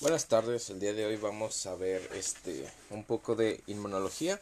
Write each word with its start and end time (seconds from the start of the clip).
Buenas 0.00 0.28
tardes, 0.28 0.70
el 0.70 0.80
día 0.80 0.94
de 0.94 1.04
hoy 1.04 1.16
vamos 1.16 1.66
a 1.66 1.74
ver 1.74 2.00
este 2.14 2.66
un 2.88 3.04
poco 3.04 3.36
de 3.36 3.62
inmunología. 3.66 4.40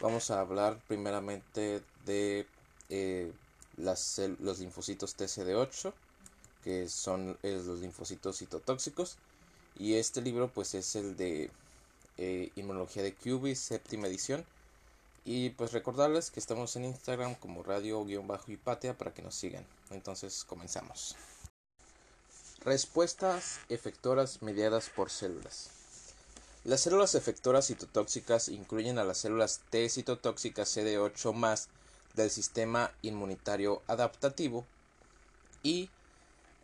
Vamos 0.00 0.30
a 0.30 0.40
hablar 0.40 0.78
primeramente 0.88 1.82
de 2.06 2.46
eh, 2.88 3.30
las, 3.76 4.18
los 4.38 4.60
linfocitos 4.60 5.14
TCD8, 5.14 5.92
que 6.64 6.88
son 6.88 7.36
eh, 7.42 7.60
los 7.62 7.80
linfocitos 7.80 8.38
citotóxicos. 8.38 9.18
Y 9.78 9.96
este 9.96 10.22
libro 10.22 10.48
pues 10.48 10.72
es 10.72 10.96
el 10.96 11.18
de 11.18 11.50
eh, 12.16 12.50
Inmunología 12.56 13.02
de 13.02 13.14
Cubis, 13.14 13.58
séptima 13.58 14.06
edición. 14.06 14.42
Y 15.26 15.50
pues 15.50 15.72
recordarles 15.72 16.30
que 16.30 16.40
estamos 16.40 16.74
en 16.76 16.86
Instagram 16.86 17.34
como 17.34 17.62
radio-hipatia 17.62 18.96
para 18.96 19.12
que 19.12 19.20
nos 19.20 19.34
sigan. 19.34 19.66
Entonces 19.90 20.44
comenzamos. 20.44 21.14
Respuestas 22.64 23.58
efectoras 23.70 24.40
mediadas 24.40 24.88
por 24.88 25.10
células. 25.10 25.70
Las 26.62 26.82
células 26.82 27.16
efectoras 27.16 27.66
citotóxicas 27.66 28.48
incluyen 28.48 29.00
a 29.00 29.04
las 29.04 29.18
células 29.18 29.62
T 29.70 29.88
citotóxicas 29.88 30.76
CD8 30.76 31.66
del 32.14 32.30
sistema 32.30 32.92
inmunitario 33.02 33.82
adaptativo 33.88 34.64
y 35.64 35.90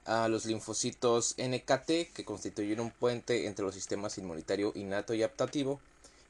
a 0.04 0.28
los 0.28 0.46
linfocitos 0.46 1.34
NKT 1.36 2.14
que 2.14 2.24
constituyen 2.24 2.78
un 2.78 2.92
puente 2.92 3.48
entre 3.48 3.64
los 3.64 3.74
sistemas 3.74 4.18
inmunitario 4.18 4.70
innato 4.76 5.14
y 5.14 5.24
adaptativo 5.24 5.80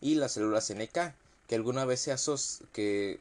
y 0.01 0.15
las 0.15 0.33
células 0.33 0.73
NK 0.73 1.13
que 1.47 1.55
alguna 1.55 1.85
vez 1.85 2.01
se, 2.01 2.15
que, 2.73 3.21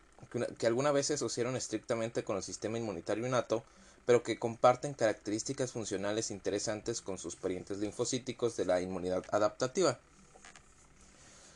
que 0.58 0.68
alguna 0.68 0.94
vez 0.94 1.08
se 1.08 1.16
asociaron 1.16 1.58
estrictamente 1.58 2.24
con 2.24 2.38
el 2.38 2.44
sistema 2.44 2.78
inmunitario 2.78 3.28
innato 3.28 3.66
pero 4.08 4.24
que 4.24 4.40
comparten 4.40 4.94
características 4.94 5.74
funcionales 5.74 6.32
interesantes 6.32 7.02
con 7.02 7.18
sus 7.18 7.36
parientes 7.36 7.80
linfocíticos 7.80 8.56
de 8.56 8.64
la 8.64 8.80
inmunidad 8.80 9.26
adaptativa. 9.32 10.00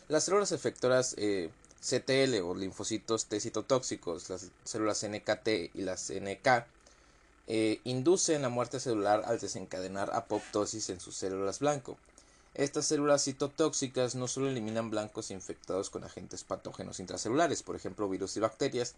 Las 0.09 0.25
células 0.25 0.51
efectoras 0.51 1.15
eh, 1.17 1.49
CTL 1.79 2.41
o 2.43 2.53
linfocitos 2.53 3.27
T 3.27 3.39
citotóxicos, 3.39 4.29
las 4.29 4.49
células 4.65 5.01
NKT 5.01 5.73
y 5.73 5.81
las 5.83 6.11
NK, 6.11 6.65
eh, 7.47 7.79
inducen 7.85 8.41
la 8.41 8.49
muerte 8.49 8.81
celular 8.81 9.23
al 9.25 9.39
desencadenar 9.39 10.13
apoptosis 10.13 10.89
en 10.89 10.99
sus 10.99 11.15
células 11.15 11.59
blanco. 11.59 11.97
Estas 12.53 12.85
células 12.85 13.23
citotóxicas 13.23 14.15
no 14.15 14.27
solo 14.27 14.49
eliminan 14.49 14.89
blancos 14.89 15.31
infectados 15.31 15.89
con 15.89 16.03
agentes 16.03 16.43
patógenos 16.43 16.99
intracelulares, 16.99 17.63
por 17.63 17.77
ejemplo 17.77 18.09
virus 18.09 18.35
y 18.35 18.41
bacterias, 18.41 18.95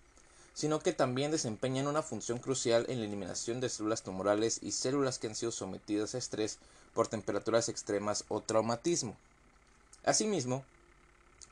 sino 0.54 0.80
que 0.80 0.94
también 0.94 1.32
desempeñan 1.32 1.88
una 1.88 2.04
función 2.04 2.38
crucial 2.40 2.86
en 2.88 3.00
la 3.00 3.06
eliminación 3.06 3.59
de 3.59 3.70
células 3.70 4.04
tumorales 4.04 4.60
y 4.62 4.72
células 4.72 5.18
que 5.18 5.28
han 5.28 5.36
sido 5.36 5.52
sometidas 5.52 6.14
a 6.14 6.20
estrés 6.20 6.60
por 6.94 7.08
temperaturas 7.08 7.70
extremas 7.70 8.26
o 8.28 8.42
traumatismo. 8.42 9.18
Asimismo, 10.06 10.64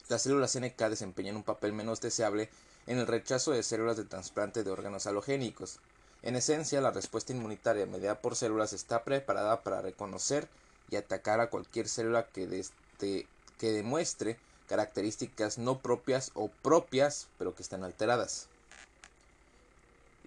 las 0.07 0.21
células 0.21 0.59
NK 0.59 0.77
desempeñan 0.89 1.35
un 1.35 1.43
papel 1.43 1.73
menos 1.73 2.01
deseable 2.01 2.49
en 2.85 2.99
el 2.99 3.07
rechazo 3.07 3.51
de 3.51 3.63
células 3.63 3.97
de 3.97 4.03
trasplante 4.03 4.63
de 4.63 4.71
órganos 4.71 5.07
halogénicos. 5.07 5.79
En 6.21 6.35
esencia, 6.35 6.81
la 6.81 6.91
respuesta 6.91 7.33
inmunitaria 7.33 7.85
mediada 7.87 8.21
por 8.21 8.35
células 8.35 8.73
está 8.73 9.03
preparada 9.03 9.63
para 9.63 9.81
reconocer 9.81 10.47
y 10.89 10.95
atacar 10.97 11.39
a 11.39 11.49
cualquier 11.49 11.87
célula 11.87 12.27
que, 12.27 12.65
que 12.99 13.71
demuestre 13.71 14.37
características 14.67 15.57
no 15.57 15.79
propias 15.79 16.31
o 16.35 16.49
propias, 16.61 17.27
pero 17.37 17.55
que 17.55 17.63
están 17.63 17.83
alteradas. 17.83 18.50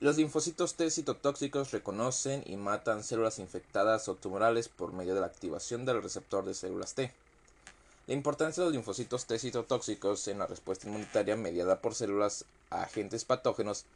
Los 0.00 0.16
linfocitos 0.16 0.74
T 0.74 0.90
citotóxicos 0.90 1.70
reconocen 1.70 2.42
y 2.46 2.56
matan 2.56 3.04
células 3.04 3.38
infectadas 3.38 4.08
o 4.08 4.16
tumorales 4.16 4.68
por 4.68 4.92
medio 4.92 5.14
de 5.14 5.20
la 5.20 5.26
activación 5.26 5.84
del 5.84 6.02
receptor 6.02 6.44
de 6.44 6.54
células 6.54 6.94
T. 6.94 7.12
La 8.08 8.14
importancia 8.14 8.62
de 8.62 8.66
los 8.66 8.74
linfocitos 8.74 9.26
T 9.26 9.38
citotóxicos 9.38 10.26
en 10.26 10.40
la 10.40 10.48
respuesta 10.48 10.88
inmunitaria 10.88 11.36
mediada 11.36 11.80
por 11.80 11.94
células 11.94 12.44
a 12.70 12.82
agentes 12.82 13.24
patógenos 13.24 13.86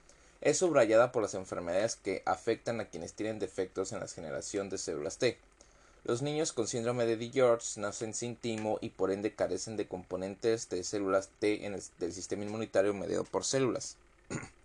es 0.41 0.59
subrayada 0.59 1.11
por 1.11 1.23
las 1.23 1.35
enfermedades 1.35 1.97
que 1.97 2.23
afectan 2.25 2.81
a 2.81 2.87
quienes 2.87 3.15
tienen 3.15 3.41
defectos 3.41 3.93
en 3.93 3.99
la 3.99 4.07
generación 4.07 4.71
de 4.71 4.79
células 4.79 5.19
T. 5.19 5.37
Los 6.05 6.23
niños 6.23 6.53
con 6.53 6.69
síndrome 6.69 7.07
de 7.07 7.17
DiGeorge 7.17 7.81
nacen 7.81 8.15
sin 8.15 8.37
timo 8.37 8.79
y 8.81 8.91
por 8.91 9.11
ende 9.11 9.35
carecen 9.35 9.77
de 9.77 9.89
componentes 9.89 10.69
de 10.69 10.85
células 10.85 11.29
T 11.41 11.67
en 11.67 11.75
el, 11.75 11.83
del 11.99 12.13
sistema 12.13 12.45
inmunitario 12.45 12.95
mediado 12.95 13.25
por 13.25 13.45
células. 13.45 13.97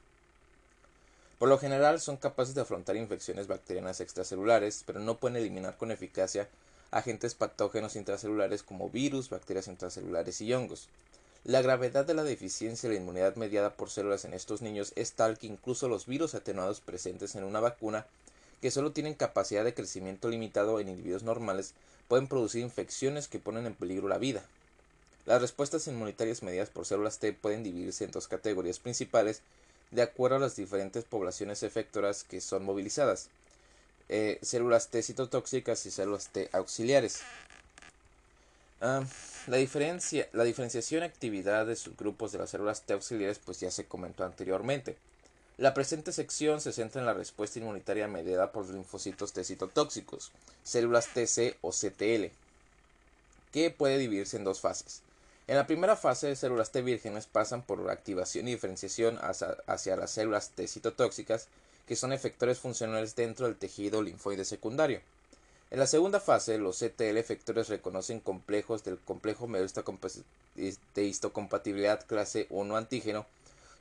Por 1.44 1.50
lo 1.50 1.58
general 1.58 2.00
son 2.00 2.16
capaces 2.16 2.56
de 2.56 2.62
afrontar 2.62 2.96
infecciones 2.96 3.48
bacterianas 3.48 4.00
extracelulares, 4.00 4.86
pero 4.88 5.02
no 5.02 5.18
pueden 5.18 5.36
eliminar 5.36 5.76
con 5.76 5.92
eficacia 5.92 6.48
agentes 6.90 7.36
patógenos 7.36 7.98
intracelulares 7.98 8.64
como 8.64 8.90
virus, 8.90 9.30
bacterias 9.30 9.68
intracelulares 9.68 10.40
y 10.40 10.54
hongos. 10.54 10.88
La 11.44 11.62
gravedad 11.62 12.06
de 12.06 12.14
la 12.14 12.24
deficiencia 12.24 12.88
de 12.88 12.96
la 12.96 13.02
inmunidad 13.02 13.36
mediada 13.36 13.74
por 13.74 13.90
células 13.90 14.24
en 14.24 14.34
estos 14.34 14.62
niños 14.62 14.94
es 14.96 15.12
tal 15.12 15.38
que 15.38 15.48
incluso 15.48 15.90
los 15.90 16.06
virus 16.06 16.34
atenuados 16.34 16.80
presentes 16.80 17.36
en 17.36 17.44
una 17.44 17.60
vacuna, 17.60 18.08
que 18.62 18.72
solo 18.72 18.94
tienen 18.94 19.14
capacidad 19.14 19.66
de 19.66 19.74
crecimiento 19.74 20.30
limitado 20.30 20.80
en 20.80 20.88
individuos 20.88 21.24
normales, 21.24 21.74
pueden 22.08 22.30
producir 22.30 22.62
infecciones 22.62 23.28
que 23.28 23.40
ponen 23.40 23.66
en 23.66 23.76
peligro 23.76 24.08
la 24.08 24.18
vida. 24.18 24.46
Las 25.26 25.42
respuestas 25.42 25.88
inmunitarias 25.88 26.42
mediadas 26.42 26.70
por 26.70 26.86
células 26.86 27.20
T 27.20 27.34
pueden 27.34 27.64
dividirse 27.64 28.06
en 28.06 28.12
dos 28.12 28.30
categorías 28.30 28.80
principales 28.80 29.42
de 29.94 30.02
acuerdo 30.02 30.38
a 30.38 30.40
las 30.40 30.56
diferentes 30.56 31.04
poblaciones 31.04 31.64
efectoras 31.64 32.24
que 32.24 32.42
son 32.42 32.66
movilizadas. 32.66 33.30
Eh, 34.10 34.40
células 34.42 34.90
T 34.90 35.02
citotóxicas 35.02 35.86
y 35.86 35.92
células 35.92 36.28
T 36.30 36.50
auxiliares. 36.52 37.22
Ah, 38.82 39.04
la, 39.48 39.58
diferencia, 39.58 40.28
la 40.34 40.44
diferenciación 40.44 41.04
y 41.04 41.06
actividad 41.06 41.66
de 41.66 41.76
subgrupos 41.76 42.32
de 42.32 42.40
las 42.40 42.50
células 42.50 42.82
T 42.82 42.94
auxiliares 42.94 43.40
pues 43.40 43.60
ya 43.60 43.72
se 43.72 43.86
comentó 43.86 44.26
anteriormente. 44.26 44.98
La 45.58 45.76
presente 45.76 46.12
sección 46.12 46.60
se 46.60 46.74
centra 46.74 47.00
en 47.00 47.06
la 47.06 47.14
respuesta 47.14 47.60
inmunitaria 47.60 48.08
mediada 48.08 48.52
por 48.52 48.68
linfocitos 48.68 49.34
T 49.34 49.44
citotóxicos, 49.44 50.32
células 50.64 51.08
TC 51.14 51.58
o 51.62 51.72
CTL, 51.72 52.32
que 53.52 53.70
puede 53.70 54.00
dividirse 54.00 54.38
en 54.38 54.44
dos 54.44 54.60
fases. 54.60 55.04
En 55.46 55.58
la 55.58 55.68
primera 55.68 55.98
fase, 55.98 56.38
células 56.38 56.72
T 56.72 56.82
vírgenes 56.82 57.28
pasan 57.28 57.64
por 57.64 57.90
activación 57.90 58.48
y 58.48 58.52
diferenciación 58.52 59.20
hacia, 59.22 59.96
las 59.98 60.12
células 60.12 60.52
T 60.52 60.68
citotóxicas, 60.68 61.50
que 61.86 61.98
son 61.98 62.14
efectores 62.14 62.60
funcionales 62.60 63.18
dentro 63.18 63.46
del 63.46 63.58
tejido 63.58 64.02
linfoide 64.02 64.46
secundario. 64.46 65.02
En 65.70 65.80
la 65.80 65.88
segunda 65.88 66.22
fase, 66.22 66.58
los 66.58 66.80
CTL 66.80 67.18
efectores 67.18 67.68
reconocen 67.68 68.22
complejos 68.22 68.86
del 68.86 69.00
complejo 69.00 69.48
de 69.48 71.04
histocompatibilidad 71.04 72.06
clase 72.06 72.48
1 72.50 72.78
antígeno 72.78 73.26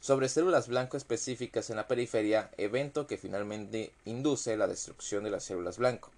sobre 0.00 0.28
células 0.28 0.66
blanco 0.66 0.96
específicas 0.96 1.70
en 1.70 1.76
la 1.76 1.86
periferia, 1.86 2.50
evento 2.56 3.06
que 3.06 3.18
finalmente 3.18 3.92
induce 4.04 4.56
la 4.56 4.66
destrucción 4.66 5.22
de 5.22 5.30
las 5.30 5.44
células 5.44 5.78
blanco. 5.78 6.10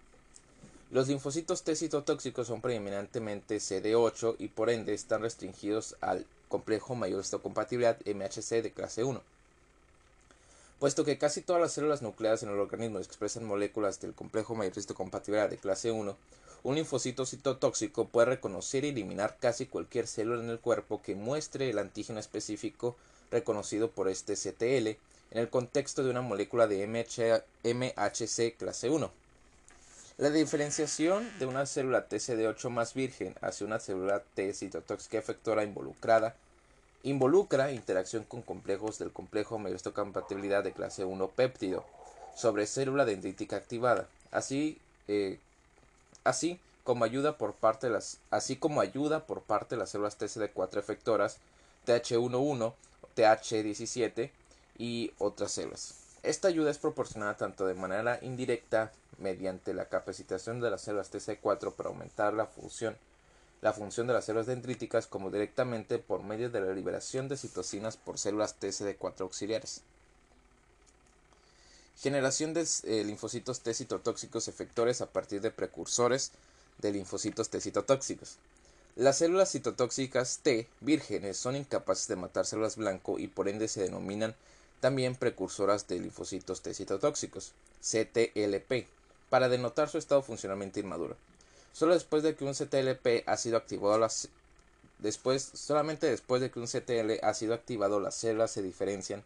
Los 0.91 1.09
linfocitos 1.09 1.63
T 1.65 1.75
citotóxicos 1.75 2.47
son 2.47 2.61
preeminentemente 2.61 3.57
CD8 3.57 4.37
y 4.39 4.49
por 4.49 4.71
ende 4.71 4.95
están 4.95 5.23
restringidos 5.23 5.97
al 6.01 6.27
complejo 6.49 6.95
mayor 6.95 7.21
histocompatibilidad 7.21 7.99
MHC 8.07 8.63
de 8.63 8.71
clase 8.73 9.03
1. 9.03 9.21
Puesto 10.79 11.05
que 11.05 11.19
casi 11.19 11.41
todas 11.41 11.63
las 11.63 11.73
células 11.73 12.03
nucleadas 12.03 12.43
en 12.43 12.51
el 12.51 12.59
organismo 12.59 12.99
expresan 12.99 13.45
moléculas 13.45 14.01
del 14.01 14.15
complejo 14.15 14.55
mayor 14.55 14.77
histocompatibilidad 14.77 15.49
de 15.49 15.57
clase 15.57 15.91
1, 15.91 16.17
un 16.63 16.75
linfocito 16.75 17.27
citotóxico 17.27 18.07
puede 18.07 18.27
reconocer 18.27 18.85
y 18.85 18.89
eliminar 18.89 19.37
casi 19.41 19.67
cualquier 19.67 20.07
célula 20.07 20.43
en 20.43 20.51
el 20.51 20.61
cuerpo 20.61 21.03
que 21.03 21.15
muestre 21.15 21.71
el 21.71 21.79
antígeno 21.79 22.21
específico 22.21 22.97
reconocido 23.31 23.91
por 23.91 24.09
este 24.09 24.35
CTL 24.35 24.87
en 24.87 24.99
el 25.41 25.51
contexto 25.51 26.05
de 26.05 26.11
una 26.11 26.23
molécula 26.23 26.67
de 26.67 26.87
MHC 26.87 28.57
clase 28.57 28.91
1. 28.91 29.24
La 30.17 30.31
diferenciación 30.31 31.29
de 31.41 31.47
una 31.47 31.67
célula 31.67 32.09
TCD8 32.09 32.71
más 32.71 32.95
virgen 32.95 33.35
hacia 33.41 33.67
una 33.67 33.81
célula 33.81 34.23
T 34.37 34.55
citotóxica 34.55 35.19
efectora 35.19 35.65
involucrada 35.65 36.37
involucra 37.03 37.73
interacción 37.73 38.23
con 38.23 38.41
complejos 38.43 39.01
del 39.01 39.11
complejo 39.11 39.61
histocompatibilidad 39.69 40.63
de 40.63 40.73
clase 40.73 41.05
1 41.05 41.29
péptido 41.31 41.85
sobre 42.37 42.69
célula 42.69 43.05
dendrítica 43.05 43.57
activada, 43.57 44.07
así, 44.31 44.79
eh, 45.09 45.41
así 46.23 46.61
como 46.85 47.05
ayuda 47.05 47.37
por 47.37 47.55
parte 47.55 47.89
de 47.89 47.95
las 47.95 48.19
así 48.31 48.55
como 48.55 48.81
ayuda 48.81 49.27
por 49.27 49.43
parte 49.43 49.75
de 49.75 49.81
las 49.81 49.91
células 49.91 50.17
TCD4 50.17 50.79
efectoras 50.79 51.39
TH11, 51.87 52.73
TH17 53.17 54.31
y 54.79 55.13
otras 55.19 55.51
células. 55.51 56.04
Esta 56.25 56.49
ayuda 56.49 56.71
es 56.71 56.79
proporcionada 56.79 57.37
tanto 57.37 57.67
de 57.67 57.75
manera 57.75 58.19
indirecta 58.23 58.91
mediante 59.19 59.75
la 59.75 59.91
capacitación 59.91 60.59
de 60.59 60.71
las 60.71 60.81
células 60.81 61.13
TC4 61.13 61.75
para 61.75 61.91
aumentar 61.91 62.33
la 62.33 62.47
función, 62.47 62.97
la 63.61 63.75
función 63.75 64.07
de 64.07 64.15
las 64.15 64.25
células 64.25 64.47
dendríticas 64.47 65.07
como 65.07 65.31
directamente 65.31 65.99
por 65.99 66.23
medio 66.23 66.49
de 66.49 66.63
la 66.63 66.73
liberación 66.73 67.29
de 67.29 67.37
citocinas 67.37 67.99
por 67.99 68.19
células 68.19 68.59
TCD4 68.59 69.21
auxiliares. 69.21 69.83
Generación 72.01 72.55
de 72.55 72.67
eh, 72.85 73.05
linfocitos 73.05 73.61
T 73.61 73.75
citotóxicos 73.75 74.49
efectores 74.49 75.03
a 75.03 75.07
partir 75.07 75.43
de 75.43 75.51
precursores 75.51 76.33
de 76.79 76.91
linfocitos 76.91 77.51
T 77.51 77.61
citotóxicos. 77.61 78.39
Las 78.97 79.19
células 79.19 79.53
citotóxicas 79.53 80.39
T 80.43 80.69
vírgenes 80.81 81.37
son 81.37 81.55
incapaces 81.55 82.09
de 82.09 82.17
matar 82.17 82.47
células 82.47 82.77
blanco 82.77 83.19
y 83.19 83.29
por 83.29 83.47
ende 83.47 83.69
se 83.69 83.83
denominan 83.83 84.35
también 84.85 85.15
precursoras 85.15 85.89
de 85.89 85.99
linfocitos 85.99 86.61
T 86.61 86.75
citotóxicos, 86.75 87.55
CTLP, 87.81 88.87
para 89.31 89.49
denotar 89.49 89.89
su 89.89 89.97
estado 89.97 90.21
funcionalmente 90.21 90.81
inmaduro. 90.81 91.17
Solo 91.73 91.95
después 91.95 92.23
de 92.23 92.35
que 92.37 92.45
un 92.45 92.53
CTLP 92.53 93.27
ha 93.27 93.39
sido 93.39 93.57
activado 93.57 93.99
las 93.99 94.29
después, 94.99 95.43
solamente 95.55 96.07
después 96.07 96.43
de 96.43 96.51
que 96.51 96.61
un 96.61 96.67
CTL 96.67 97.13
ha 97.23 97.33
sido 97.33 97.55
activado, 97.55 97.99
las 97.99 98.15
células 98.15 98.51
se 98.51 98.61
diferencian 98.61 99.25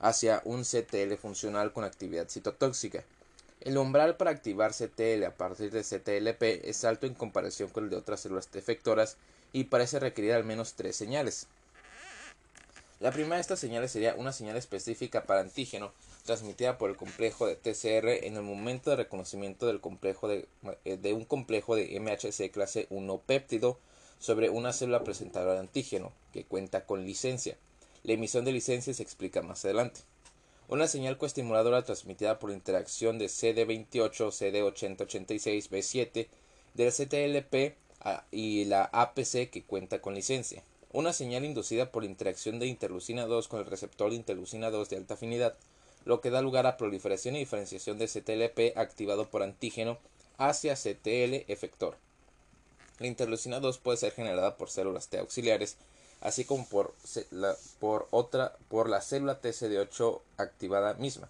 hacia 0.00 0.40
un 0.46 0.62
CTL 0.62 1.16
funcional 1.20 1.74
con 1.74 1.84
actividad 1.84 2.30
citotóxica. 2.30 3.04
El 3.60 3.76
umbral 3.76 4.16
para 4.16 4.30
activar 4.30 4.72
CTL 4.72 5.22
a 5.26 5.34
partir 5.36 5.70
de 5.70 5.82
CTLP 5.82 6.66
es 6.66 6.82
alto 6.86 7.06
en 7.06 7.12
comparación 7.12 7.68
con 7.68 7.84
el 7.84 7.90
de 7.90 7.96
otras 7.96 8.20
células 8.20 8.46
T 8.46 8.58
efectoras 8.58 9.18
y 9.52 9.64
parece 9.64 10.00
requerir 10.00 10.32
al 10.32 10.44
menos 10.44 10.72
tres 10.72 10.96
señales. 10.96 11.46
La 13.04 13.12
primera 13.12 13.34
de 13.34 13.42
estas 13.42 13.60
señales 13.60 13.92
sería 13.92 14.14
una 14.14 14.32
señal 14.32 14.56
específica 14.56 15.24
para 15.24 15.40
antígeno 15.42 15.92
transmitida 16.24 16.78
por 16.78 16.88
el 16.88 16.96
complejo 16.96 17.46
de 17.46 17.54
TCR 17.54 18.24
en 18.24 18.36
el 18.36 18.42
momento 18.42 18.88
de 18.88 18.96
reconocimiento 18.96 19.66
del 19.66 19.82
complejo 19.82 20.26
de, 20.26 20.48
eh, 20.86 20.96
de 20.96 21.12
un 21.12 21.26
complejo 21.26 21.76
de 21.76 22.00
MHC 22.00 22.50
clase 22.50 22.86
1 22.88 23.18
péptido 23.26 23.78
sobre 24.18 24.48
una 24.48 24.72
célula 24.72 25.04
presentadora 25.04 25.52
de 25.52 25.60
antígeno 25.60 26.12
que 26.32 26.46
cuenta 26.46 26.86
con 26.86 27.04
licencia. 27.04 27.58
La 28.04 28.14
emisión 28.14 28.46
de 28.46 28.52
licencia 28.52 28.94
se 28.94 29.02
explica 29.02 29.42
más 29.42 29.66
adelante. 29.66 30.00
Una 30.68 30.88
señal 30.88 31.18
coestimuladora 31.18 31.84
transmitida 31.84 32.38
por 32.38 32.52
interacción 32.52 33.18
de 33.18 33.26
CD28, 33.26 34.30
CD8086, 34.30 35.68
B7 35.68 36.28
del 36.72 36.90
CTLP 36.90 37.76
y 38.30 38.64
la 38.64 38.84
APC 38.86 39.50
que 39.50 39.62
cuenta 39.66 40.00
con 40.00 40.14
licencia 40.14 40.62
una 40.94 41.12
señal 41.12 41.44
inducida 41.44 41.90
por 41.90 42.04
interacción 42.04 42.60
de 42.60 42.68
interleucina 42.68 43.26
2 43.26 43.48
con 43.48 43.58
el 43.58 43.66
receptor 43.66 44.10
de 44.10 44.16
interleucina 44.16 44.70
2 44.70 44.88
de 44.88 44.96
alta 44.96 45.14
afinidad, 45.14 45.56
lo 46.04 46.20
que 46.20 46.30
da 46.30 46.40
lugar 46.40 46.68
a 46.68 46.76
proliferación 46.76 47.34
y 47.34 47.40
diferenciación 47.40 47.98
de 47.98 48.06
CTLP 48.06 48.78
activado 48.78 49.28
por 49.28 49.42
antígeno 49.42 49.98
hacia 50.38 50.76
CTL 50.76 51.50
efector. 51.50 51.96
La 53.00 53.08
interleucina 53.08 53.58
2 53.58 53.78
puede 53.78 53.98
ser 53.98 54.12
generada 54.12 54.56
por 54.56 54.70
células 54.70 55.08
T 55.08 55.18
auxiliares, 55.18 55.78
así 56.20 56.44
como 56.44 56.64
por 56.68 56.94
la, 57.32 57.56
por 57.80 58.06
otra, 58.12 58.56
por 58.68 58.88
la 58.88 59.00
célula 59.00 59.40
TCD8 59.42 60.20
activada 60.36 60.94
misma. 60.94 61.28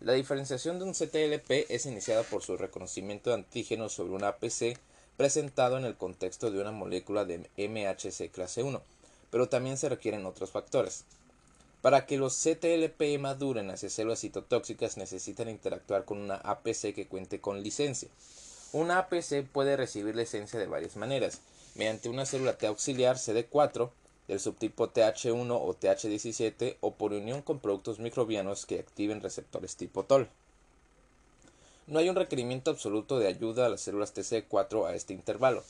La 0.00 0.12
diferenciación 0.12 0.78
de 0.78 0.84
un 0.84 0.92
CTLP 0.92 1.68
es 1.70 1.86
iniciada 1.86 2.22
por 2.22 2.44
su 2.44 2.56
reconocimiento 2.56 3.30
de 3.30 3.36
antígeno 3.36 3.88
sobre 3.88 4.12
una 4.12 4.28
APC 4.28 4.78
presentado 5.16 5.78
en 5.78 5.84
el 5.84 5.96
contexto 5.96 6.50
de 6.50 6.60
una 6.60 6.72
molécula 6.72 7.24
de 7.24 7.38
MHC 7.56 8.30
clase 8.30 8.62
1, 8.62 8.82
pero 9.30 9.48
también 9.48 9.76
se 9.76 9.88
requieren 9.88 10.26
otros 10.26 10.50
factores. 10.50 11.04
Para 11.82 12.06
que 12.06 12.16
los 12.16 12.34
CTLP 12.34 13.18
maduren 13.20 13.70
hacia 13.70 13.90
células 13.90 14.20
citotóxicas 14.20 14.96
necesitan 14.96 15.48
interactuar 15.48 16.04
con 16.04 16.18
una 16.18 16.36
APC 16.36 16.94
que 16.94 17.06
cuente 17.06 17.40
con 17.40 17.62
licencia. 17.62 18.08
Una 18.72 18.98
APC 18.98 19.46
puede 19.52 19.76
recibir 19.76 20.16
licencia 20.16 20.58
de 20.58 20.66
varias 20.66 20.96
maneras, 20.96 21.40
mediante 21.76 22.08
una 22.08 22.26
célula 22.26 22.58
T 22.58 22.66
auxiliar 22.66 23.16
CD4 23.16 23.90
del 24.28 24.40
subtipo 24.40 24.92
TH1 24.92 25.50
o 25.50 25.74
TH17 25.74 26.76
o 26.80 26.94
por 26.94 27.12
unión 27.12 27.42
con 27.42 27.60
productos 27.60 28.00
microbianos 28.00 28.66
que 28.66 28.80
activen 28.80 29.20
receptores 29.22 29.76
tipo 29.76 30.04
TOL. 30.04 30.28
No 31.86 32.00
hay 32.00 32.08
un 32.08 32.16
requerimiento 32.16 32.72
absoluto 32.72 33.18
de 33.20 33.28
ayuda 33.28 33.66
a 33.66 33.68
las 33.68 33.80
células 33.80 34.12
TCD4 34.12 34.88
a 34.88 34.94
este 34.94 35.14
intervalo. 35.14 35.62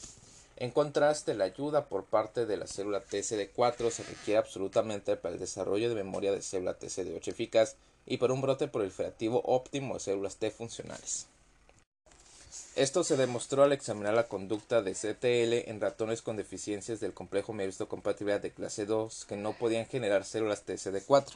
En 0.57 0.71
contraste, 0.71 1.35
la 1.35 1.45
ayuda 1.45 1.85
por 1.91 2.05
parte 2.05 2.47
de 2.47 2.57
la 2.57 2.67
célula 2.67 3.05
TCD4 3.05 3.91
se 3.91 4.03
requiere 4.03 4.39
absolutamente 4.39 5.17
para 5.17 5.35
el 5.35 5.41
desarrollo 5.41 5.91
de 5.91 5.95
memoria 5.95 6.33
de 6.33 6.41
célula 6.41 6.79
TCD8 6.79 7.29
eficaz 7.29 7.77
y 8.07 8.17
para 8.17 8.33
un 8.33 8.41
brote 8.41 8.67
proliferativo 8.67 9.43
óptimo 9.45 9.95
de 9.95 10.01
células 10.01 10.37
T 10.37 10.51
funcionales. 10.51 11.27
Esto 12.75 13.05
se 13.05 13.19
demostró 13.19 13.65
al 13.65 13.73
examinar 13.73 14.15
la 14.15 14.29
conducta 14.29 14.81
de 14.81 14.95
CTL 14.95 15.71
en 15.71 15.81
ratones 15.81 16.23
con 16.23 16.39
deficiencias 16.39 17.01
del 17.01 17.13
complejo 17.13 17.55
compatibilidad 17.89 18.41
de 18.41 18.53
clase 18.53 18.87
2 18.87 19.27
que 19.27 19.37
no 19.37 19.53
podían 19.53 19.85
generar 19.85 20.25
células 20.25 20.65
TCD4. 20.65 21.35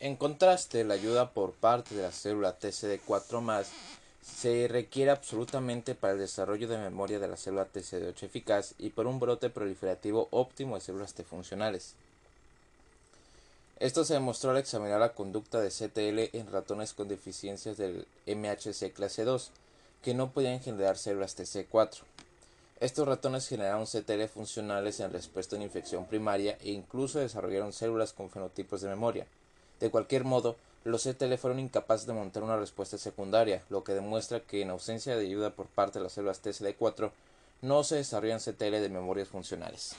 En 0.00 0.14
contraste, 0.14 0.84
la 0.84 0.94
ayuda 0.94 1.32
por 1.32 1.54
parte 1.54 1.96
de 1.96 2.02
la 2.02 2.12
célula 2.12 2.56
TCD4 2.56 3.64
se 4.22 4.68
requiere 4.68 5.10
absolutamente 5.10 5.96
para 5.96 6.12
el 6.12 6.20
desarrollo 6.20 6.68
de 6.68 6.78
memoria 6.78 7.18
de 7.18 7.26
la 7.26 7.36
célula 7.36 7.66
TCD8 7.66 8.22
eficaz 8.22 8.74
y 8.78 8.90
por 8.90 9.08
un 9.08 9.18
brote 9.18 9.50
proliferativo 9.50 10.28
óptimo 10.30 10.76
de 10.76 10.82
células 10.82 11.14
T 11.14 11.24
funcionales. 11.24 11.94
Esto 13.80 14.04
se 14.04 14.14
demostró 14.14 14.52
al 14.52 14.58
examinar 14.58 15.00
la 15.00 15.14
conducta 15.14 15.60
de 15.60 15.70
CTL 15.70 16.36
en 16.36 16.52
ratones 16.52 16.92
con 16.92 17.08
deficiencias 17.08 17.76
del 17.76 18.06
MHC 18.26 18.92
clase 18.92 19.24
2, 19.24 19.50
que 20.02 20.14
no 20.14 20.30
podían 20.30 20.60
generar 20.60 20.96
células 20.96 21.36
TC4. 21.36 22.02
Estos 22.78 23.08
ratones 23.08 23.48
generaron 23.48 23.86
CTL 23.86 24.26
funcionales 24.32 25.00
en 25.00 25.12
respuesta 25.12 25.56
a 25.56 25.58
una 25.58 25.66
infección 25.66 26.06
primaria 26.06 26.56
e 26.60 26.70
incluso 26.70 27.18
desarrollaron 27.18 27.72
células 27.72 28.12
con 28.12 28.30
fenotipos 28.30 28.80
de 28.82 28.88
memoria. 28.88 29.26
De 29.80 29.90
cualquier 29.90 30.24
modo, 30.24 30.56
los 30.84 31.04
CTL 31.04 31.34
fueron 31.34 31.60
incapaces 31.60 32.06
de 32.06 32.12
montar 32.12 32.42
una 32.42 32.56
respuesta 32.56 32.98
secundaria, 32.98 33.62
lo 33.68 33.84
que 33.84 33.94
demuestra 33.94 34.40
que 34.40 34.62
en 34.62 34.70
ausencia 34.70 35.16
de 35.16 35.26
ayuda 35.26 35.50
por 35.50 35.66
parte 35.66 35.98
de 35.98 36.04
las 36.04 36.12
células 36.12 36.42
TCD4 36.42 37.10
no 37.62 37.84
se 37.84 37.96
desarrollan 37.96 38.40
CTL 38.40 38.80
de 38.80 38.88
memorias 38.88 39.28
funcionales. 39.28 39.96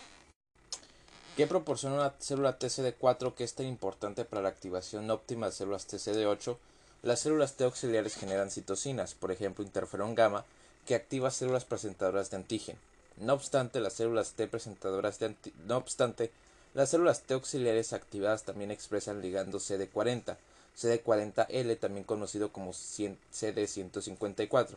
¿Qué 1.35 1.47
proporciona 1.47 1.95
una 1.95 2.13
célula 2.19 2.59
TCD4 2.59 3.33
que 3.33 3.43
es 3.43 3.53
tan 3.53 3.65
importante 3.65 4.25
para 4.25 4.41
la 4.41 4.49
activación 4.49 5.09
óptima 5.09 5.45
de 5.45 5.51
células 5.53 5.87
TCD8? 5.87 6.57
Las 7.01 7.21
células 7.21 7.53
T 7.53 7.63
auxiliares 7.63 8.15
generan 8.15 8.51
citocinas, 8.51 9.13
por 9.13 9.31
ejemplo 9.31 9.63
interferón 9.63 10.15
gamma, 10.15 10.43
que 10.85 10.95
activa 10.95 11.31
células 11.31 11.63
presentadoras 11.63 12.29
de 12.29 12.37
antígeno. 12.37 12.79
No 13.17 13.33
obstante, 13.33 13.79
las 13.79 13.93
células 13.93 14.33
T 14.33 14.47
presentadoras 14.47 15.19
de 15.19 15.35
no 15.65 15.77
obstante, 15.77 16.31
las 16.73 16.89
células 16.89 17.21
T 17.21 17.33
auxiliares 17.33 17.93
activadas 17.93 18.43
también 18.43 18.71
expresan 18.71 19.21
ligando 19.21 19.59
CD40, 19.59 20.35
CD40L 20.77 21.79
también 21.79 22.03
conocido 22.03 22.51
como 22.51 22.71
CD154, 22.71 24.75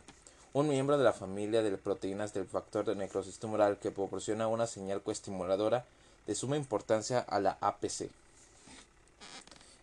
un 0.53 0.69
miembro 0.69 0.97
de 0.97 1.03
la 1.03 1.13
familia 1.13 1.61
de 1.61 1.77
proteínas 1.77 2.33
del 2.33 2.45
factor 2.45 2.85
de 2.85 2.95
necrosis 2.95 3.39
tumoral 3.39 3.77
que 3.77 3.91
proporciona 3.91 4.47
una 4.47 4.67
señal 4.67 5.01
coestimuladora 5.01 5.85
de 6.27 6.35
suma 6.35 6.57
importancia 6.57 7.19
a 7.19 7.39
la 7.39 7.57
APC. 7.61 8.09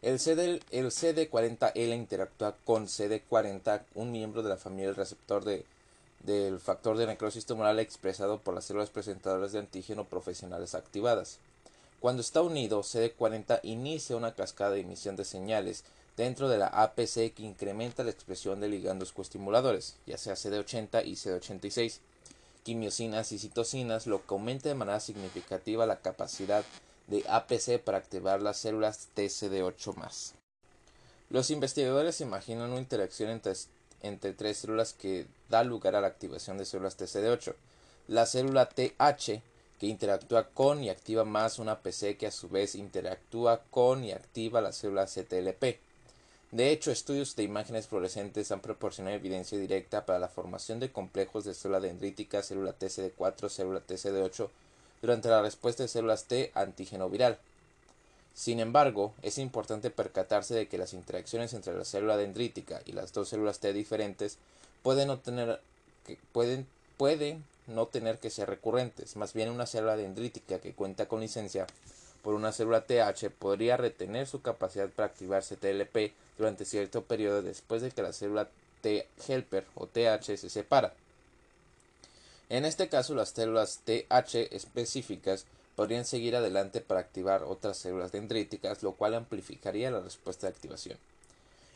El, 0.03 0.19
CD, 0.19 0.63
el 0.71 0.87
CD40L 0.87 1.95
interactúa 1.95 2.57
con 2.65 2.87
CD40, 2.87 3.83
un 3.95 4.13
miembro 4.13 4.43
de 4.43 4.49
la 4.49 4.57
familia 4.57 4.87
del 4.87 4.97
receptor 4.97 5.45
de, 5.45 5.65
del 6.25 6.59
factor 6.59 6.97
de 6.97 7.07
necrosis 7.07 7.47
tumoral 7.47 7.79
expresado 7.79 8.39
por 8.39 8.55
las 8.55 8.65
células 8.65 8.91
presentadoras 8.91 9.53
de 9.53 9.59
antígeno 9.59 10.05
profesionales 10.05 10.75
activadas. 10.75 11.39
Cuando 12.01 12.23
está 12.23 12.41
unido, 12.41 12.83
CD40 12.83 13.61
inicia 13.63 14.17
una 14.17 14.35
cascada 14.35 14.71
de 14.71 14.81
emisión 14.81 15.17
de 15.17 15.27
señales 15.27 15.85
dentro 16.17 16.49
de 16.49 16.57
la 16.57 16.69
APC 16.69 17.35
que 17.35 17.43
incrementa 17.43 18.05
la 18.05 18.11
expresión 18.11 18.59
de 18.61 18.69
ligandos 18.69 19.13
coestimuladores, 19.13 19.97
ya 20.07 20.17
sea 20.17 20.35
CD80 20.35 21.05
y 21.05 21.13
CD86, 21.13 21.99
quimiosinas 22.63 23.33
y 23.33 23.39
citocinas, 23.39 24.07
lo 24.07 24.27
que 24.27 24.33
aumenta 24.35 24.71
de 24.71 24.75
manera 24.75 24.99
significativa 25.01 25.85
la 25.85 26.01
capacidad 26.01 26.65
de 27.07 27.23
APC 27.29 27.79
para 27.83 27.99
activar 27.99 28.41
las 28.41 28.57
células 28.57 29.09
TCD8+. 29.15 30.33
Los 31.29 31.51
investigadores 31.51 32.23
imaginan 32.23 32.71
una 32.71 32.81
interacción 32.81 33.29
entre, 33.29 33.53
entre 34.03 34.33
tres 34.33 34.57
células 34.57 34.95
que 34.95 35.27
da 35.51 35.65
lugar 35.65 35.97
a 35.97 36.01
la 36.01 36.07
activación 36.07 36.57
de 36.57 36.65
células 36.65 36.99
TCD8. 36.99 37.55
La 38.09 38.25
célula 38.25 38.69
TH 38.69 39.43
que 39.81 39.87
interactúa 39.87 40.49
con 40.51 40.85
y 40.85 40.91
activa 40.91 41.25
más 41.25 41.59
una 41.59 41.81
PC 41.81 42.19
que 42.19 42.27
a 42.27 42.31
su 42.31 42.51
vez 42.51 42.75
interactúa 42.75 43.63
con 43.71 44.05
y 44.05 44.13
activa 44.13 44.61
la 44.61 44.73
célula 44.73 45.07
CTLP. 45.07 45.79
De 46.53 46.71
hecho, 46.71 46.91
estudios 46.91 47.35
de 47.35 47.45
imágenes 47.45 47.87
fluorescentes 47.87 48.53
han 48.53 48.61
proporcionado 48.61 49.17
evidencia 49.17 49.57
directa 49.57 50.05
para 50.05 50.19
la 50.19 50.29
formación 50.29 50.81
de 50.81 50.93
complejos 50.93 51.45
de 51.45 51.55
célula 51.55 51.81
dendrítica, 51.81 52.43
célula 52.43 52.79
TCD4, 52.79 53.49
célula 53.49 53.81
TCD8 53.87 54.49
durante 55.01 55.29
la 55.31 55.41
respuesta 55.41 55.83
de 55.83 55.89
células 55.89 56.25
T 56.25 56.51
antígeno 56.55 57.09
viral. 57.09 57.39
Sin 58.35 58.61
embargo, 58.61 59.15
es 59.23 59.39
importante 59.39 59.91
percatarse 59.91 60.55
de 60.55 60.69
que 60.69 60.77
las 60.77 60.93
interacciones 60.93 61.55
entre 61.55 61.75
la 61.75 61.85
célula 61.85 62.19
dendrítica 62.19 62.83
y 62.85 62.93
las 62.93 63.13
dos 63.15 63.31
células 63.31 63.61
T 63.61 63.73
diferentes 63.73 64.37
pueden, 64.83 65.09
obtener, 65.09 65.61
pueden, 66.33 66.67
pueden 66.97 67.45
no 67.71 67.87
tener 67.87 68.19
que 68.19 68.31
ser 68.31 68.49
recurrentes, 68.49 69.17
más 69.17 69.33
bien 69.33 69.51
una 69.51 69.67
célula 69.67 69.97
dendrítica 69.97 70.61
que 70.61 70.75
cuenta 70.75 71.07
con 71.07 71.21
licencia 71.21 71.67
por 72.23 72.35
una 72.35 72.53
célula 72.53 72.85
TH 72.85 73.31
podría 73.31 73.77
retener 73.77 74.27
su 74.27 74.43
capacidad 74.43 74.89
para 74.91 75.07
activarse 75.07 75.57
TLP 75.57 76.13
durante 76.37 76.65
cierto 76.65 77.03
periodo 77.05 77.43
después 77.43 77.83
de 77.83 77.91
que 77.91 78.03
la 78.03 78.13
célula 78.13 78.49
T 78.83 79.07
helper 79.27 79.67
o 79.75 79.87
TH 79.87 80.37
se 80.37 80.51
separa. 80.51 80.93
En 82.49 82.65
este 82.65 82.89
caso, 82.89 83.15
las 83.15 83.31
células 83.31 83.81
TH 83.85 84.53
específicas 84.55 85.47
podrían 85.77 86.05
seguir 86.05 86.37
adelante 86.37 86.81
para 86.81 87.01
activar 87.01 87.45
otras 87.45 87.79
células 87.79 88.13
dendríticas, 88.13 88.83
lo 88.83 88.93
cual 88.93 89.15
amplificaría 89.15 89.91
la 89.91 90.01
respuesta 90.01 90.47
de 90.47 90.53
activación. 90.53 90.99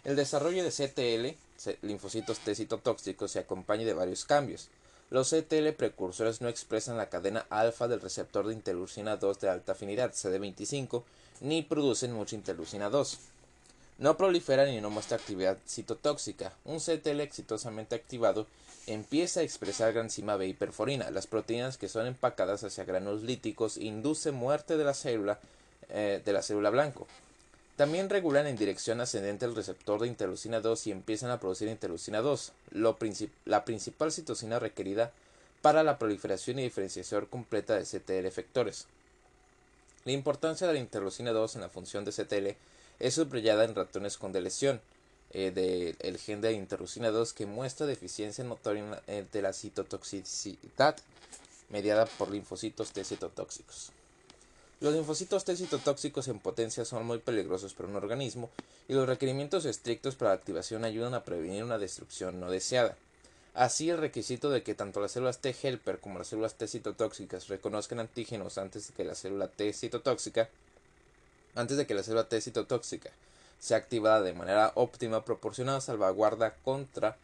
El 0.02 0.16
desarrollo 0.16 0.62
de 0.62 0.70
CTL, 0.70 1.86
linfocitos 1.86 2.40
T 2.40 2.54
citotóxicos, 2.54 3.30
se 3.30 3.38
acompaña 3.38 3.86
de 3.86 3.94
varios 3.94 4.24
cambios. 4.24 4.68
Los 5.11 5.30
CTL 5.30 5.68
precursores 5.76 6.40
no 6.40 6.49
expresan 6.49 6.96
la 6.96 7.08
cadena 7.08 7.46
alfa 7.50 7.88
del 7.88 8.00
receptor 8.00 8.46
de 8.46 8.54
interleucina 8.54 9.16
2 9.16 9.40
de 9.40 9.49
alta 9.49 9.73
afinidad, 9.73 10.12
CD25, 10.12 11.02
ni 11.40 11.62
producen 11.62 12.12
mucha 12.12 12.37
interleucina 12.37 12.90
2. 12.90 13.18
No 13.99 14.16
proliferan 14.16 14.70
y 14.70 14.80
no 14.80 14.90
muestra 14.90 15.16
actividad 15.16 15.58
citotóxica. 15.66 16.52
Un 16.64 16.80
CTL 16.80 17.20
exitosamente 17.20 17.94
activado 17.94 18.46
empieza 18.87 19.40
a 19.40 19.44
expresar 19.44 19.92
granzima 19.92 20.37
B 20.37 20.49
y 20.49 20.54
perforina, 20.54 21.11
las 21.11 21.26
proteínas 21.26 21.78
que 21.78 21.88
son 21.88 22.06
empacadas 22.06 22.64
hacia 22.64 22.84
granulos 22.84 23.23
líticos, 23.23 23.76
induce 23.76 24.32
muerte 24.32 24.76
de 24.76 24.84
la 24.84 24.94
célula 24.94 25.38
eh, 25.90 26.20
de 26.25 26.32
la 26.32 26.42
célula 26.42 26.70
blanco. 26.70 27.06
También 27.76 28.08
regulan 28.08 28.46
en 28.46 28.56
dirección 28.56 29.00
ascendente 29.00 29.44
el 29.46 29.56
receptor 29.56 30.00
de 30.00 30.06
interleucina 30.06 30.60
2 30.60 30.86
y 30.86 30.92
empiezan 30.92 31.30
a 31.30 31.40
producir 31.40 31.68
interleucina 31.68 32.20
2, 32.20 32.52
la 33.46 33.64
principal 33.64 34.12
citocina 34.12 34.60
requerida 34.60 35.12
para 35.60 35.82
la 35.82 35.98
proliferación 35.98 36.60
y 36.60 36.62
diferenciación 36.62 37.26
completa 37.26 37.74
de 37.74 37.84
CTL 37.84 38.26
efectores. 38.26 38.86
La 40.04 40.12
importancia 40.12 40.68
de 40.68 40.74
la 40.74 40.78
interleucina 40.78 41.32
2 41.32 41.56
en 41.56 41.62
la 41.62 41.68
función 41.68 42.04
de 42.04 42.12
CTL 42.12 42.56
es 43.00 43.14
subrayada 43.14 43.64
en 43.64 43.74
ratones 43.74 44.18
con 44.18 44.32
delesión 44.32 44.80
eh, 45.32 45.50
del 45.50 46.18
gen 46.18 46.42
de 46.42 46.52
interleucina 46.52 47.10
2 47.10 47.32
que 47.32 47.46
muestra 47.46 47.86
deficiencia 47.86 48.44
notoria 48.44 49.02
eh, 49.08 49.26
de 49.32 49.42
la 49.42 49.52
citotoxicidad 49.52 50.96
mediada 51.70 52.06
por 52.06 52.30
linfocitos 52.30 52.92
T 52.92 53.02
citotóxicos. 53.02 53.90
Los 54.84 54.92
linfocitos 54.92 55.46
T 55.46 55.56
citotóxicos 55.56 56.28
en 56.28 56.38
potencia 56.40 56.84
son 56.84 57.06
muy 57.06 57.16
peligrosos 57.16 57.72
para 57.72 57.88
un 57.88 57.96
organismo 57.96 58.50
y 58.86 58.92
los 58.92 59.08
requerimientos 59.08 59.64
estrictos 59.64 60.14
para 60.14 60.32
la 60.32 60.36
activación 60.36 60.84
ayudan 60.84 61.14
a 61.14 61.24
prevenir 61.24 61.64
una 61.64 61.78
destrucción 61.78 62.38
no 62.38 62.50
deseada. 62.50 62.94
Así, 63.54 63.88
el 63.88 63.96
requisito 63.96 64.50
de 64.50 64.62
que 64.62 64.74
tanto 64.74 65.00
las 65.00 65.12
células 65.12 65.38
T 65.38 65.56
helper 65.62 66.00
como 66.00 66.18
las 66.18 66.28
células 66.28 66.56
T 66.56 66.68
citotóxicas 66.68 67.48
reconozcan 67.48 67.98
antígenos 67.98 68.58
antes 68.58 68.88
de 68.88 68.92
que 68.92 69.04
la 69.04 69.14
célula 69.14 69.48
T 69.48 69.72
citotóxica 69.72 70.50
antes 71.54 71.78
de 71.78 71.86
que 71.86 71.94
la 71.94 72.02
célula 72.02 72.28
T 72.28 72.38
citotóxica 72.42 73.10
sea 73.58 73.78
activada 73.78 74.20
de 74.20 74.34
manera 74.34 74.72
óptima 74.74 75.24
proporciona 75.24 75.80
salvaguarda 75.80 76.56
contra 76.62 77.16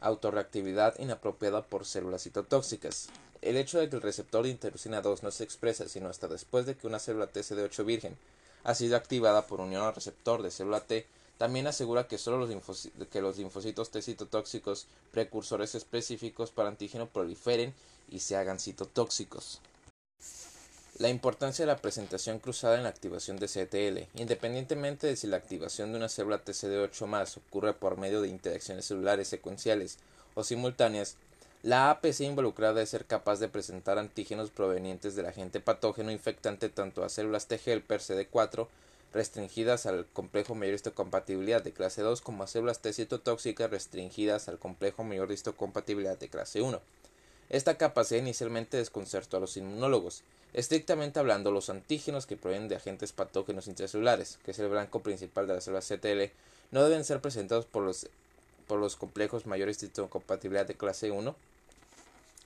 autorreactividad 0.00 0.98
inapropiada 0.98 1.62
por 1.62 1.86
células 1.86 2.24
citotóxicas. 2.24 3.10
El 3.42 3.56
hecho 3.56 3.78
de 3.78 3.88
que 3.88 3.96
el 3.96 4.02
receptor 4.02 4.44
de 4.44 4.50
interleucina 4.50 5.00
2 5.00 5.22
no 5.22 5.30
se 5.30 5.44
expresa 5.44 5.88
sino 5.88 6.08
hasta 6.08 6.28
después 6.28 6.66
de 6.66 6.74
que 6.74 6.86
una 6.86 6.98
célula 6.98 7.32
TCD8 7.32 7.84
virgen 7.84 8.16
ha 8.64 8.74
sido 8.74 8.96
activada 8.96 9.46
por 9.46 9.60
unión 9.60 9.82
al 9.84 9.94
receptor 9.94 10.42
de 10.42 10.50
célula 10.50 10.80
T 10.80 11.06
también 11.38 11.66
asegura 11.66 12.06
que 12.06 12.18
solo 12.18 12.36
los, 12.36 12.88
que 13.10 13.22
los 13.22 13.38
linfocitos 13.38 13.90
T 13.90 14.02
citotóxicos 14.02 14.86
precursores 15.10 15.74
específicos 15.74 16.50
para 16.50 16.68
antígeno 16.68 17.06
proliferen 17.06 17.72
y 18.10 18.18
se 18.18 18.36
hagan 18.36 18.60
citotóxicos. 18.60 19.62
La 20.98 21.08
importancia 21.08 21.62
de 21.62 21.72
la 21.72 21.78
presentación 21.78 22.40
cruzada 22.40 22.76
en 22.76 22.82
la 22.82 22.90
activación 22.90 23.38
de 23.38 23.46
CTL, 23.46 24.20
independientemente 24.20 25.06
de 25.06 25.16
si 25.16 25.28
la 25.28 25.38
activación 25.38 25.92
de 25.92 25.96
una 25.96 26.10
célula 26.10 26.44
TCD8 26.44 27.38
ocurre 27.38 27.72
por 27.72 27.96
medio 27.96 28.20
de 28.20 28.28
interacciones 28.28 28.84
celulares 28.84 29.26
secuenciales 29.26 29.96
o 30.34 30.44
simultáneas, 30.44 31.16
la 31.62 31.90
APC 31.90 32.20
involucrada 32.20 32.72
debe 32.72 32.86
ser 32.86 33.04
capaz 33.04 33.38
de 33.38 33.48
presentar 33.48 33.98
antígenos 33.98 34.50
provenientes 34.50 35.14
del 35.14 35.26
agente 35.26 35.60
patógeno 35.60 36.10
infectante 36.10 36.70
tanto 36.70 37.04
a 37.04 37.10
células 37.10 37.48
T 37.48 37.60
helper 37.62 38.00
CD4 38.00 38.66
restringidas 39.12 39.84
al 39.84 40.06
complejo 40.06 40.54
mayor 40.54 40.74
histocompatibilidad 40.74 41.62
de 41.62 41.72
clase 41.72 42.00
2 42.00 42.22
como 42.22 42.44
a 42.44 42.46
células 42.46 42.80
T 42.80 42.94
citotóxicas 42.94 43.70
restringidas 43.70 44.48
al 44.48 44.58
complejo 44.58 45.04
mayor 45.04 45.28
de 45.28 45.34
histocompatibilidad 45.34 46.18
de 46.18 46.30
clase 46.30 46.62
1. 46.62 46.80
Esta 47.50 47.76
capacidad 47.76 48.20
inicialmente 48.20 48.78
desconcertó 48.78 49.36
a 49.36 49.40
los 49.40 49.58
inmunólogos. 49.58 50.22
Estrictamente 50.54 51.18
hablando, 51.18 51.50
los 51.50 51.68
antígenos 51.68 52.24
que 52.24 52.38
provienen 52.38 52.68
de 52.68 52.76
agentes 52.76 53.12
patógenos 53.12 53.68
intracelulares, 53.68 54.38
que 54.44 54.52
es 54.52 54.58
el 54.60 54.68
blanco 54.68 55.00
principal 55.00 55.46
de 55.46 55.54
las 55.54 55.64
células 55.64 55.86
CTL, 55.86 56.32
no 56.70 56.84
deben 56.84 57.04
ser 57.04 57.20
presentados 57.20 57.66
por 57.66 57.82
los, 57.82 58.08
por 58.66 58.78
los 58.78 58.96
complejos 58.96 59.46
mayores 59.46 59.78
de 59.80 60.08
compatibilidad 60.08 60.64
de 60.64 60.74
clase 60.74 61.10
1. 61.10 61.36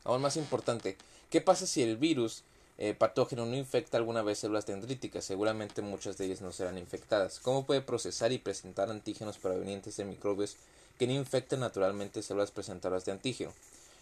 Aún 0.04 0.20
más 0.20 0.36
importante, 0.36 0.98
¿qué 1.30 1.40
pasa 1.40 1.66
si 1.66 1.82
el 1.82 1.96
virus 1.96 2.42
eh, 2.76 2.92
patógeno 2.92 3.46
no 3.46 3.56
infecta 3.56 3.96
alguna 3.96 4.22
vez 4.22 4.38
células 4.38 4.66
dendríticas? 4.66 5.24
Seguramente 5.24 5.80
muchas 5.80 6.18
de 6.18 6.26
ellas 6.26 6.42
no 6.42 6.52
serán 6.52 6.76
infectadas. 6.76 7.40
¿Cómo 7.40 7.64
puede 7.64 7.80
procesar 7.80 8.30
y 8.30 8.38
presentar 8.38 8.90
antígenos 8.90 9.38
provenientes 9.38 9.96
de 9.96 10.04
microbios 10.04 10.56
que 10.98 11.06
no 11.06 11.14
infecten 11.14 11.60
naturalmente 11.60 12.22
células 12.22 12.50
presentadoras 12.50 13.06
de 13.06 13.12
antígeno? 13.12 13.52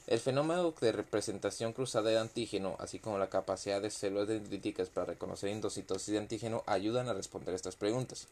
El 0.09 0.19
fenómeno 0.19 0.75
de 0.81 0.91
representación 0.91 1.73
cruzada 1.73 2.11
de 2.11 2.19
antígeno, 2.19 2.75
así 2.81 2.99
como 2.99 3.19
la 3.19 3.31
capacidad 3.31 3.81
de 3.81 3.91
células 3.91 4.27
dendríticas 4.27 4.89
para 4.89 5.07
reconocer 5.07 5.51
endocitosis 5.51 6.13
de 6.13 6.19
antígeno, 6.19 6.65
ayudan 6.67 7.09
a 7.09 7.15
responder 7.15 7.55
estas 7.55 7.77
preguntas. 7.77 8.27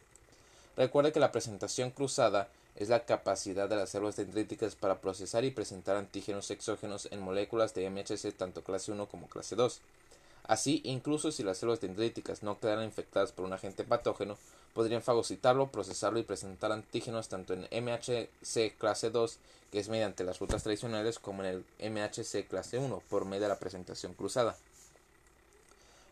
Recuerde 0.77 1.12
que 1.12 1.21
la 1.21 1.31
presentación 1.31 1.91
cruzada 1.91 2.49
es 2.77 2.89
la 2.89 3.05
capacidad 3.05 3.69
de 3.69 3.77
las 3.77 3.91
células 3.91 4.17
dendríticas 4.17 4.75
para 4.75 5.00
procesar 5.00 5.45
y 5.45 5.50
presentar 5.50 5.97
antígenos 5.97 6.50
exógenos 6.50 7.09
en 7.11 7.21
moléculas 7.21 7.75
de 7.75 7.89
MHC 7.91 8.37
tanto 8.37 8.62
clase 8.62 8.93
1 8.93 9.07
como 9.07 9.29
clase 9.29 9.57
2. 9.57 9.81
Así, 10.45 10.81
incluso 10.85 11.31
si 11.31 11.43
las 11.43 11.59
células 11.59 11.81
dendríticas 11.81 12.43
no 12.43 12.59
quedaran 12.59 12.85
infectadas 12.85 13.33
por 13.33 13.45
un 13.45 13.53
agente 13.53 13.85
patógeno, 13.85 14.37
podrían 14.75 15.03
fagocitarlo, 15.03 15.71
procesarlo 15.71 16.19
y 16.19 16.25
presentar 16.25 16.73
antígenos 16.73 17.29
tanto 17.29 17.55
en 17.55 17.69
MHC 17.71 18.77
clase 18.79 19.11
2, 19.11 19.39
que 19.71 19.79
es 19.79 19.89
mediante 19.89 20.25
las 20.25 20.39
rutas 20.39 20.62
tradicionales, 20.62 21.19
como 21.19 21.45
en 21.45 21.65
el 21.79 21.93
MHC 21.93 22.49
clase 22.49 22.79
1, 22.79 23.03
por 23.09 23.25
medio 23.25 23.43
de 23.43 23.49
la 23.49 23.59
presentación 23.59 24.15
cruzada. 24.15 24.57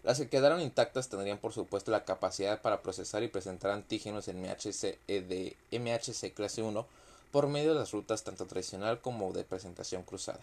Las 0.04 0.18
que 0.18 0.28
quedaron 0.28 0.60
intactas 0.60 1.08
tendrían 1.08 1.38
por 1.38 1.52
supuesto 1.52 1.90
la 1.90 2.04
capacidad 2.04 2.62
para 2.62 2.82
procesar 2.82 3.22
y 3.22 3.28
presentar 3.28 3.72
antígenos 3.72 4.28
en 4.28 4.40
MHC, 4.40 4.98
eh, 5.08 5.20
de 5.20 5.56
MHC 5.76 6.32
clase 6.32 6.62
1 6.62 6.86
por 7.32 7.48
medio 7.48 7.74
de 7.74 7.80
las 7.80 7.92
rutas 7.92 8.24
tanto 8.24 8.46
tradicional 8.46 9.00
como 9.00 9.32
de 9.32 9.44
presentación 9.44 10.02
cruzada. 10.02 10.40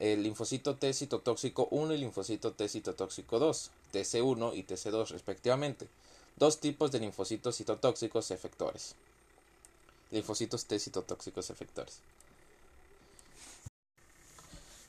El 0.00 0.22
linfocito 0.22 0.76
T 0.76 0.92
citotóxico 0.92 1.68
1 1.70 1.94
y 1.94 1.98
linfocito 1.98 2.52
T 2.52 2.68
citotóxico 2.68 3.38
2. 3.38 3.70
TC1 3.92 4.56
y 4.56 4.62
TC2 4.62 5.08
respectivamente, 5.10 5.86
dos 6.36 6.60
tipos 6.60 6.92
de 6.92 7.00
linfocitos 7.00 7.56
citotóxicos 7.56 8.30
efectores. 8.30 8.94
Linfocitos 10.10 10.64
T 10.64 10.78
citotóxicos 10.78 11.50
efectores. 11.50 11.98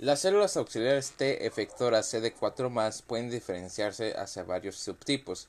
Las 0.01 0.21
células 0.21 0.57
auxiliares 0.57 1.11
T 1.11 1.45
efectoras 1.45 2.11
CD4 2.11 3.03
pueden 3.03 3.29
diferenciarse 3.29 4.15
hacia 4.17 4.41
varios 4.41 4.77
subtipos, 4.77 5.47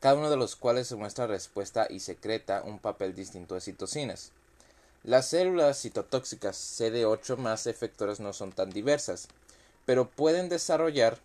cada 0.00 0.14
uno 0.14 0.30
de 0.30 0.38
los 0.38 0.56
cuales 0.56 0.90
muestra 0.92 1.26
respuesta 1.26 1.86
y 1.90 2.00
secreta 2.00 2.62
un 2.64 2.78
papel 2.78 3.14
distinto 3.14 3.56
de 3.56 3.60
citocinas. 3.60 4.32
Las 5.04 5.28
células 5.28 5.82
citotóxicas 5.82 6.56
CD8 6.56 7.36
más 7.36 7.66
efectoras 7.66 8.20
no 8.20 8.32
son 8.32 8.52
tan 8.52 8.70
diversas, 8.70 9.28
pero 9.84 10.08
pueden 10.08 10.48
desarrollar 10.48 11.18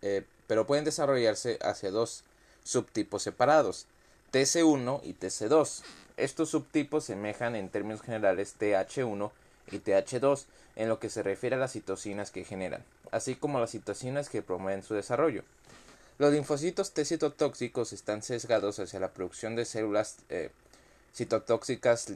eh, 0.00 0.24
pero 0.46 0.66
pueden 0.66 0.86
desarrollarse 0.86 1.58
hacia 1.60 1.90
dos 1.90 2.24
subtipos 2.64 3.22
separados, 3.22 3.84
TC1 4.32 5.00
y 5.04 5.12
TC2. 5.12 5.82
Estos 6.16 6.48
subtipos 6.48 7.04
semejan 7.04 7.54
en 7.54 7.68
términos 7.68 8.00
generales 8.00 8.54
TH1 8.58 9.30
y 9.70 9.78
TH2 9.78 10.44
en 10.76 10.88
lo 10.88 10.98
que 10.98 11.10
se 11.10 11.22
refiere 11.22 11.56
a 11.56 11.58
las 11.58 11.72
citocinas 11.72 12.30
que 12.30 12.44
generan, 12.44 12.84
así 13.10 13.34
como 13.34 13.60
las 13.60 13.70
citocinas 13.70 14.28
que 14.28 14.42
promueven 14.42 14.82
su 14.82 14.94
desarrollo. 14.94 15.44
Los 16.18 16.32
linfocitos 16.32 16.92
T 16.92 17.04
citotóxicos 17.04 17.92
están 17.92 18.22
sesgados 18.22 18.78
hacia 18.78 19.00
la 19.00 19.12
producción 19.12 19.56
de 19.56 19.64
células 19.64 20.16
eh, 20.28 20.50
citotóxicas 21.14 22.12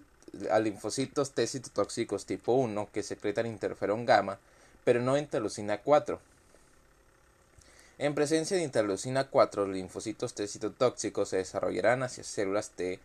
a 0.50 0.58
linfocitos 0.58 1.32
T 1.32 1.46
citotóxicos 1.46 2.26
tipo 2.26 2.52
1 2.52 2.88
que 2.92 3.02
secretan 3.02 3.46
interferón 3.46 4.06
gamma, 4.06 4.38
pero 4.84 5.00
no 5.00 5.16
interleucina 5.16 5.78
4. 5.78 6.20
En 7.98 8.14
presencia 8.14 8.56
de 8.56 8.62
interleucina 8.62 9.24
4, 9.24 9.66
los 9.66 9.74
linfocitos 9.74 10.34
T 10.34 10.46
citotóxicos 10.46 11.30
se 11.30 11.38
desarrollarán 11.38 12.02
hacia 12.02 12.24
células 12.24 12.70
T, 12.70 13.00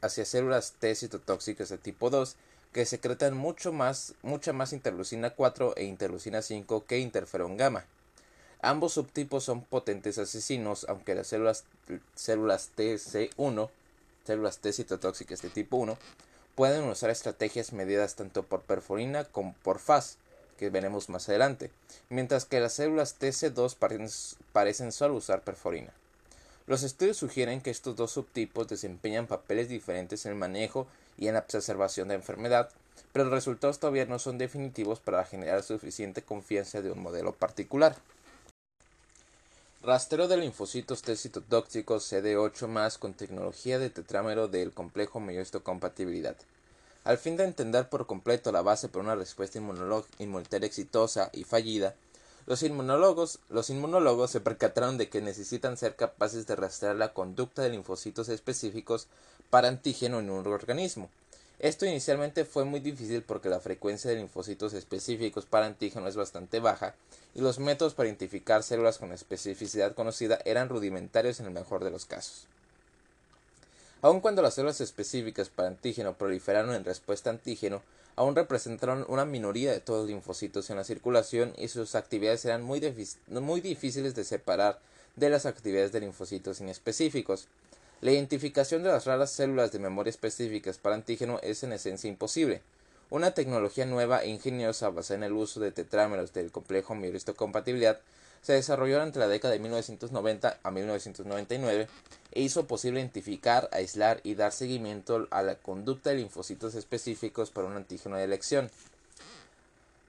hacia 0.00 0.24
células 0.24 0.72
T 0.78 0.94
citotóxicas 0.94 1.68
de 1.68 1.78
tipo 1.78 2.10
2 2.10 2.36
que 2.76 2.84
secretan 2.84 3.34
mucho 3.34 3.72
más, 3.72 4.12
mucha 4.20 4.52
más 4.52 4.74
interleucina 4.74 5.30
4 5.30 5.78
e 5.78 5.84
interleucina 5.84 6.42
5 6.42 6.84
que 6.84 6.98
interferón 6.98 7.56
gamma. 7.56 7.86
Ambos 8.60 8.92
subtipos 8.92 9.44
son 9.44 9.62
potentes 9.62 10.18
asesinos, 10.18 10.84
aunque 10.86 11.14
las 11.14 11.28
células, 11.28 11.64
células 12.14 12.72
TC1, 12.76 13.70
células 14.26 14.58
T 14.58 14.74
citotóxicas 14.74 15.40
de 15.40 15.48
tipo 15.48 15.78
1, 15.78 15.96
pueden 16.54 16.84
usar 16.84 17.08
estrategias 17.08 17.72
medidas 17.72 18.14
tanto 18.14 18.42
por 18.42 18.60
perforina 18.60 19.24
como 19.24 19.54
por 19.62 19.78
FAS 19.78 20.18
que 20.58 20.68
veremos 20.68 21.08
más 21.08 21.30
adelante, 21.30 21.70
mientras 22.10 22.44
que 22.44 22.60
las 22.60 22.74
células 22.74 23.18
TC2 23.18 23.74
parecen, 24.52 24.92
solo 24.92 25.14
usar 25.14 25.40
perforina. 25.40 25.94
Los 26.66 26.82
estudios 26.82 27.16
sugieren 27.16 27.60
que 27.60 27.70
estos 27.70 27.94
dos 27.94 28.10
subtipos 28.10 28.66
desempeñan 28.66 29.28
papeles 29.28 29.68
diferentes 29.68 30.26
en 30.26 30.32
el 30.32 30.38
manejo 30.38 30.88
y 31.16 31.28
en 31.28 31.34
la 31.34 31.40
exacerbación 31.40 32.08
de 32.08 32.16
enfermedad, 32.16 32.70
pero 33.12 33.24
los 33.24 33.34
resultados 33.34 33.78
todavía 33.78 34.04
no 34.06 34.18
son 34.18 34.36
definitivos 34.36 34.98
para 34.98 35.24
generar 35.24 35.62
suficiente 35.62 36.22
confianza 36.22 36.82
de 36.82 36.90
un 36.90 37.00
modelo 37.00 37.32
particular. 37.32 37.96
Rastreo 39.82 40.26
de 40.26 40.38
linfocitos 40.38 41.02
T 41.02 41.16
citotóxicos 41.16 42.12
CD8 42.12 42.98
con 42.98 43.14
tecnología 43.14 43.78
de 43.78 43.88
tetrámero 43.88 44.48
del 44.48 44.72
complejo 44.72 45.22
compatibilidad. 45.62 46.36
Al 47.04 47.18
fin 47.18 47.36
de 47.36 47.44
entender 47.44 47.88
por 47.88 48.08
completo 48.08 48.50
la 48.50 48.62
base 48.62 48.88
para 48.88 49.04
una 49.04 49.14
respuesta 49.14 49.60
inmunitaria 50.18 50.66
exitosa 50.66 51.30
y 51.32 51.44
fallida, 51.44 51.94
los 52.46 52.62
inmunólogos, 52.62 53.40
se 54.30 54.40
percataron 54.40 54.98
de 54.98 55.08
que 55.08 55.20
necesitan 55.20 55.76
ser 55.76 55.96
capaces 55.96 56.46
de 56.46 56.56
rastrear 56.56 56.96
la 56.96 57.12
conducta 57.12 57.62
de 57.62 57.70
linfocitos 57.70 58.28
específicos 58.28 59.08
para 59.50 59.68
antígeno 59.68 60.20
en 60.20 60.30
un 60.30 60.46
organismo. 60.46 61.10
Esto 61.58 61.86
inicialmente 61.86 62.44
fue 62.44 62.64
muy 62.64 62.80
difícil 62.80 63.22
porque 63.22 63.48
la 63.48 63.60
frecuencia 63.60 64.10
de 64.10 64.18
linfocitos 64.18 64.74
específicos 64.74 65.46
para 65.46 65.66
antígeno 65.66 66.06
es 66.06 66.14
bastante 66.14 66.60
baja 66.60 66.94
y 67.34 67.40
los 67.40 67.58
métodos 67.58 67.94
para 67.94 68.08
identificar 68.08 68.62
células 68.62 68.98
con 68.98 69.12
especificidad 69.12 69.94
conocida 69.94 70.38
eran 70.44 70.68
rudimentarios 70.68 71.40
en 71.40 71.46
el 71.46 71.52
mejor 71.52 71.82
de 71.82 71.90
los 71.90 72.04
casos. 72.04 72.46
Aun 74.02 74.20
cuando 74.20 74.42
las 74.42 74.54
células 74.54 74.80
específicas 74.82 75.48
para 75.48 75.68
antígeno 75.68 76.14
proliferaron 76.14 76.74
en 76.74 76.84
respuesta 76.84 77.30
a 77.30 77.32
antígeno, 77.32 77.82
aún 78.16 78.34
representaron 78.34 79.04
una 79.08 79.26
minoría 79.26 79.72
de 79.72 79.80
todos 79.80 80.00
los 80.00 80.10
linfocitos 80.10 80.70
en 80.70 80.76
la 80.76 80.84
circulación 80.84 81.52
y 81.58 81.68
sus 81.68 81.94
actividades 81.94 82.44
eran 82.46 82.62
muy, 82.62 82.80
difíciles 82.80 84.14
de 84.14 84.24
separar 84.24 84.80
de 85.16 85.30
las 85.30 85.46
actividades 85.46 85.92
de 85.92 86.00
linfocitos 86.00 86.60
inespecíficos. 86.60 87.46
La 88.00 88.12
identificación 88.12 88.82
de 88.82 88.88
las 88.88 89.04
raras 89.04 89.30
células 89.30 89.70
de 89.70 89.78
memoria 89.78 90.10
específicas 90.10 90.78
para 90.78 90.96
antígeno 90.96 91.38
es 91.42 91.62
en 91.62 91.72
esencia 91.72 92.08
imposible. 92.08 92.62
Una 93.08 93.32
tecnología 93.32 93.86
nueva 93.86 94.24
e 94.24 94.28
ingeniosa 94.28 94.88
basada 94.88 95.18
en 95.18 95.24
el 95.24 95.32
uso 95.32 95.60
de 95.60 95.70
tetrámeros 95.70 96.32
del 96.32 96.50
complejo 96.50 96.96
compatibilidad 97.36 98.00
se 98.42 98.54
desarrolló 98.54 99.02
entre 99.02 99.20
la 99.20 99.28
década 99.28 99.52
de 99.52 99.60
1990 99.60 100.58
a 100.62 100.70
1999 100.70 101.88
e 102.32 102.40
hizo 102.40 102.66
posible 102.66 103.00
identificar, 103.00 103.68
aislar 103.72 104.20
y 104.22 104.34
dar 104.34 104.52
seguimiento 104.52 105.26
a 105.30 105.42
la 105.42 105.56
conducta 105.56 106.10
de 106.10 106.16
linfocitos 106.16 106.74
específicos 106.74 107.50
para 107.50 107.66
un 107.66 107.76
antígeno 107.76 108.16
de 108.16 108.24
elección. 108.24 108.70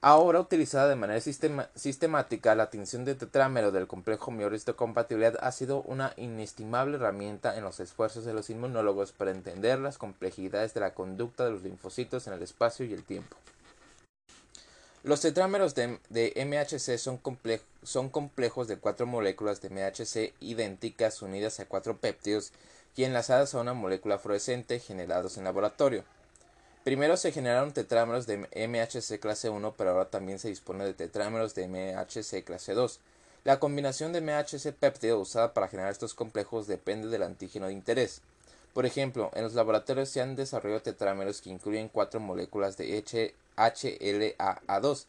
Ahora 0.00 0.38
utilizada 0.38 0.88
de 0.88 0.94
manera 0.94 1.20
sistemática, 1.20 2.54
la 2.54 2.70
tinción 2.70 3.04
de 3.04 3.16
tetrámero 3.16 3.72
del 3.72 3.88
complejo 3.88 4.32
compatibilidad 4.76 5.36
ha 5.40 5.50
sido 5.50 5.82
una 5.82 6.12
inestimable 6.16 6.98
herramienta 6.98 7.56
en 7.56 7.64
los 7.64 7.80
esfuerzos 7.80 8.24
de 8.24 8.32
los 8.32 8.48
inmunólogos 8.48 9.10
para 9.10 9.32
entender 9.32 9.80
las 9.80 9.98
complejidades 9.98 10.72
de 10.72 10.80
la 10.80 10.94
conducta 10.94 11.44
de 11.44 11.50
los 11.50 11.62
linfocitos 11.64 12.28
en 12.28 12.34
el 12.34 12.42
espacio 12.42 12.86
y 12.86 12.92
el 12.92 13.02
tiempo. 13.02 13.36
Los 15.04 15.20
tetrámeros 15.20 15.76
de, 15.76 16.00
MHC 16.10 16.98
son, 16.98 18.08
complejos 18.08 18.68
de 18.68 18.76
cuatro 18.78 19.06
moléculas 19.06 19.62
de 19.62 19.70
MHC 19.70 20.34
idénticas 20.40 21.22
unidas 21.22 21.60
a 21.60 21.66
cuatro 21.66 21.96
péptidos 21.96 22.52
y 22.96 23.04
enlazadas 23.04 23.54
a 23.54 23.60
una 23.60 23.74
molécula 23.74 24.18
fluorescente 24.18 24.80
generados 24.80 25.38
en 25.38 25.44
laboratorio. 25.44 26.02
Primero 26.82 27.16
se 27.16 27.30
generaron 27.30 27.72
tetrámeros 27.72 28.26
de 28.26 28.38
MHC 28.38 29.20
clase 29.20 29.50
1, 29.50 29.74
pero 29.76 29.90
ahora 29.90 30.10
también 30.10 30.40
se 30.40 30.48
dispone 30.48 30.84
de 30.84 30.94
tetrámeros 30.94 31.54
de 31.54 31.68
MHC 31.68 32.42
clase 32.44 32.74
2. 32.74 32.98
La 33.44 33.60
combinación 33.60 34.12
de 34.12 34.20
MHC 34.20 34.72
péptido 34.72 35.20
usada 35.20 35.54
para 35.54 35.68
generar 35.68 35.92
estos 35.92 36.14
complejos 36.14 36.66
depende 36.66 37.06
del 37.08 37.22
antígeno 37.22 37.68
de 37.68 37.72
interés. 37.72 38.20
Por 38.74 38.84
ejemplo, 38.84 39.30
en 39.34 39.44
los 39.44 39.54
laboratorios 39.54 40.08
se 40.08 40.20
han 40.20 40.34
desarrollado 40.34 40.82
tetrámeros 40.82 41.40
que 41.40 41.50
incluyen 41.50 41.88
cuatro 41.88 42.18
moléculas 42.18 42.76
de 42.76 42.98
HLA-2, 43.58 45.04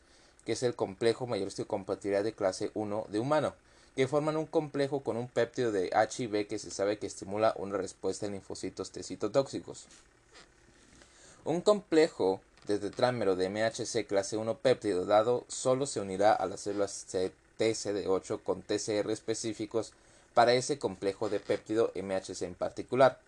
que 0.45 0.53
es 0.53 0.63
el 0.63 0.75
complejo 0.75 1.27
mayor 1.27 1.49
compatibilidad 1.67 2.23
de 2.23 2.33
clase 2.33 2.71
1 2.73 3.05
de 3.09 3.19
humano, 3.19 3.53
que 3.95 4.07
forman 4.07 4.38
un 4.38 4.45
complejo 4.45 5.01
con 5.01 5.17
un 5.17 5.27
péptido 5.27 5.71
de 5.71 5.88
HIV 5.88 6.47
que 6.47 6.59
se 6.59 6.71
sabe 6.71 6.97
que 6.97 7.07
estimula 7.07 7.53
una 7.57 7.77
respuesta 7.77 8.25
en 8.25 8.33
linfocitos 8.33 8.91
T 8.91 9.03
citotóxicos. 9.03 9.85
Un 11.45 11.62
complejo 11.62 12.41
de 12.67 12.79
tetrámero 12.79 13.35
de 13.35 13.49
MHC 13.49 14.05
clase 14.07 14.38
1 14.38 14.57
péptido 14.57 15.05
dado 15.05 15.45
solo 15.47 15.85
se 15.85 15.99
unirá 15.99 16.33
a 16.33 16.45
las 16.45 16.62
células 16.62 17.05
TCD8 17.59 18.41
con 18.43 18.62
TCR 18.62 19.09
específicos 19.12 19.91
para 20.33 20.53
ese 20.53 20.79
complejo 20.79 21.29
de 21.29 21.39
péptido 21.39 21.91
MHC 21.95 22.43
en 22.43 22.55
particular. 22.55 23.19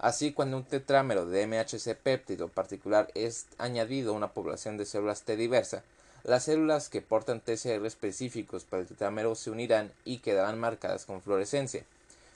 Así, 0.00 0.32
cuando 0.32 0.56
un 0.56 0.64
tetrámero 0.64 1.26
de 1.26 1.46
MHC 1.46 1.94
péptido 1.94 2.48
particular 2.48 3.08
es 3.14 3.44
añadido 3.58 4.14
a 4.14 4.16
una 4.16 4.32
población 4.32 4.78
de 4.78 4.86
células 4.86 5.24
T 5.24 5.36
diversa, 5.36 5.84
las 6.24 6.44
células 6.44 6.88
que 6.88 7.02
portan 7.02 7.42
TCR 7.42 7.84
específicos 7.84 8.64
para 8.64 8.80
el 8.80 8.88
tetrámero 8.88 9.34
se 9.34 9.50
unirán 9.50 9.92
y 10.06 10.20
quedarán 10.20 10.58
marcadas 10.58 11.04
con 11.04 11.20
fluorescencia. 11.20 11.84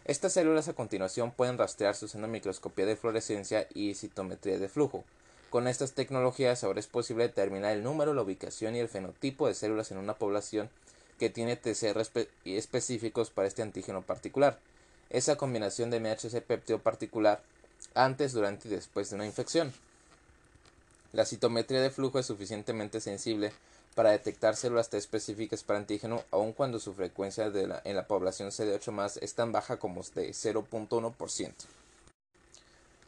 Estas 0.05 0.35
células 0.35 0.69
a 0.69 0.75
continuación 0.75 1.31
pueden 1.31 1.57
rastrearse 1.57 2.05
usando 2.05 2.29
microscopía 2.29 2.85
de 2.85 2.97
fluorescencia 2.97 3.67
y 3.73 3.95
citometría 3.95 4.59
de 4.59 4.69
flujo. 4.69 5.03
Con 5.49 5.67
estas 5.67 5.93
tecnologías 5.93 6.65
ahora 6.65 6.81
es 6.81 6.87
posible 6.87 7.29
determinar 7.29 7.73
el 7.73 7.83
número, 7.83 8.13
la 8.13 8.21
ubicación 8.21 8.77
y 8.77 8.81
el 8.81 8.89
fenotipo 8.89 9.49
de 9.49 9.55
células 9.55 9.91
en 9.91 9.97
una 9.97 10.13
población 10.13 10.69
que 11.19 11.31
tiene 11.31 11.57
TCR 11.57 12.03
específicos 12.45 13.31
para 13.31 13.49
este 13.49 13.63
antígeno 13.63 14.03
particular. 14.03 14.59
Esa 15.09 15.37
combinación 15.37 15.91
de 15.91 16.01
MHC 16.01 16.43
péptido 16.43 16.81
particular 16.81 17.41
antes, 17.95 18.33
durante 18.33 18.69
y 18.69 18.71
después 18.71 19.11
de 19.11 19.17
una 19.17 19.27
infección. 19.27 19.73
La 21.13 21.25
citometría 21.25 21.81
de 21.81 21.91
flujo 21.91 22.19
es 22.19 22.27
suficientemente 22.27 23.01
sensible 23.01 23.53
para 23.95 24.11
detectar 24.11 24.57
células 24.57 24.91
T 24.91 24.97
específicas 24.97 25.63
para 25.63 25.79
antígeno, 25.79 26.25
aun 26.31 26.53
cuando 26.53 26.81
su 26.81 26.93
frecuencia 26.95 27.47
en 27.85 27.97
la 27.97 28.07
población 28.07 28.51
CD8 28.51 29.19
es 29.23 29.35
tan 29.35 29.53
baja 29.53 29.77
como 29.77 30.03
de 30.03 30.31
0.1%. 30.31 31.53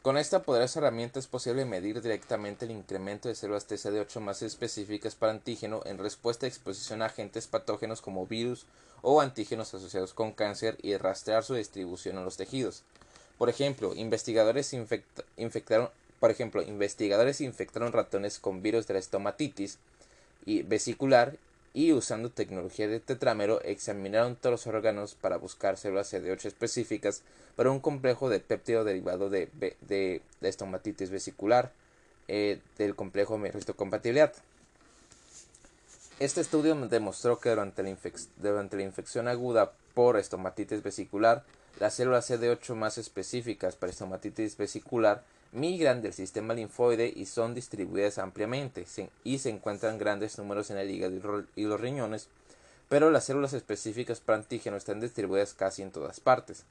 Con 0.01 0.17
esta 0.17 0.43
poderosa 0.43 0.79
herramienta 0.79 1.19
es 1.19 1.27
posible 1.27 1.65
medir 1.65 2.01
directamente 2.01 2.63
el 2.63 2.71
incremento 2.71 3.27
de 3.27 3.35
células 3.35 3.67
TCD8 3.67 4.21
más 4.21 4.41
específicas 4.41 5.15
para 5.15 5.33
antígeno 5.33 5.81
en 5.83 5.97
respuesta 5.97 6.45
a 6.45 6.49
exposición 6.49 7.01
a 7.01 7.07
agentes 7.07 7.47
patógenos 7.47 7.99
como 7.99 8.25
virus 8.25 8.65
o 9.01 9.19
antígenos 9.19 9.73
asociados 9.73 10.13
con 10.13 10.31
cáncer 10.31 10.77
y 10.81 10.95
rastrear 10.95 11.43
su 11.43 11.55
distribución 11.55 12.17
en 12.17 12.23
los 12.23 12.37
tejidos. 12.37 12.83
Por 13.37 13.49
ejemplo, 13.49 13.93
investigadores 13.95 14.73
infectaron, 14.73 15.89
por 16.19 16.31
ejemplo, 16.31 16.61
investigadores 16.63 17.41
infectaron 17.41 17.93
ratones 17.93 18.39
con 18.39 18.61
virus 18.61 18.87
de 18.87 18.95
la 18.95 18.99
estomatitis 18.99 19.77
y 20.45 20.63
vesicular 20.63 21.37
y 21.73 21.93
usando 21.93 22.31
tecnología 22.31 22.87
de 22.87 22.99
tetrámero 22.99 23.61
examinaron 23.61 24.35
todos 24.35 24.51
los 24.51 24.67
órganos 24.67 25.13
para 25.13 25.37
buscar 25.37 25.77
células 25.77 26.11
CD8 26.11 26.45
específicas 26.45 27.21
para 27.55 27.69
un 27.69 27.79
complejo 27.79 28.29
de 28.29 28.39
péptido 28.39 28.83
derivado 28.83 29.29
de, 29.29 29.49
de, 29.81 30.21
estomatitis 30.41 31.11
vesicular 31.11 31.71
eh, 32.27 32.59
del 32.79 32.95
complejo 32.95 33.39
compatibilidad. 33.75 34.33
Este 36.19 36.41
estudio 36.41 36.73
demostró 36.87 37.39
que 37.39 37.49
durante 37.49 37.83
la, 37.83 37.95
durante 38.37 38.77
la 38.77 38.83
infección 38.83 39.27
aguda 39.27 39.71
por 39.93 40.17
estomatitis 40.17 40.81
vesicular 40.81 41.43
las 41.79 41.93
células 41.93 42.29
CD8 42.29 42.73
más 42.75 42.97
específicas 42.97 43.75
para 43.75 43.91
estomatitis 43.91 44.57
vesicular 44.57 45.23
migran 45.51 46.01
del 46.01 46.13
sistema 46.13 46.53
linfoide 46.53 47.11
y 47.15 47.25
son 47.25 47.53
distribuidas 47.53 48.17
ampliamente 48.17 48.85
y 49.23 49.37
se 49.37 49.49
encuentran 49.49 49.97
grandes 49.97 50.37
números 50.37 50.71
en 50.71 50.77
el 50.77 50.89
hígado 50.89 51.45
y 51.55 51.63
los 51.63 51.79
riñones, 51.79 52.27
pero 52.89 53.11
las 53.11 53.25
células 53.25 53.53
específicas 53.53 54.19
para 54.19 54.39
antígeno 54.39 54.77
están 54.77 54.99
distribuidas 54.99 55.53
casi 55.53 55.81
en 55.81 55.91
todas 55.91 56.19
partes. 56.19 56.63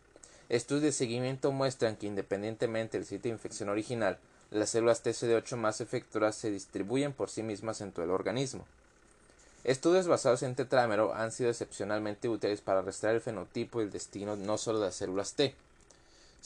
Estudios 0.48 0.82
de 0.82 0.92
seguimiento 0.92 1.52
muestran 1.52 1.96
que 1.96 2.06
independientemente 2.06 2.98
del 2.98 3.06
sitio 3.06 3.30
de 3.30 3.36
infección 3.36 3.68
original, 3.68 4.18
las 4.50 4.70
células 4.70 5.04
TCD8 5.04 5.56
más 5.56 5.80
efectoras 5.80 6.36
se 6.36 6.50
distribuyen 6.50 7.12
por 7.12 7.30
sí 7.30 7.42
mismas 7.42 7.80
en 7.80 7.92
todo 7.92 8.04
el 8.04 8.12
organismo. 8.12 8.64
Estudios 9.66 10.06
basados 10.06 10.44
en 10.44 10.54
tetrámero 10.54 11.12
han 11.12 11.32
sido 11.32 11.50
excepcionalmente 11.50 12.28
útiles 12.28 12.60
para 12.60 12.82
rastrear 12.82 13.16
el 13.16 13.20
fenotipo 13.20 13.80
y 13.80 13.84
el 13.86 13.90
destino 13.90 14.36
no 14.36 14.58
solo 14.58 14.78
de 14.78 14.86
las 14.86 14.94
células 14.94 15.34
T, 15.34 15.56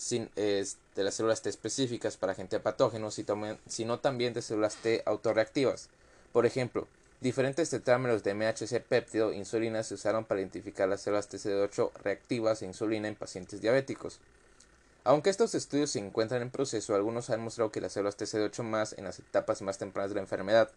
de 0.09 1.05
las 1.05 1.15
células 1.17 1.43
T 1.43 1.51
específicas 1.51 2.17
para 2.17 2.33
agentes 2.33 2.63
patógenos, 2.63 3.21
sino 3.67 3.99
también 3.99 4.33
de 4.33 4.41
células 4.41 4.77
T 4.77 5.03
autorreactivas. 5.05 5.91
Por 6.33 6.47
ejemplo, 6.47 6.89
diferentes 7.21 7.69
tetrámeros 7.69 8.23
de 8.23 8.33
MHC 8.33 8.81
péptido 8.81 9.35
insulina 9.35 9.83
se 9.83 9.93
usaron 9.93 10.25
para 10.25 10.41
identificar 10.41 10.89
las 10.89 11.03
células 11.03 11.29
TCD8 11.31 11.93
reactivas 12.03 12.63
a 12.63 12.65
insulina 12.65 13.07
en 13.07 13.17
pacientes 13.17 13.61
diabéticos. 13.61 14.19
Aunque 15.05 15.29
estos 15.29 15.55
estudios 15.55 15.91
se 15.91 15.99
encuentran 15.99 16.41
en 16.41 16.51
proceso, 16.51 16.95
algunos 16.95 17.29
han 17.29 17.43
mostrado 17.43 17.71
que 17.71 17.83
las 17.83 17.93
células 17.93 18.17
TCD8 18.17 18.63
más 18.63 18.95
en 18.95 19.05
las 19.05 19.19
etapas 19.19 19.61
más 19.61 19.77
tempranas 19.77 20.09
de 20.09 20.15
la 20.15 20.23
enfermedad 20.23 20.71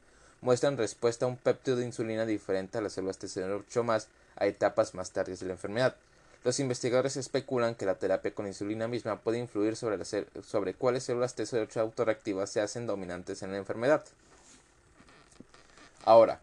muestran 0.43 0.77
respuesta 0.77 1.25
a 1.25 1.29
un 1.29 1.37
péptido 1.37 1.77
de 1.77 1.85
insulina 1.85 2.25
diferente 2.25 2.77
a 2.77 2.81
las 2.81 2.93
células 2.93 3.19
TCR8 3.19 3.83
más 3.83 4.09
a 4.35 4.45
etapas 4.45 4.93
más 4.93 5.11
tardías 5.11 5.39
de 5.39 5.45
la 5.45 5.53
enfermedad. 5.53 5.95
Los 6.43 6.59
investigadores 6.59 7.15
especulan 7.15 7.75
que 7.75 7.85
la 7.85 7.95
terapia 7.95 8.35
con 8.35 8.45
insulina 8.45 8.89
misma 8.89 9.21
puede 9.21 9.39
influir 9.39 9.77
sobre, 9.77 10.03
sobre 10.03 10.73
cuáles 10.73 11.05
células 11.05 11.37
TCR8 11.37 11.77
autorreactivas 11.77 12.49
se 12.49 12.59
hacen 12.59 12.85
dominantes 12.85 13.41
en 13.41 13.51
la 13.51 13.57
enfermedad. 13.57 14.03
Ahora, 16.03 16.41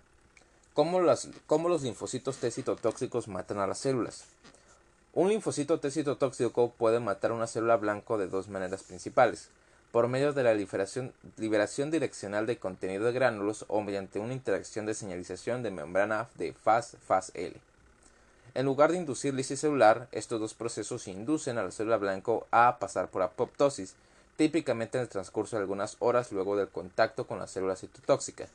¿cómo, 0.72 1.00
cómo 1.46 1.68
los 1.68 1.82
linfocitos 1.82 2.38
T 2.38 2.50
citotóxicos 2.50 3.28
matan 3.28 3.58
a 3.58 3.66
las 3.66 3.78
células? 3.80 4.24
Un 5.12 5.28
linfocito 5.28 5.78
T 5.78 5.90
citotóxico 5.90 6.70
puede 6.70 7.00
matar 7.00 7.32
una 7.32 7.46
célula 7.46 7.76
blanco 7.76 8.16
de 8.16 8.28
dos 8.28 8.48
maneras 8.48 8.82
principales 8.82 9.50
por 9.92 10.07
medio 10.09 10.33
de 10.33 10.44
la 10.44 10.55
liberación, 10.55 11.90
direccional 11.90 12.46
de 12.46 12.59
contenido 12.59 13.07
de 13.07 13.12
gránulos 13.12 13.64
o 13.68 13.81
mediante 13.81 14.20
una 14.20 14.35
interacción 14.35 14.87
de 14.87 14.94
señalización 14.94 15.62
de 15.62 15.70
membrana 15.70 16.29
de 16.37 16.53
faz 16.53 16.96
faz 17.07 17.33
L. 17.35 17.55
En 18.55 18.66
lugar 18.66 18.92
de 18.92 18.98
inducir 18.98 19.35
lisis 19.35 19.61
celular, 19.61 20.09
estos 20.12 20.40
dos 20.40 20.55
procesos 20.55 21.09
inducen 21.09 21.59
a 21.59 21.62
la 21.62 21.70
célula 21.70 21.96
blanco 21.96 22.46
a 22.50 22.79
pasar 22.79 23.09
por 23.09 23.22
apoptosis, 23.22 23.94
típicamente 24.37 24.98
en 24.98 25.03
el 25.03 25.09
transcurso 25.09 25.57
de 25.57 25.62
algunas 25.62 25.96
horas 25.98 26.33
luego 26.33 26.57
del 26.57 26.68
contacto 26.68 27.26
con 27.26 27.38
la 27.38 27.46
célula 27.46 27.76
citotóxica. 27.76 28.48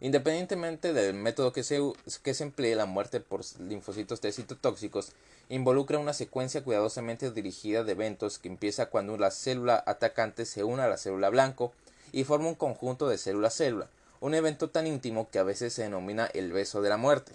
Independientemente 0.00 0.92
del 0.92 1.14
método 1.14 1.52
que 1.52 1.64
se, 1.64 1.80
que 2.22 2.34
se 2.34 2.44
emplee, 2.44 2.76
la 2.76 2.86
muerte 2.86 3.20
por 3.20 3.40
linfocitos 3.60 4.20
T 4.20 4.30
citotóxicos 4.30 5.12
involucra 5.48 5.98
una 5.98 6.12
secuencia 6.12 6.62
cuidadosamente 6.62 7.30
dirigida 7.30 7.84
de 7.84 7.92
eventos 7.92 8.38
que 8.38 8.48
empieza 8.48 8.86
cuando 8.86 9.16
la 9.16 9.30
célula 9.30 9.82
atacante 9.86 10.44
se 10.44 10.64
une 10.64 10.82
a 10.82 10.88
la 10.88 10.98
célula 10.98 11.30
blanco 11.30 11.72
y 12.12 12.24
forma 12.24 12.48
un 12.48 12.54
conjunto 12.54 13.08
de 13.08 13.18
célula-célula, 13.18 13.88
un 14.20 14.34
evento 14.34 14.68
tan 14.70 14.86
íntimo 14.86 15.28
que 15.30 15.38
a 15.38 15.44
veces 15.44 15.72
se 15.72 15.82
denomina 15.82 16.26
el 16.26 16.52
beso 16.52 16.82
de 16.82 16.88
la 16.88 16.96
muerte. 16.96 17.32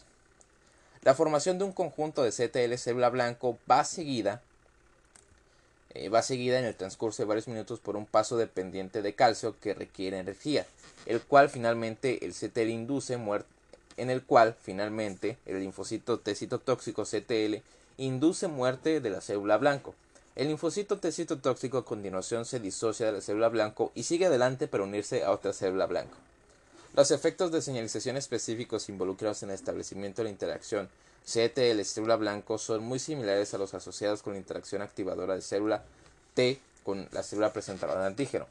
La 1.02 1.15
formación 1.15 1.58
de 1.58 1.65
un 1.65 1.73
conjunto 1.73 2.23
de 2.23 2.32
CTL 2.32 2.76
célula 2.78 3.10
blanco 3.10 3.58
va 3.69 3.84
seguida 3.84 4.41
eh, 5.95 6.10
va 6.10 6.23
seguida 6.23 6.58
en 6.58 6.65
el 6.65 6.76
transcurso 6.76 7.21
de 7.21 7.28
varios 7.28 7.47
minutos 7.47 7.80
por 7.80 7.95
un 7.95 8.08
paso 8.08 8.36
dependiente 8.36 9.04
de 9.04 9.13
calcio 9.13 9.56
que 9.60 9.76
requiere 9.76 10.17
energía, 10.17 10.65
el 11.06 11.21
cual 11.21 11.49
finalmente 11.49 12.26
el 12.26 12.34
CTL 12.34 12.69
induce 12.69 13.17
muerte 13.17 13.47
en 13.97 14.10
el 14.10 14.23
cual 14.23 14.56
finalmente 14.60 15.38
el 15.45 15.60
linfocito 15.60 16.19
T 16.19 16.34
CTL 16.34 17.62
induce 17.98 18.48
muerte 18.48 19.00
de 19.00 19.10
la 19.10 19.22
célula 19.22 19.58
blanco. 19.58 19.96
El 20.36 20.48
linfocito 20.48 20.98
T 20.98 21.12
citotóxico 21.12 21.78
a 21.78 21.86
continuación 21.86 22.46
se 22.46 22.60
disocia 22.60 23.06
de 23.06 23.12
la 23.12 23.22
célula 23.22 23.50
blanco 23.50 23.92
y 23.94 24.04
sigue 24.04 24.26
adelante 24.26 24.68
para 24.68 24.84
unirse 24.84 25.24
a 25.24 25.32
otra 25.32 25.54
célula 25.54 25.86
blanco. 25.86 26.16
Los 26.96 27.12
efectos 27.12 27.52
de 27.52 27.62
señalización 27.62 28.18
específicos 28.18 28.90
involucrados 28.90 29.44
en 29.44 29.50
el 29.50 29.56
establecimiento 29.56 30.22
de 30.22 30.26
la 30.26 30.32
interacción 30.32 30.90
CTL 31.26 31.82
célula 31.84 32.18
blanco 32.18 32.58
son 32.58 32.84
muy 32.84 33.00
similares 33.00 33.54
a 33.54 33.58
los 33.58 33.74
asociados 33.74 34.22
con 34.22 34.34
la 34.34 34.40
interacción 34.40 34.82
activadora 34.82 35.36
de 35.36 35.42
célula 35.42 35.84
T 36.34 36.60
con 36.84 37.08
la 37.12 37.24
célula 37.24 37.54
presentadora 37.54 38.02
de 38.02 38.08
antígeno. 38.08 38.46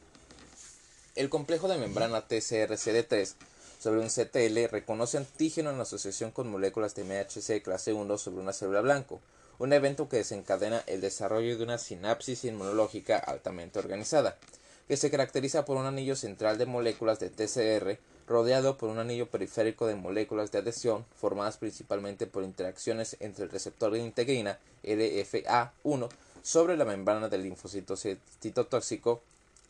El 1.14 1.28
complejo 1.28 1.68
de 1.68 1.76
membrana 1.76 2.26
TCR-CD3 2.26 3.34
sobre 3.82 3.98
un 3.98 4.10
CTL 4.10 4.70
reconoce 4.70 5.18
antígeno 5.18 5.70
en 5.70 5.80
asociación 5.80 6.30
con 6.30 6.48
moléculas 6.48 6.94
de 6.94 7.02
MHC 7.02 7.64
clase 7.64 7.92
1 7.92 8.16
sobre 8.16 8.40
una 8.40 8.52
célula 8.52 8.80
blanco, 8.80 9.20
un 9.58 9.72
evento 9.72 10.08
que 10.08 10.18
desencadena 10.18 10.84
el 10.86 11.00
desarrollo 11.00 11.58
de 11.58 11.64
una 11.64 11.78
sinapsis 11.78 12.44
inmunológica 12.44 13.18
altamente 13.18 13.80
organizada, 13.80 14.38
que 14.86 14.96
se 14.96 15.10
caracteriza 15.10 15.64
por 15.64 15.78
un 15.78 15.86
anillo 15.86 16.14
central 16.14 16.58
de 16.58 16.66
moléculas 16.66 17.18
de 17.18 17.30
TCR 17.30 17.98
rodeado 18.28 18.78
por 18.78 18.88
un 18.88 19.00
anillo 19.00 19.28
periférico 19.28 19.88
de 19.88 19.96
moléculas 19.96 20.52
de 20.52 20.58
adhesión 20.58 21.04
formadas 21.16 21.56
principalmente 21.56 22.28
por 22.28 22.44
interacciones 22.44 23.16
entre 23.18 23.42
el 23.42 23.50
receptor 23.50 23.90
de 23.90 23.98
integrina 23.98 24.60
LFA1 24.84 26.08
sobre 26.44 26.76
la 26.76 26.84
membrana 26.84 27.28
del 27.28 27.42
linfocito 27.42 27.96
citotóxico 27.96 29.22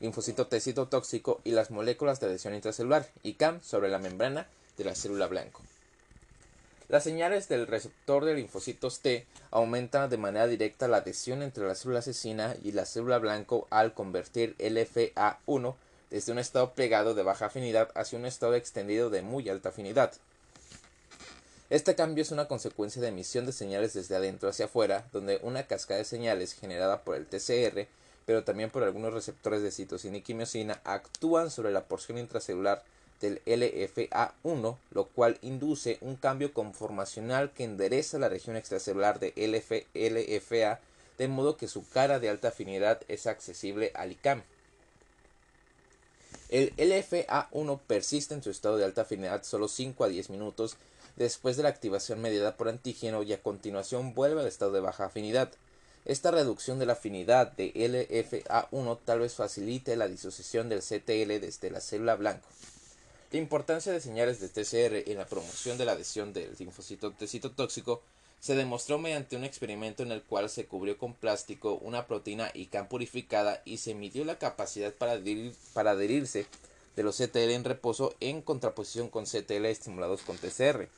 linfocito 0.03 0.49
T 0.49 0.61
citotóxico 0.61 1.41
y 1.45 1.53
las 1.53 1.71
moléculas 1.71 2.19
de 2.19 2.27
adhesión 2.27 2.55
intracelular, 2.55 3.09
ICAM, 3.23 3.63
sobre 3.63 3.89
la 3.89 4.01
membrana 4.01 4.49
de 4.77 4.85
la 4.85 4.97
célula 4.97 5.29
blanco. 5.29 5.63
Las 6.89 7.05
señales 7.05 7.49
del 7.49 7.69
receptor 7.69 8.25
de 8.25 8.35
linfocitos 8.35 8.99
T 8.99 9.25
aumentan 9.53 10.11
de 10.11 10.19
manera 10.19 10.49
directa 10.49 10.89
la 10.89 10.99
adhesión 10.99 11.41
entre 11.43 11.67
la 11.67 11.77
célula 11.77 12.01
asesina 12.01 12.57
y 12.65 12.73
la 12.73 12.85
célula 12.85 13.19
blanco 13.19 13.69
al 13.71 13.95
convertir 13.95 14.57
LFA1 14.59 15.75
desde 16.11 16.33
un 16.33 16.41
estado 16.41 16.73
plegado 16.73 17.15
de 17.15 17.23
baja 17.23 17.47
afinidad 17.47 17.91
hacia 17.95 18.19
un 18.19 18.27
estado 18.27 18.57
extendido 18.57 19.09
de 19.09 19.23
muy 19.23 19.49
alta 19.49 19.69
afinidad. 19.69 20.13
Este 21.71 21.95
cambio 21.95 22.23
es 22.23 22.33
una 22.33 22.49
consecuencia 22.49 23.01
de 23.01 23.09
emisión 23.09 23.47
de 23.47 23.53
señales 23.53 23.95
desde 23.95 24.17
adentro 24.17 24.51
hacia 24.51 24.67
afuera, 24.67 25.07
donde 25.13 25.39
una 25.43 25.63
cascada 25.63 25.99
de 25.99 26.05
señales 26.05 26.55
generada 26.55 27.03
por 27.03 27.17
el 27.17 27.25
TCR 27.25 27.87
pero 28.27 28.45
también 28.45 28.71
por 28.71 28.83
algunos 28.83 29.13
receptores 29.13 29.63
de 29.63 29.71
citosina 29.71 30.19
y 30.19 30.23
quimiosina, 30.23 30.81
actúan 30.85 31.51
sobre 31.51 31.73
la 31.73 31.85
porción 31.85 32.19
intracelular 32.19 32.83
del 33.21 33.43
LFA1, 33.45 34.77
lo 34.91 35.05
cual 35.07 35.39
induce 35.43 35.99
un 36.01 36.17
cambio 36.17 36.53
conformacional 36.53 37.53
que 37.53 37.65
endereza 37.65 38.19
la 38.19 38.29
región 38.29 38.57
extracelular 38.57 39.21
de 39.21 39.33
LFA, 39.37 40.81
de 41.19 41.29
modo 41.29 41.57
que 41.57 41.69
su 41.69 41.89
cara 41.89 42.19
de 42.19 42.29
alta 42.29 42.49
afinidad 42.49 43.01
es 43.09 43.27
accesible 43.27 43.93
al 43.95 44.13
ICAM. 44.13 44.43
El 46.49 46.77
LFA1 46.77 47.81
persiste 47.87 48.35
en 48.35 48.43
su 48.43 48.51
estado 48.51 48.77
de 48.77 48.85
alta 48.85 49.03
afinidad 49.03 49.43
solo 49.43 49.69
5 49.69 50.05
a 50.05 50.09
10 50.09 50.29
minutos 50.31 50.77
después 51.17 51.57
de 51.57 51.63
la 51.63 51.71
activación 51.71 52.21
mediada 52.21 52.57
por 52.57 52.69
antígeno 52.69 53.23
y 53.23 53.33
a 53.33 53.43
continuación 53.43 54.15
vuelve 54.15 54.43
al 54.43 54.47
estado 54.47 54.73
de 54.73 54.81
baja 54.81 55.07
afinidad. 55.07 55.51
Esta 56.05 56.33
reducción 56.33 56.81
de 56.81 56.87
la 56.87 56.95
afinidad 56.95 57.53
de 57.53 57.73
LFA1 57.75 58.99
tal 59.05 59.21
vez 59.21 59.35
facilite 59.35 59.95
la 59.95 60.09
disociación 60.09 60.69
del 60.69 60.81
CTL 60.81 61.41
desde 61.41 61.71
la 61.71 61.81
célula 61.81 62.17
blanco. 62.17 62.49
La 63.31 63.39
importancia 63.39 63.93
de 63.93 64.01
señales 64.01 64.41
de 64.41 64.49
TCR 64.49 65.09
en 65.11 65.19
la 65.19 65.27
promoción 65.27 65.79
de 65.79 65.85
la 65.85 65.93
adhesión 65.93 66.33
del 66.33 66.55
linfocito 66.59 67.15
citotóxico 67.25 68.03
se 68.41 68.57
demostró 68.57 68.99
mediante 68.99 69.37
un 69.37 69.45
experimento 69.45 70.03
en 70.03 70.11
el 70.11 70.25
cual 70.25 70.51
se 70.51 70.67
cubrió 70.67 70.99
con 70.99 71.15
plástico 71.15 71.75
una 71.75 72.09
proteína 72.09 72.51
ICAM 72.53 72.89
purificada 72.89 73.63
y 73.65 73.77
se 73.77 73.95
midió 73.95 74.25
la 74.25 74.39
capacidad 74.39 74.93
para, 74.93 75.21
para 75.73 75.93
adherirse 75.93 76.47
de 76.97 77.03
los 77.05 77.17
CTL 77.17 77.53
en 77.53 77.63
reposo 77.63 78.17
en 78.19 78.43
contraposición 78.43 79.09
con 79.09 79.25
CTL 79.25 79.67
estimulados 79.67 80.23
con 80.23 80.37
TCR. 80.37 80.89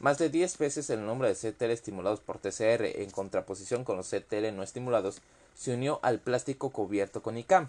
Más 0.00 0.16
de 0.16 0.30
10 0.30 0.56
veces 0.56 0.88
el 0.88 1.04
número 1.04 1.28
de 1.28 1.34
CTL 1.34 1.70
estimulados 1.70 2.20
por 2.20 2.38
TCR 2.38 3.00
en 3.02 3.10
contraposición 3.10 3.84
con 3.84 3.98
los 3.98 4.08
CTL 4.08 4.54
no 4.54 4.62
estimulados 4.62 5.20
se 5.54 5.74
unió 5.74 6.00
al 6.02 6.18
plástico 6.18 6.70
cubierto 6.70 7.22
con 7.22 7.36
ICAM. 7.36 7.68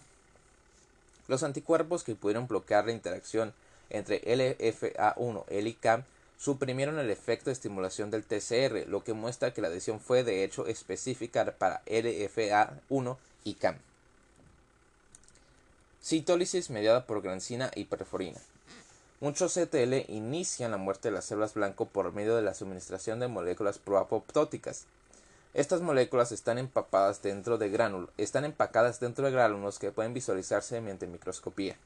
Los 1.27 1.43
anticuerpos 1.43 2.03
que 2.03 2.15
pudieron 2.15 2.47
bloquear 2.47 2.85
la 2.85 2.93
interacción 2.93 3.53
entre 3.89 4.21
LFA1 4.23 5.43
y 5.51 5.57
el 5.57 5.67
ICAM 5.67 6.03
suprimieron 6.41 6.97
el 6.97 7.11
efecto 7.11 7.49
de 7.49 7.53
estimulación 7.53 8.09
del 8.09 8.23
TCR, 8.23 8.89
lo 8.89 9.03
que 9.03 9.13
muestra 9.13 9.53
que 9.53 9.61
la 9.61 9.67
adhesión 9.67 9.99
fue 9.99 10.23
de 10.23 10.43
hecho 10.43 10.65
específica 10.65 11.45
para 11.57 11.83
LFA1 11.85 13.17
y 13.43 13.53
CAM. 13.55 13.75
Citólisis 16.03 16.71
mediada 16.71 17.05
por 17.05 17.21
grancina 17.21 17.69
y 17.75 17.83
perforina. 17.83 18.39
Muchos 19.21 19.53
CTL 19.53 20.11
inician 20.11 20.71
la 20.71 20.77
muerte 20.77 21.09
de 21.09 21.13
las 21.13 21.25
células 21.25 21.53
blanco 21.53 21.85
por 21.85 22.11
medio 22.11 22.35
de 22.35 22.41
la 22.41 22.55
suministración 22.55 23.19
de 23.19 23.27
moléculas 23.27 23.77
proapoptóticas. 23.77 24.87
Estas 25.53 25.81
moléculas 25.81 26.31
están 26.31 26.57
empapadas 26.57 27.21
dentro 27.21 27.59
de 27.59 27.67
están 28.17 28.45
empacadas 28.45 28.99
dentro 28.99 29.23
de 29.23 29.31
gránulos 29.31 29.77
que 29.77 29.91
pueden 29.91 30.15
visualizarse 30.15 30.81
mediante 30.81 31.05
microscopía. 31.05 31.77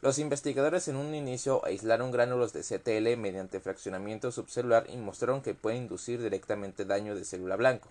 Los 0.00 0.20
investigadores 0.20 0.86
en 0.86 0.94
un 0.94 1.12
inicio 1.12 1.60
aislaron 1.66 2.12
gránulos 2.12 2.52
de 2.52 2.62
CTL 2.62 3.20
mediante 3.20 3.58
fraccionamiento 3.58 4.30
subcelular 4.30 4.88
y 4.88 4.96
mostraron 4.96 5.42
que 5.42 5.54
pueden 5.54 5.82
inducir 5.82 6.22
directamente 6.22 6.84
daño 6.84 7.16
de 7.16 7.24
célula 7.24 7.56
blanco. 7.56 7.88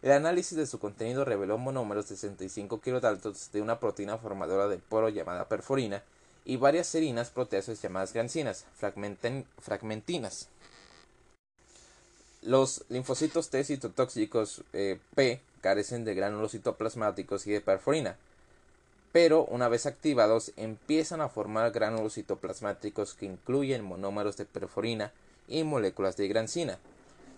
El 0.00 0.12
análisis 0.12 0.56
de 0.56 0.66
su 0.66 0.78
contenido 0.78 1.26
reveló 1.26 1.58
monómeros 1.58 2.08
de 2.08 2.16
65 2.16 2.80
kilodaltons 2.80 3.52
de 3.52 3.60
una 3.60 3.78
proteína 3.78 4.16
formadora 4.16 4.66
de 4.66 4.78
poro 4.78 5.10
llamada 5.10 5.46
perforina 5.46 6.02
y 6.48 6.56
varias 6.56 6.86
serinas 6.86 7.28
proteasas 7.28 7.80
llamadas 7.82 8.14
grancinas, 8.14 8.64
fragmentinas. 9.60 10.48
Los 12.40 12.86
linfocitos 12.88 13.50
T 13.50 13.62
citotóxicos 13.64 14.64
eh, 14.72 14.98
P 15.14 15.42
carecen 15.60 16.06
de 16.06 16.14
gránulos 16.14 16.52
citoplasmáticos 16.52 17.46
y 17.46 17.50
de 17.50 17.60
perforina, 17.60 18.16
pero 19.12 19.44
una 19.44 19.68
vez 19.68 19.84
activados 19.84 20.52
empiezan 20.56 21.20
a 21.20 21.28
formar 21.28 21.70
gránulos 21.70 22.14
citoplasmáticos 22.14 23.12
que 23.12 23.26
incluyen 23.26 23.84
monómeros 23.84 24.38
de 24.38 24.46
perforina 24.46 25.12
y 25.48 25.64
moléculas 25.64 26.16
de 26.16 26.28
grancina. 26.28 26.78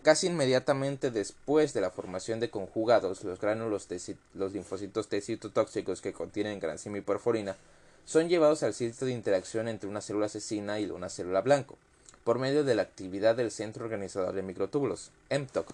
Casi 0.05 0.29
inmediatamente 0.29 1.11
después 1.11 1.75
de 1.75 1.81
la 1.81 1.91
formación 1.91 2.39
de 2.39 2.51
conjugados, 2.51 3.25
los 3.25 3.41
gránulos 3.41 3.89
de 3.89 4.17
los 4.35 4.53
linfocitos 4.53 5.09
T 5.09 5.21
citotóxicos 5.21 6.01
que 6.01 6.13
contienen 6.13 6.61
grancina 6.61 6.99
y 6.99 7.01
perforina 7.01 7.57
son 8.05 8.29
llevados 8.29 8.63
al 8.63 8.75
sitio 8.75 9.07
de 9.07 9.13
interacción 9.13 9.69
entre 9.69 9.89
una 9.89 10.01
célula 10.01 10.27
asesina 10.27 10.81
y 10.81 10.91
una 10.91 11.09
célula 11.09 11.41
blanco, 11.41 11.77
por 12.25 12.39
medio 12.39 12.65
de 12.65 12.75
la 12.75 12.83
actividad 12.83 13.37
del 13.37 13.51
centro 13.51 13.85
organizador 13.85 14.35
de 14.35 14.43
microtúbulos, 14.43 15.11
MTOC, 15.31 15.73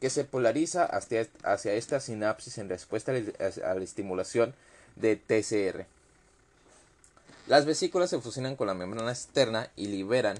que 0.00 0.10
se 0.10 0.24
polariza 0.24 0.84
hacia, 0.84 1.72
esta 1.72 2.00
sinapsis 2.00 2.58
en 2.58 2.68
respuesta 2.68 3.12
a 3.12 3.74
la 3.74 3.84
estimulación 3.84 4.54
de 4.96 5.16
TCR. 5.16 5.86
Las 7.46 7.64
vesículas 7.64 8.10
se 8.10 8.20
fusionan 8.20 8.56
con 8.56 8.66
la 8.66 8.74
membrana 8.74 9.10
externa 9.10 9.70
y 9.74 9.86
liberan 9.86 10.38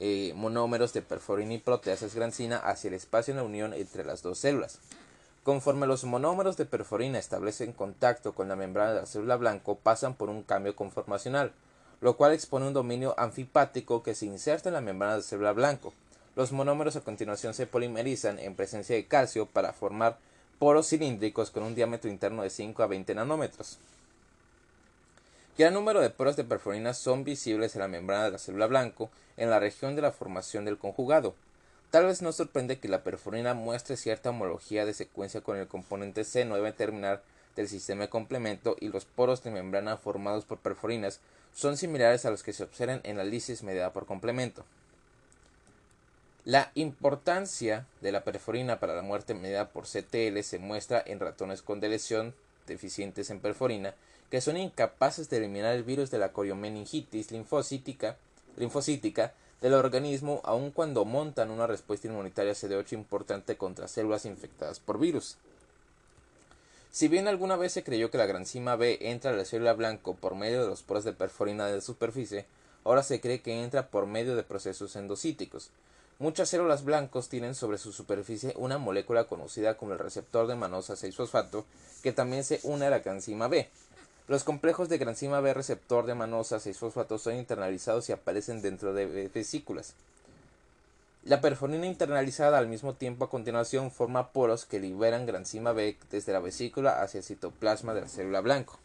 eh, 0.00 0.32
monómeros 0.36 0.92
de 0.92 1.02
perforina 1.02 1.54
y 1.54 1.58
proteasas 1.58 2.14
grancina 2.14 2.58
hacia 2.58 2.88
el 2.88 2.94
espacio 2.94 3.32
en 3.32 3.38
la 3.38 3.44
unión 3.44 3.72
entre 3.72 4.04
las 4.04 4.22
dos 4.22 4.38
células. 4.38 4.78
Conforme 5.44 5.86
los 5.86 6.04
monómeros 6.04 6.56
de 6.56 6.64
perforina 6.64 7.18
establecen 7.18 7.74
contacto 7.74 8.34
con 8.34 8.48
la 8.48 8.56
membrana 8.56 8.94
de 8.94 9.00
la 9.00 9.06
célula 9.06 9.36
blanco, 9.36 9.76
pasan 9.76 10.14
por 10.14 10.30
un 10.30 10.42
cambio 10.42 10.74
conformacional, 10.74 11.52
lo 12.00 12.16
cual 12.16 12.32
expone 12.32 12.66
un 12.66 12.72
dominio 12.72 13.14
anfipático 13.18 14.02
que 14.02 14.14
se 14.14 14.24
inserta 14.24 14.70
en 14.70 14.72
la 14.72 14.80
membrana 14.80 15.12
de 15.12 15.18
la 15.18 15.26
célula 15.26 15.52
blanco. 15.52 15.92
Los 16.34 16.52
monómeros 16.52 16.96
a 16.96 17.02
continuación 17.02 17.52
se 17.52 17.66
polimerizan 17.66 18.38
en 18.38 18.56
presencia 18.56 18.96
de 18.96 19.06
calcio 19.06 19.44
para 19.44 19.74
formar 19.74 20.16
poros 20.58 20.88
cilíndricos 20.88 21.50
con 21.50 21.62
un 21.62 21.74
diámetro 21.74 22.10
interno 22.10 22.42
de 22.42 22.48
5 22.48 22.82
a 22.82 22.86
20 22.86 23.14
nanómetros. 23.14 23.78
Gran 25.58 25.74
número 25.74 26.00
de 26.00 26.08
poros 26.08 26.36
de 26.36 26.44
perforina 26.44 26.94
son 26.94 27.22
visibles 27.22 27.74
en 27.74 27.82
la 27.82 27.88
membrana 27.88 28.24
de 28.24 28.30
la 28.30 28.38
célula 28.38 28.66
blanco 28.66 29.10
en 29.36 29.50
la 29.50 29.60
región 29.60 29.94
de 29.94 30.00
la 30.00 30.10
formación 30.10 30.64
del 30.64 30.78
conjugado. 30.78 31.34
Tal 31.90 32.06
vez 32.06 32.22
no 32.22 32.32
sorprende 32.32 32.78
que 32.78 32.88
la 32.88 33.04
perforina 33.04 33.54
muestre 33.54 33.96
cierta 33.96 34.30
homología 34.30 34.84
de 34.84 34.94
secuencia 34.94 35.40
con 35.40 35.56
el 35.56 35.68
componente 35.68 36.22
C9 36.22 36.74
terminal 36.74 37.20
del 37.56 37.68
sistema 37.68 38.02
de 38.02 38.08
complemento 38.08 38.76
y 38.80 38.88
los 38.88 39.04
poros 39.04 39.42
de 39.44 39.50
membrana 39.50 39.96
formados 39.96 40.44
por 40.44 40.58
perforinas 40.58 41.20
son 41.54 41.76
similares 41.76 42.24
a 42.24 42.30
los 42.30 42.42
que 42.42 42.52
se 42.52 42.64
observan 42.64 43.00
en 43.04 43.16
la 43.16 43.24
lisis 43.24 43.62
mediada 43.62 43.92
por 43.92 44.06
complemento. 44.06 44.64
La 46.44 46.72
importancia 46.74 47.86
de 48.02 48.12
la 48.12 48.24
perforina 48.24 48.78
para 48.78 48.94
la 48.94 49.02
muerte 49.02 49.32
mediada 49.34 49.68
por 49.70 49.84
CTL 49.84 50.40
se 50.42 50.58
muestra 50.58 51.02
en 51.06 51.20
ratones 51.20 51.62
con 51.62 51.80
lesión 51.80 52.34
deficientes 52.66 53.30
en 53.30 53.40
perforina 53.40 53.94
que 54.30 54.40
son 54.40 54.56
incapaces 54.56 55.30
de 55.30 55.36
eliminar 55.38 55.74
el 55.74 55.84
virus 55.84 56.10
de 56.10 56.18
la 56.18 56.32
coriomeningitis 56.32 57.30
linfocítica 57.30 58.16
del 59.64 59.72
organismo 59.72 60.42
aun 60.44 60.70
cuando 60.72 61.06
montan 61.06 61.50
una 61.50 61.66
respuesta 61.66 62.06
inmunitaria 62.06 62.52
CD8 62.52 62.92
importante 62.92 63.56
contra 63.56 63.88
células 63.88 64.26
infectadas 64.26 64.78
por 64.78 64.98
virus. 64.98 65.38
Si 66.90 67.08
bien 67.08 67.28
alguna 67.28 67.56
vez 67.56 67.72
se 67.72 67.82
creyó 67.82 68.10
que 68.10 68.18
la 68.18 68.26
granzima 68.26 68.76
B 68.76 68.98
entra 69.00 69.30
a 69.30 69.34
la 69.34 69.46
célula 69.46 69.72
blanco 69.72 70.16
por 70.16 70.34
medio 70.34 70.60
de 70.60 70.68
los 70.68 70.82
poros 70.82 71.04
de 71.04 71.14
perforina 71.14 71.66
de 71.66 71.76
la 71.76 71.80
superficie, 71.80 72.44
ahora 72.84 73.02
se 73.02 73.22
cree 73.22 73.40
que 73.40 73.62
entra 73.62 73.88
por 73.88 74.04
medio 74.04 74.36
de 74.36 74.42
procesos 74.42 74.96
endocíticos. 74.96 75.70
Muchas 76.18 76.50
células 76.50 76.84
blancos 76.84 77.30
tienen 77.30 77.54
sobre 77.54 77.78
su 77.78 77.90
superficie 77.90 78.52
una 78.58 78.76
molécula 78.76 79.24
conocida 79.24 79.78
como 79.78 79.94
el 79.94 79.98
receptor 79.98 80.46
de 80.46 80.56
manosa 80.56 80.92
6-fosfato, 80.92 81.64
que 82.02 82.12
también 82.12 82.44
se 82.44 82.60
une 82.64 82.84
a 82.84 82.90
la 82.90 82.98
granzima 82.98 83.48
B. 83.48 83.70
Los 84.26 84.42
complejos 84.42 84.88
de 84.88 84.96
granzima 84.96 85.40
B 85.40 85.52
receptor 85.52 86.06
de 86.06 86.14
manosa 86.14 86.56
6-fosfato 86.56 87.18
son 87.18 87.36
internalizados 87.36 88.08
y 88.08 88.12
aparecen 88.12 88.62
dentro 88.62 88.94
de 88.94 89.28
vesículas. 89.28 89.94
La 91.24 91.42
perforina 91.42 91.86
internalizada 91.86 92.56
al 92.56 92.66
mismo 92.66 92.94
tiempo 92.94 93.24
a 93.26 93.30
continuación 93.30 93.90
forma 93.90 94.32
poros 94.32 94.64
que 94.64 94.80
liberan 94.80 95.26
granzima 95.26 95.72
B 95.72 95.98
desde 96.10 96.32
la 96.32 96.40
vesícula 96.40 97.02
hacia 97.02 97.18
el 97.18 97.24
citoplasma 97.24 97.92
de 97.92 98.00
la 98.02 98.08
célula 98.08 98.40
blanco. 98.40 98.78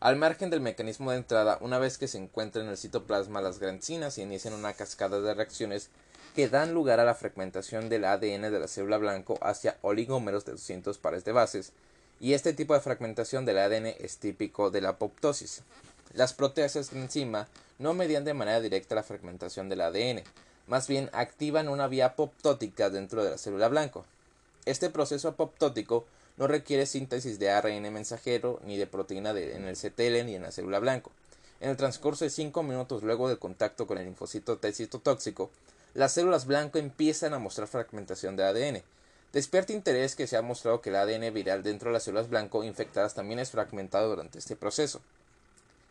Al 0.00 0.16
margen 0.16 0.48
del 0.48 0.62
mecanismo 0.62 1.10
de 1.10 1.18
entrada, 1.18 1.58
una 1.60 1.78
vez 1.78 1.98
que 1.98 2.08
se 2.08 2.16
encuentran 2.16 2.64
en 2.64 2.70
el 2.70 2.78
citoplasma, 2.78 3.42
las 3.42 3.58
grancinas 3.58 4.16
inician 4.16 4.54
una 4.54 4.72
cascada 4.72 5.20
de 5.20 5.34
reacciones 5.34 5.90
que 6.34 6.48
dan 6.48 6.72
lugar 6.72 7.00
a 7.00 7.04
la 7.04 7.14
fragmentación 7.14 7.90
del 7.90 8.06
ADN 8.06 8.50
de 8.50 8.58
la 8.58 8.68
célula 8.68 8.96
blanco 8.96 9.38
hacia 9.42 9.76
oligómeros 9.82 10.46
de 10.46 10.52
200 10.52 10.96
pares 10.96 11.24
de 11.26 11.32
bases, 11.32 11.74
y 12.20 12.34
este 12.34 12.52
tipo 12.52 12.74
de 12.74 12.80
fragmentación 12.80 13.46
del 13.46 13.58
ADN 13.58 13.86
es 13.98 14.18
típico 14.18 14.70
de 14.70 14.82
la 14.82 14.90
apoptosis. 14.90 15.62
Las 16.12 16.34
proteasas 16.34 16.90
de 16.90 17.00
enzima 17.00 17.48
no 17.78 17.94
median 17.94 18.24
de 18.24 18.34
manera 18.34 18.60
directa 18.60 18.94
la 18.94 19.02
fragmentación 19.02 19.70
del 19.70 19.80
ADN, 19.80 20.22
más 20.66 20.86
bien 20.86 21.08
activan 21.12 21.68
una 21.68 21.88
vía 21.88 22.06
apoptótica 22.06 22.90
dentro 22.90 23.24
de 23.24 23.30
la 23.30 23.38
célula 23.38 23.68
blanco. 23.68 24.04
Este 24.66 24.90
proceso 24.90 25.28
apoptótico 25.28 26.04
no 26.36 26.46
requiere 26.46 26.86
síntesis 26.86 27.38
de 27.38 27.50
ARN 27.50 27.92
mensajero 27.92 28.60
ni 28.64 28.76
de 28.76 28.86
proteína 28.86 29.30
en 29.30 29.66
el 29.66 29.76
CTL 29.76 30.24
ni 30.26 30.34
en 30.34 30.42
la 30.42 30.52
célula 30.52 30.78
blanco. 30.78 31.10
En 31.60 31.70
el 31.70 31.76
transcurso 31.76 32.24
de 32.24 32.30
5 32.30 32.62
minutos 32.62 33.02
luego 33.02 33.28
del 33.28 33.38
contacto 33.38 33.86
con 33.86 33.98
el 33.98 34.04
linfocito 34.04 34.58
T 34.58 34.72
citotóxico, 34.72 35.50
las 35.94 36.12
células 36.12 36.46
blanco 36.46 36.78
empiezan 36.78 37.34
a 37.34 37.38
mostrar 37.38 37.68
fragmentación 37.68 38.36
de 38.36 38.44
ADN, 38.44 38.82
Despierta 39.32 39.72
interés 39.72 40.16
que 40.16 40.26
se 40.26 40.36
ha 40.36 40.42
mostrado 40.42 40.80
que 40.80 40.90
el 40.90 40.96
ADN 40.96 41.32
viral 41.32 41.62
dentro 41.62 41.90
de 41.90 41.94
las 41.94 42.02
células 42.02 42.28
blanco 42.28 42.64
infectadas 42.64 43.14
también 43.14 43.38
es 43.38 43.52
fragmentado 43.52 44.08
durante 44.08 44.38
este 44.38 44.56
proceso. 44.56 45.00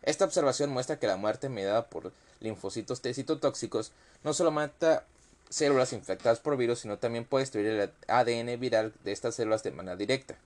Esta 0.02 0.26
observación 0.26 0.70
muestra 0.70 0.98
que 0.98 1.06
la 1.06 1.16
muerte 1.16 1.48
mediada 1.48 1.86
por 1.86 2.12
linfocitos 2.40 3.00
T 3.00 3.14
citotóxicos 3.14 3.92
no 4.24 4.34
solo 4.34 4.50
mata 4.50 5.04
células 5.48 5.92
infectadas 5.92 6.38
por 6.38 6.56
virus, 6.56 6.80
sino 6.80 6.98
también 6.98 7.24
puede 7.24 7.42
destruir 7.42 7.66
el 7.66 7.90
ADN 8.08 8.60
viral 8.60 8.92
de 9.04 9.12
estas 9.12 9.34
células 9.34 9.62
de 9.62 9.72
manera 9.72 9.96
directa. 9.96 10.36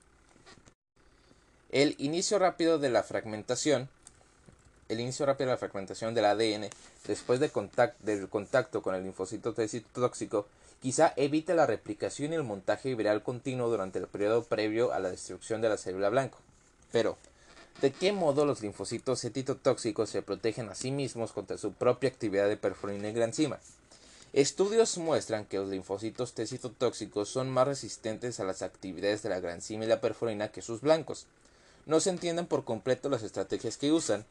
El 1.71 1.95
inicio 1.97 2.39
rápido 2.39 2.79
de 2.79 2.89
la 2.89 3.03
fragmentación 3.03 3.89
el 4.87 4.99
inicio 4.99 5.25
rápido 5.25 5.47
de 5.47 5.53
la 5.53 5.57
fragmentación 5.57 6.13
del 6.13 6.25
ADN 6.25 6.69
después 7.07 7.39
de 7.39 7.51
del 7.99 8.29
contacto 8.29 8.81
con 8.81 8.95
el 8.95 9.03
linfocito 9.03 9.53
T 9.53 9.67
citotóxico 9.67 10.47
quizá 10.81 11.13
evite 11.15 11.55
la 11.55 11.65
replicación 11.65 12.31
y 12.31 12.35
el 12.35 12.43
montaje 12.43 12.93
viral 12.93 13.23
continuo 13.23 13.69
durante 13.69 13.99
el 13.99 14.07
periodo 14.07 14.43
previo 14.43 14.93
a 14.93 14.99
la 14.99 15.09
destrucción 15.09 15.61
de 15.61 15.69
la 15.69 15.77
célula 15.77 16.09
blanco. 16.09 16.37
Pero, 16.91 17.17
¿de 17.81 17.91
qué 17.91 18.11
modo 18.11 18.45
los 18.45 18.61
linfocitos 18.61 19.21
citotóxicos 19.21 20.09
se 20.09 20.21
protegen 20.21 20.69
a 20.69 20.75
sí 20.75 20.91
mismos 20.91 21.31
contra 21.31 21.57
su 21.57 21.73
propia 21.73 22.09
actividad 22.09 22.47
de 22.47 22.57
perforina 22.57 23.09
y 23.09 23.13
granzima? 23.13 23.59
Estudios 24.33 24.97
muestran 24.97 25.45
que 25.45 25.57
los 25.57 25.69
linfocitos 25.69 26.33
T 26.33 26.45
citotóxicos 26.45 27.29
son 27.29 27.49
más 27.49 27.67
resistentes 27.67 28.39
a 28.39 28.43
las 28.43 28.61
actividades 28.61 29.23
de 29.23 29.29
la 29.29 29.39
granzima 29.39 29.85
y 29.85 29.87
la 29.87 30.01
perforina 30.01 30.49
que 30.49 30.61
sus 30.61 30.81
blancos. 30.81 31.25
No 31.85 31.99
se 31.99 32.09
entienden 32.09 32.45
por 32.45 32.63
completo 32.63 33.09
las 33.09 33.23
estrategias 33.23 33.77
que 33.77 33.91
usan, 33.91 34.25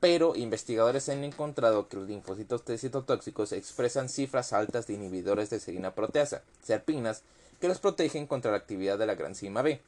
pero 0.00 0.36
investigadores 0.36 1.08
han 1.08 1.24
encontrado 1.24 1.88
que 1.88 1.96
los 1.96 2.08
linfocitos 2.08 2.64
T 2.64 2.76
citotóxicos 2.78 3.52
expresan 3.52 4.08
cifras 4.08 4.52
altas 4.52 4.86
de 4.86 4.94
inhibidores 4.94 5.50
de 5.50 5.60
serina 5.60 5.94
proteasa, 5.94 6.42
serpinas, 6.62 7.22
que 7.60 7.68
los 7.68 7.78
protegen 7.78 8.26
contra 8.26 8.50
la 8.50 8.58
actividad 8.58 8.98
de 8.98 9.06
la 9.06 9.14
granzima 9.14 9.62
B. 9.62 9.80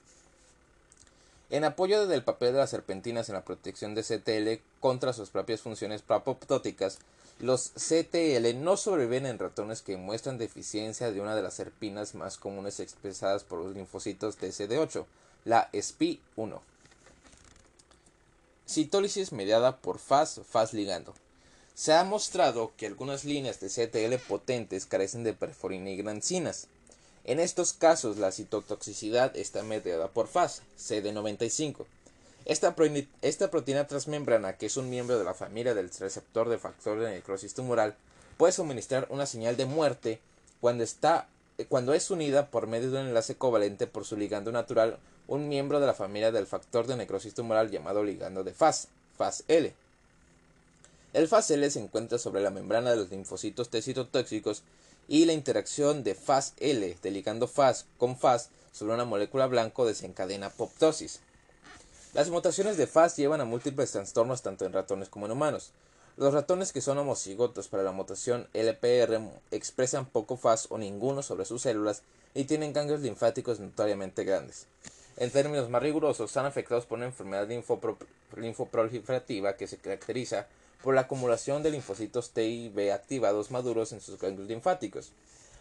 En 1.50 1.64
apoyo 1.64 2.06
del 2.06 2.24
papel 2.24 2.52
de 2.52 2.58
las 2.58 2.70
serpentinas 2.70 3.28
en 3.28 3.34
la 3.34 3.44
protección 3.44 3.94
de 3.94 4.02
CTL 4.02 4.62
contra 4.80 5.12
sus 5.12 5.30
propias 5.30 5.60
funciones 5.60 6.02
apoptóticas, 6.08 6.98
los 7.38 7.70
CTL 7.70 8.58
no 8.64 8.76
sobreviven 8.76 9.26
en 9.26 9.38
ratones 9.38 9.82
que 9.82 9.96
muestran 9.96 10.38
deficiencia 10.38 11.12
de 11.12 11.20
una 11.20 11.36
de 11.36 11.42
las 11.42 11.54
serpinas 11.54 12.14
más 12.14 12.38
comunes 12.38 12.80
expresadas 12.80 13.44
por 13.44 13.60
los 13.60 13.74
linfocitos 13.74 14.38
TCD8, 14.38 15.04
la 15.44 15.70
SPI1. 15.72 16.60
Citólisis 18.68 19.30
mediada 19.30 19.76
por 19.76 19.98
FAS, 19.98 20.40
FAS 20.48 20.72
ligando. 20.72 21.14
Se 21.74 21.92
ha 21.92 22.02
mostrado 22.02 22.72
que 22.76 22.86
algunas 22.86 23.24
líneas 23.24 23.60
de 23.60 23.68
CTL 23.68 24.16
potentes 24.26 24.86
carecen 24.86 25.22
de 25.22 25.34
perforina 25.34 25.90
y 25.90 25.96
grancinas. 25.96 26.66
En 27.24 27.38
estos 27.38 27.72
casos, 27.72 28.18
la 28.18 28.32
citotoxicidad 28.32 29.36
está 29.36 29.62
mediada 29.62 30.08
por 30.08 30.26
FAS, 30.26 30.62
CD95. 30.78 31.86
Esta, 32.44 32.74
esta, 33.22 33.50
proteína 33.50 33.86
transmembrana, 33.86 34.56
que 34.56 34.66
es 34.66 34.76
un 34.76 34.90
miembro 34.90 35.18
de 35.18 35.24
la 35.24 35.34
familia 35.34 35.74
del 35.74 35.90
receptor 35.90 36.48
de 36.48 36.58
factor 36.58 36.98
de 37.00 37.10
necrosis 37.10 37.54
tumoral, 37.54 37.96
puede 38.36 38.52
suministrar 38.52 39.06
una 39.10 39.26
señal 39.26 39.56
de 39.56 39.66
muerte 39.66 40.20
cuando, 40.60 40.82
está, 40.82 41.28
cuando 41.64 41.94
es 41.94 42.10
unida 42.10 42.50
por 42.50 42.66
medio 42.66 42.90
de 42.90 43.00
un 43.00 43.08
enlace 43.08 43.36
covalente 43.36 43.86
por 43.86 44.04
su 44.04 44.16
ligando 44.16 44.52
natural 44.52 44.98
un 45.26 45.48
miembro 45.48 45.80
de 45.80 45.86
la 45.86 45.94
familia 45.94 46.30
del 46.30 46.46
factor 46.46 46.86
de 46.86 46.96
necrosis 46.96 47.34
tumoral 47.34 47.70
llamado 47.70 48.04
ligando 48.04 48.44
de 48.44 48.52
FAS, 48.52 48.88
FAS-L. 49.16 49.74
El 51.12 51.28
FAS-L 51.28 51.70
se 51.70 51.80
encuentra 51.80 52.18
sobre 52.18 52.42
la 52.42 52.50
membrana 52.50 52.90
de 52.90 52.96
los 52.96 53.10
linfocitos 53.10 53.70
T 53.70 53.82
y 55.08 55.24
la 55.24 55.32
interacción 55.32 56.04
de 56.04 56.14
FAS-L 56.14 56.96
de 57.02 57.10
ligando 57.10 57.48
FAS 57.48 57.86
con 57.96 58.16
FAS 58.18 58.50
sobre 58.72 58.94
una 58.94 59.04
molécula 59.04 59.46
blanco 59.46 59.86
desencadena 59.86 60.48
apoptosis. 60.48 61.20
Las 62.12 62.28
mutaciones 62.30 62.76
de 62.76 62.86
FAS 62.86 63.16
llevan 63.16 63.40
a 63.40 63.44
múltiples 63.44 63.92
trastornos 63.92 64.42
tanto 64.42 64.64
en 64.64 64.72
ratones 64.72 65.08
como 65.08 65.26
en 65.26 65.32
humanos. 65.32 65.70
Los 66.16 66.32
ratones 66.32 66.72
que 66.72 66.80
son 66.80 66.96
homocigotos 66.96 67.68
para 67.68 67.82
la 67.82 67.92
mutación 67.92 68.48
LPR 68.54 69.20
expresan 69.50 70.06
poco 70.06 70.38
FAS 70.38 70.68
o 70.70 70.78
ninguno 70.78 71.22
sobre 71.22 71.44
sus 71.44 71.60
células 71.60 72.02
y 72.34 72.44
tienen 72.44 72.72
ganglios 72.72 73.02
linfáticos 73.02 73.60
notoriamente 73.60 74.24
grandes. 74.24 74.66
En 75.18 75.30
términos 75.30 75.68
más 75.68 75.82
rigurosos, 75.82 76.30
están 76.30 76.46
afectados 76.46 76.86
por 76.86 76.96
una 76.96 77.06
enfermedad 77.06 77.46
linfoproliferativa 78.34 79.56
que 79.56 79.66
se 79.66 79.76
caracteriza 79.76 80.46
por 80.82 80.94
la 80.94 81.02
acumulación 81.02 81.62
de 81.62 81.70
linfocitos 81.70 82.30
T 82.30 82.46
y 82.46 82.70
B 82.70 82.92
activados 82.92 83.50
maduros 83.50 83.92
en 83.92 84.00
sus 84.00 84.18
ganglios 84.18 84.48
linfáticos. 84.48 85.12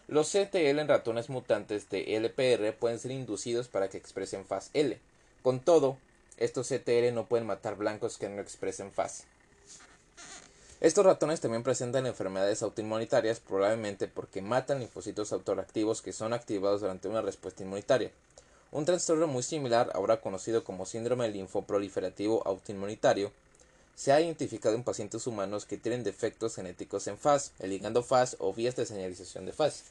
Los 0.07 0.29
CTL 0.31 0.79
en 0.79 0.87
ratones 0.87 1.29
mutantes 1.29 1.89
de 1.89 2.15
LPR 2.15 2.71
pueden 2.77 2.99
ser 2.99 3.11
inducidos 3.11 3.67
para 3.67 3.89
que 3.89 3.97
expresen 3.97 4.45
faz 4.45 4.69
L. 4.73 4.97
Con 5.41 5.59
todo, 5.59 5.97
estos 6.37 6.69
CTL 6.69 7.13
no 7.13 7.25
pueden 7.25 7.45
matar 7.45 7.75
blancos 7.75 8.17
que 8.17 8.29
no 8.29 8.41
expresen 8.41 8.93
faz. 8.93 9.25
Estos 10.85 11.03
ratones 11.03 11.41
también 11.41 11.63
presentan 11.63 12.05
enfermedades 12.05 12.61
autoinmunitarias, 12.61 13.39
probablemente 13.39 14.07
porque 14.07 14.43
matan 14.43 14.81
linfocitos 14.81 15.33
autoreactivos 15.33 16.03
que 16.03 16.13
son 16.13 16.31
activados 16.31 16.81
durante 16.81 17.07
una 17.07 17.23
respuesta 17.23 17.63
inmunitaria. 17.63 18.11
Un 18.71 18.85
trastorno 18.85 19.25
muy 19.25 19.41
similar, 19.41 19.89
ahora 19.95 20.21
conocido 20.21 20.63
como 20.63 20.85
síndrome 20.85 21.27
linfoproliferativo 21.29 22.45
autoinmunitario, 22.45 23.31
se 23.95 24.11
ha 24.11 24.21
identificado 24.21 24.75
en 24.75 24.83
pacientes 24.83 25.25
humanos 25.25 25.65
que 25.65 25.79
tienen 25.79 26.03
defectos 26.03 26.53
genéticos 26.53 27.07
en 27.07 27.17
FAS, 27.17 27.53
el 27.57 27.71
ligando 27.71 28.03
FAS 28.03 28.37
o 28.37 28.53
vías 28.53 28.75
de 28.75 28.85
señalización 28.85 29.47
de 29.47 29.53
FAS. 29.53 29.85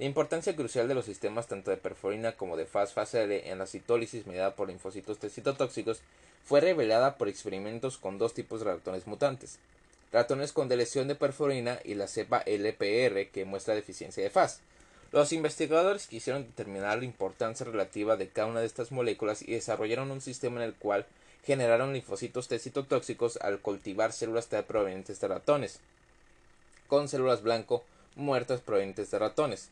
La 0.00 0.06
importancia 0.06 0.56
crucial 0.56 0.88
de 0.88 0.94
los 0.94 1.04
sistemas 1.04 1.46
tanto 1.46 1.70
de 1.70 1.76
perforina 1.76 2.32
como 2.32 2.56
de 2.56 2.66
FAS-FASL 2.66 3.30
en 3.44 3.58
la 3.58 3.66
citólisis 3.68 4.26
mediada 4.26 4.56
por 4.56 4.66
linfocitos 4.66 5.18
citotóxicos 5.30 6.00
fue 6.44 6.60
revelada 6.60 7.16
por 7.16 7.28
experimentos 7.28 7.96
con 7.96 8.18
dos 8.18 8.34
tipos 8.34 8.58
de 8.58 8.72
ratones 8.72 9.06
mutantes, 9.06 9.60
ratones 10.12 10.52
con 10.52 10.68
deleción 10.68 11.08
de 11.08 11.14
perforina 11.14 11.78
y 11.84 11.94
la 11.94 12.08
cepa 12.08 12.42
LPR 12.46 13.28
que 13.30 13.44
muestra 13.44 13.74
deficiencia 13.74 14.22
de 14.22 14.30
FAS. 14.30 14.60
Los 15.12 15.32
investigadores 15.32 16.06
quisieron 16.06 16.44
determinar 16.44 16.98
la 16.98 17.04
importancia 17.04 17.66
relativa 17.66 18.16
de 18.16 18.28
cada 18.28 18.48
una 18.48 18.60
de 18.60 18.66
estas 18.66 18.92
moléculas 18.92 19.42
y 19.42 19.52
desarrollaron 19.52 20.10
un 20.10 20.20
sistema 20.20 20.56
en 20.56 20.68
el 20.68 20.74
cual 20.74 21.06
generaron 21.44 21.92
linfocitos 21.92 22.48
T 22.48 22.58
citotóxicos 22.58 23.36
al 23.38 23.60
cultivar 23.60 24.12
células 24.12 24.46
T 24.48 24.62
provenientes 24.62 25.20
de 25.20 25.28
ratones, 25.28 25.80
con 26.86 27.08
células 27.08 27.42
blanco 27.42 27.84
muertas 28.14 28.60
provenientes 28.60 29.10
de 29.10 29.18
ratones. 29.18 29.70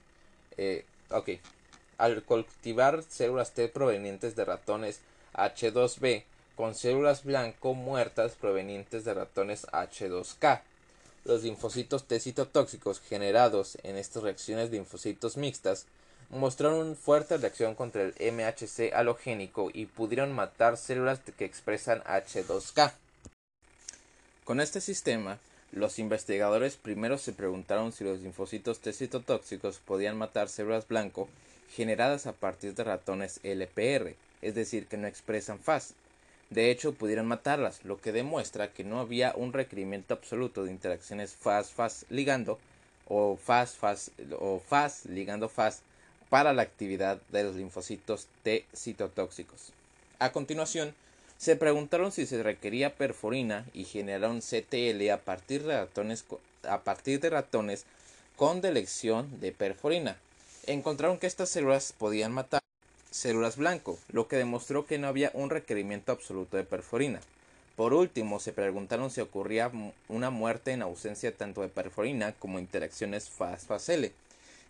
Eh, 0.56 0.84
ok, 1.10 1.30
al 1.98 2.22
cultivar 2.24 3.02
células 3.08 3.52
T 3.52 3.68
provenientes 3.68 4.34
de 4.34 4.44
ratones 4.44 5.00
H2B 5.34 6.24
con 6.58 6.74
células 6.74 7.22
blanco 7.22 7.72
muertas 7.74 8.32
provenientes 8.32 9.04
de 9.04 9.14
ratones 9.14 9.64
H2K. 9.68 10.60
Los 11.24 11.44
linfocitos 11.44 12.08
T 12.08 12.18
citotóxicos 12.18 12.98
generados 12.98 13.78
en 13.84 13.96
estas 13.96 14.24
reacciones 14.24 14.68
de 14.68 14.78
linfocitos 14.78 15.36
mixtas 15.36 15.86
mostraron 16.30 16.84
una 16.84 16.96
fuerte 16.96 17.36
reacción 17.36 17.76
contra 17.76 18.02
el 18.02 18.12
MHC 18.32 18.92
halogénico 18.92 19.70
y 19.72 19.86
pudieron 19.86 20.32
matar 20.32 20.76
células 20.76 21.20
que 21.20 21.44
expresan 21.44 22.02
H2K. 22.02 22.92
Con 24.42 24.60
este 24.60 24.80
sistema, 24.80 25.38
los 25.70 26.00
investigadores 26.00 26.76
primero 26.76 27.18
se 27.18 27.32
preguntaron 27.32 27.92
si 27.92 28.02
los 28.02 28.18
linfocitos 28.18 28.80
T 28.80 28.92
citotóxicos 28.92 29.78
podían 29.78 30.18
matar 30.18 30.48
células 30.48 30.88
blanco 30.88 31.28
generadas 31.72 32.26
a 32.26 32.32
partir 32.32 32.74
de 32.74 32.82
ratones 32.82 33.38
LPR, 33.44 34.16
es 34.42 34.56
decir, 34.56 34.88
que 34.88 34.96
no 34.96 35.06
expresan 35.06 35.60
FAS. 35.60 35.94
De 36.50 36.70
hecho, 36.70 36.94
pudieron 36.94 37.26
matarlas, 37.26 37.84
lo 37.84 38.00
que 38.00 38.12
demuestra 38.12 38.72
que 38.72 38.84
no 38.84 39.00
había 39.00 39.34
un 39.36 39.52
requerimiento 39.52 40.14
absoluto 40.14 40.64
de 40.64 40.70
interacciones 40.70 41.34
faz-faz 41.34 42.06
ligando 42.08 42.58
o 43.06 43.36
faz-faz 43.36 44.10
o 44.38 44.62
ligando 45.08 45.48
faz 45.48 45.82
para 46.30 46.52
la 46.52 46.62
actividad 46.62 47.20
de 47.30 47.44
los 47.44 47.56
linfocitos 47.56 48.28
T 48.42 48.64
citotóxicos. 48.74 49.72
A 50.18 50.32
continuación, 50.32 50.94
se 51.38 51.54
preguntaron 51.54 52.12
si 52.12 52.26
se 52.26 52.42
requería 52.42 52.96
perforina 52.96 53.64
y 53.72 53.84
generaron 53.84 54.40
CTL 54.40 55.10
a 55.10 55.18
partir 55.18 55.62
de 55.62 55.78
ratones, 55.78 56.24
a 56.64 56.80
partir 56.80 57.20
de 57.20 57.30
ratones 57.30 57.84
con 58.36 58.60
delección 58.60 59.40
de 59.40 59.52
perforina. 59.52 60.16
Encontraron 60.66 61.18
que 61.18 61.26
estas 61.26 61.50
células 61.50 61.92
podían 61.96 62.32
matar 62.32 62.60
células 63.18 63.56
blanco, 63.56 63.98
lo 64.12 64.28
que 64.28 64.36
demostró 64.36 64.86
que 64.86 64.98
no 64.98 65.08
había 65.08 65.30
un 65.34 65.50
requerimiento 65.50 66.12
absoluto 66.12 66.56
de 66.56 66.64
perforina. 66.64 67.20
Por 67.74 67.92
último, 67.92 68.40
se 68.40 68.52
preguntaron 68.52 69.10
si 69.10 69.20
ocurría 69.20 69.70
una 70.08 70.30
muerte 70.30 70.72
en 70.72 70.82
ausencia 70.82 71.36
tanto 71.36 71.62
de 71.62 71.68
perforina 71.68 72.32
como 72.32 72.58
interacciones 72.58 73.30
FAS-FASL. 73.30 74.12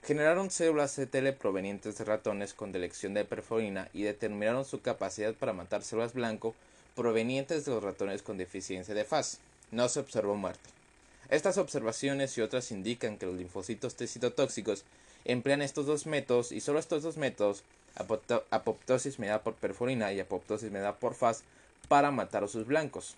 Generaron 0.03 0.51
células 0.51 0.95
CTL 0.97 1.31
provenientes 1.39 1.99
de 1.99 2.05
ratones 2.05 2.55
con 2.55 2.73
delección 2.73 3.15
de 3.15 3.25
perforina 3.25 3.89
y 3.93 4.03
determinaron 4.03 4.65
su 4.65 4.81
capacidad 4.81 5.35
para 5.35 5.53
matar 5.53 5.83
células 5.83 6.15
blanco 6.15 6.55
provenientes 6.95 7.65
de 7.65 7.73
los 7.73 7.83
ratones 7.83 8.23
con 8.23 8.39
deficiencia 8.39 8.95
de 8.95 9.05
FAS. 9.05 9.39
No 9.71 9.89
se 9.89 10.01
observó 10.01 10.37
muerte. 10.37 10.71
Estas 11.29 11.59
observaciones 11.59 12.37
y 12.39 12.41
otras 12.41 12.71
indican 12.73 13.19
que 13.19 13.27
los 13.27 13.37
linfocitos 13.37 13.95
T 13.95 14.07
emplean 15.25 15.61
estos 15.61 15.85
dos 15.87 16.07
métodos 16.07 16.53
y 16.53 16.61
solo 16.61 16.79
estos 16.79 17.03
dos 17.03 17.19
métodos 17.19 17.63
apoptosis 17.99 19.19
mediada 19.19 19.43
por 19.43 19.55
perforina 19.55 20.13
y 20.13 20.21
apoptosis 20.21 20.71
mediada 20.71 20.97
por 20.97 21.15
FAS 21.15 21.43
para 21.89 22.11
matar 22.11 22.45
a 22.45 22.49
sus 22.49 22.67
blancos. 22.67 23.17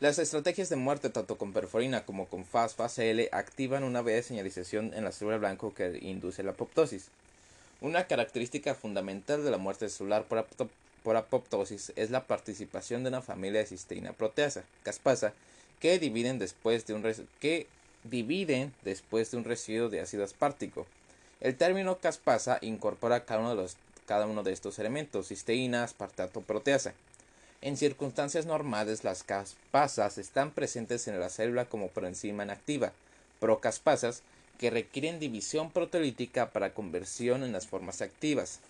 Las 0.00 0.18
estrategias 0.18 0.70
de 0.70 0.76
muerte 0.76 1.10
tanto 1.10 1.36
con 1.36 1.52
perforina 1.52 2.06
como 2.06 2.26
con 2.26 2.46
FAS, 2.46 2.74
FASL 2.74 3.28
activan 3.32 3.84
una 3.84 4.00
vía 4.00 4.14
de 4.14 4.22
señalización 4.22 4.94
en 4.94 5.04
la 5.04 5.12
célula 5.12 5.36
blanco 5.36 5.74
que 5.74 5.98
induce 6.00 6.42
la 6.42 6.52
apoptosis. 6.52 7.08
Una 7.82 8.06
característica 8.06 8.74
fundamental 8.74 9.44
de 9.44 9.50
la 9.50 9.58
muerte 9.58 9.90
celular 9.90 10.24
por, 10.24 10.46
por 11.02 11.16
apoptosis 11.16 11.92
es 11.96 12.10
la 12.10 12.26
participación 12.26 13.02
de 13.02 13.10
una 13.10 13.20
familia 13.20 13.60
de 13.60 13.66
cisteína 13.66 14.12
proteasa, 14.12 14.64
caspasa, 14.82 15.34
que 15.80 15.98
dividen 15.98 16.38
después 16.38 16.86
de 16.86 16.94
un, 16.94 17.02
que 17.38 17.66
dividen 18.04 18.72
después 18.84 19.30
de 19.30 19.36
un 19.36 19.44
residuo 19.44 19.90
de 19.90 20.00
ácido 20.00 20.24
aspartico. 20.24 20.86
El 21.40 21.56
término 21.56 21.98
caspasa 21.98 22.58
incorpora 22.60 23.24
cada 23.24 23.40
uno 24.26 24.42
de, 24.42 24.52
estos 24.52 24.78
elementos, 24.78 25.28
cisteína, 25.28 25.84
aspartato, 25.84 26.42
proteasa. 26.42 26.92
En 27.62 27.78
circunstancias 27.78 28.44
normales, 28.44 29.04
las 29.04 29.22
caspasas 29.22 30.18
están 30.18 30.50
presentes 30.50 31.08
en 31.08 31.18
la 31.18 31.30
célula 31.30 31.64
como 31.64 31.88
proenzima 31.88 32.44
inactiva, 32.44 32.92
procaspasas, 33.38 34.22
que 34.58 34.68
requieren 34.68 35.18
división 35.18 35.70
proteolítica 35.70 36.50
para 36.50 36.74
conversión 36.74 37.42
en 37.42 37.52
las 37.52 37.66
formas 37.66 38.02
activas. 38.02 38.60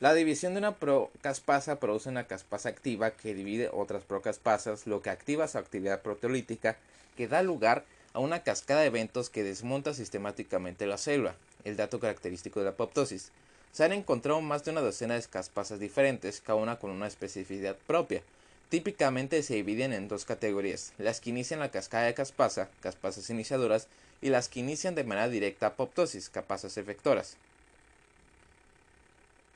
La 0.00 0.12
división 0.12 0.52
de 0.52 0.58
una 0.58 0.76
procaspasa 0.76 1.80
produce 1.80 2.10
una 2.10 2.26
caspasa 2.26 2.68
activa 2.68 3.12
que 3.12 3.32
divide 3.32 3.70
otras 3.72 4.04
procaspasas, 4.04 4.86
lo 4.86 5.00
que 5.00 5.08
activa 5.08 5.48
su 5.48 5.56
actividad 5.56 6.02
proteolítica, 6.02 6.76
que 7.16 7.26
da 7.26 7.42
lugar 7.42 7.78
a 7.78 7.97
una 8.14 8.42
cascada 8.42 8.80
de 8.80 8.86
eventos 8.86 9.30
que 9.30 9.44
desmonta 9.44 9.94
sistemáticamente 9.94 10.86
la 10.86 10.98
célula, 10.98 11.34
el 11.64 11.76
dato 11.76 12.00
característico 12.00 12.60
de 12.60 12.64
la 12.64 12.70
apoptosis. 12.70 13.30
Se 13.72 13.84
han 13.84 13.92
encontrado 13.92 14.40
más 14.40 14.64
de 14.64 14.70
una 14.70 14.80
docena 14.80 15.14
de 15.14 15.22
caspasas 15.22 15.78
diferentes, 15.78 16.40
cada 16.40 16.58
una 16.58 16.78
con 16.78 16.90
una 16.90 17.06
especificidad 17.06 17.76
propia. 17.86 18.22
Típicamente 18.70 19.42
se 19.42 19.54
dividen 19.54 19.92
en 19.92 20.08
dos 20.08 20.24
categorías, 20.24 20.92
las 20.98 21.20
que 21.20 21.30
inician 21.30 21.60
la 21.60 21.70
cascada 21.70 22.06
de 22.06 22.14
caspasa, 22.14 22.68
caspasas 22.80 23.30
iniciadoras, 23.30 23.88
y 24.20 24.30
las 24.30 24.48
que 24.48 24.60
inician 24.60 24.94
de 24.94 25.04
manera 25.04 25.28
directa 25.28 25.68
apoptosis, 25.68 26.28
caspasas 26.28 26.76
efectoras. 26.76 27.36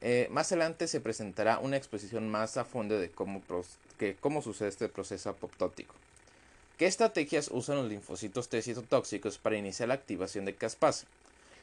Eh, 0.00 0.28
más 0.30 0.50
adelante 0.50 0.88
se 0.88 1.00
presentará 1.00 1.58
una 1.58 1.76
exposición 1.76 2.28
más 2.28 2.56
a 2.56 2.64
fondo 2.64 2.98
de 2.98 3.10
cómo, 3.10 3.42
cómo 4.20 4.42
sucede 4.42 4.68
este 4.68 4.88
proceso 4.88 5.30
apoptótico. 5.30 5.94
¿Qué 6.82 6.88
estrategias 6.88 7.48
usan 7.52 7.76
los 7.76 7.88
linfocitos 7.88 8.48
T 8.48 8.60
citotóxicos 8.60 9.38
para 9.38 9.56
iniciar 9.56 9.86
la 9.86 9.94
activación 9.94 10.44
de 10.44 10.56
caspasa? 10.56 11.06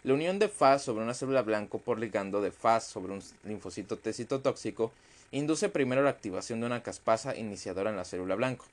La 0.06 0.14
unión 0.14 0.40
de 0.40 0.48
FAS 0.48 0.82
sobre 0.84 1.04
una 1.04 1.14
célula 1.14 1.42
blanco 1.42 1.80
por 1.80 2.00
ligando 2.00 2.40
de 2.40 2.54
FAS 2.54 2.86
sobre 2.86 3.12
un 3.12 3.22
linfocito 3.44 3.98
T 3.98 4.14
citotóxico 4.14 4.94
induce 5.32 5.68
primero 5.68 6.04
la 6.04 6.10
activación 6.10 6.62
de 6.62 6.68
una 6.68 6.84
caspasa 6.84 7.36
iniciadora 7.36 7.90
en 7.90 7.98
la 7.98 8.06
célula 8.06 8.36
blanco. 8.36 8.64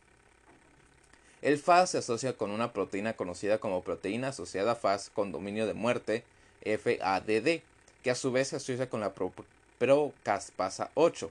El 1.42 1.58
FAS 1.58 1.90
se 1.90 1.98
asocia 1.98 2.34
con 2.34 2.52
una 2.52 2.72
proteína 2.72 3.14
conocida 3.14 3.58
como 3.58 3.82
proteína 3.82 4.28
asociada 4.28 4.70
a 4.70 4.76
FAS 4.76 5.10
con 5.12 5.32
dominio 5.32 5.66
de 5.66 5.74
muerte, 5.74 6.22
FADD, 6.62 7.62
que 8.04 8.10
a 8.12 8.14
su 8.14 8.30
vez 8.30 8.46
se 8.46 8.56
asocia 8.58 8.88
con 8.88 9.00
la 9.00 9.12
procaspasa 9.80 10.92
8. 10.94 11.28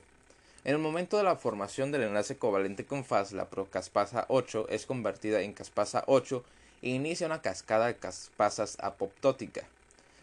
En 0.66 0.72
el 0.72 0.80
momento 0.80 1.18
de 1.18 1.24
la 1.24 1.36
formación 1.36 1.92
del 1.92 2.02
enlace 2.02 2.38
covalente 2.40 2.88
con 2.88 3.06
FAS, 3.06 3.34
la 3.34 3.52
procaspasa 3.52 4.26
8 4.30 4.66
es 4.70 4.88
convertida 4.88 5.42
en 5.42 5.54
caspasa 5.54 6.04
8 6.08 6.44
e 6.82 6.90
inicia 6.90 7.28
una 7.28 7.44
cascada 7.44 7.86
de 7.86 7.98
caspasas 7.98 8.76
apoptótica. 8.80 9.62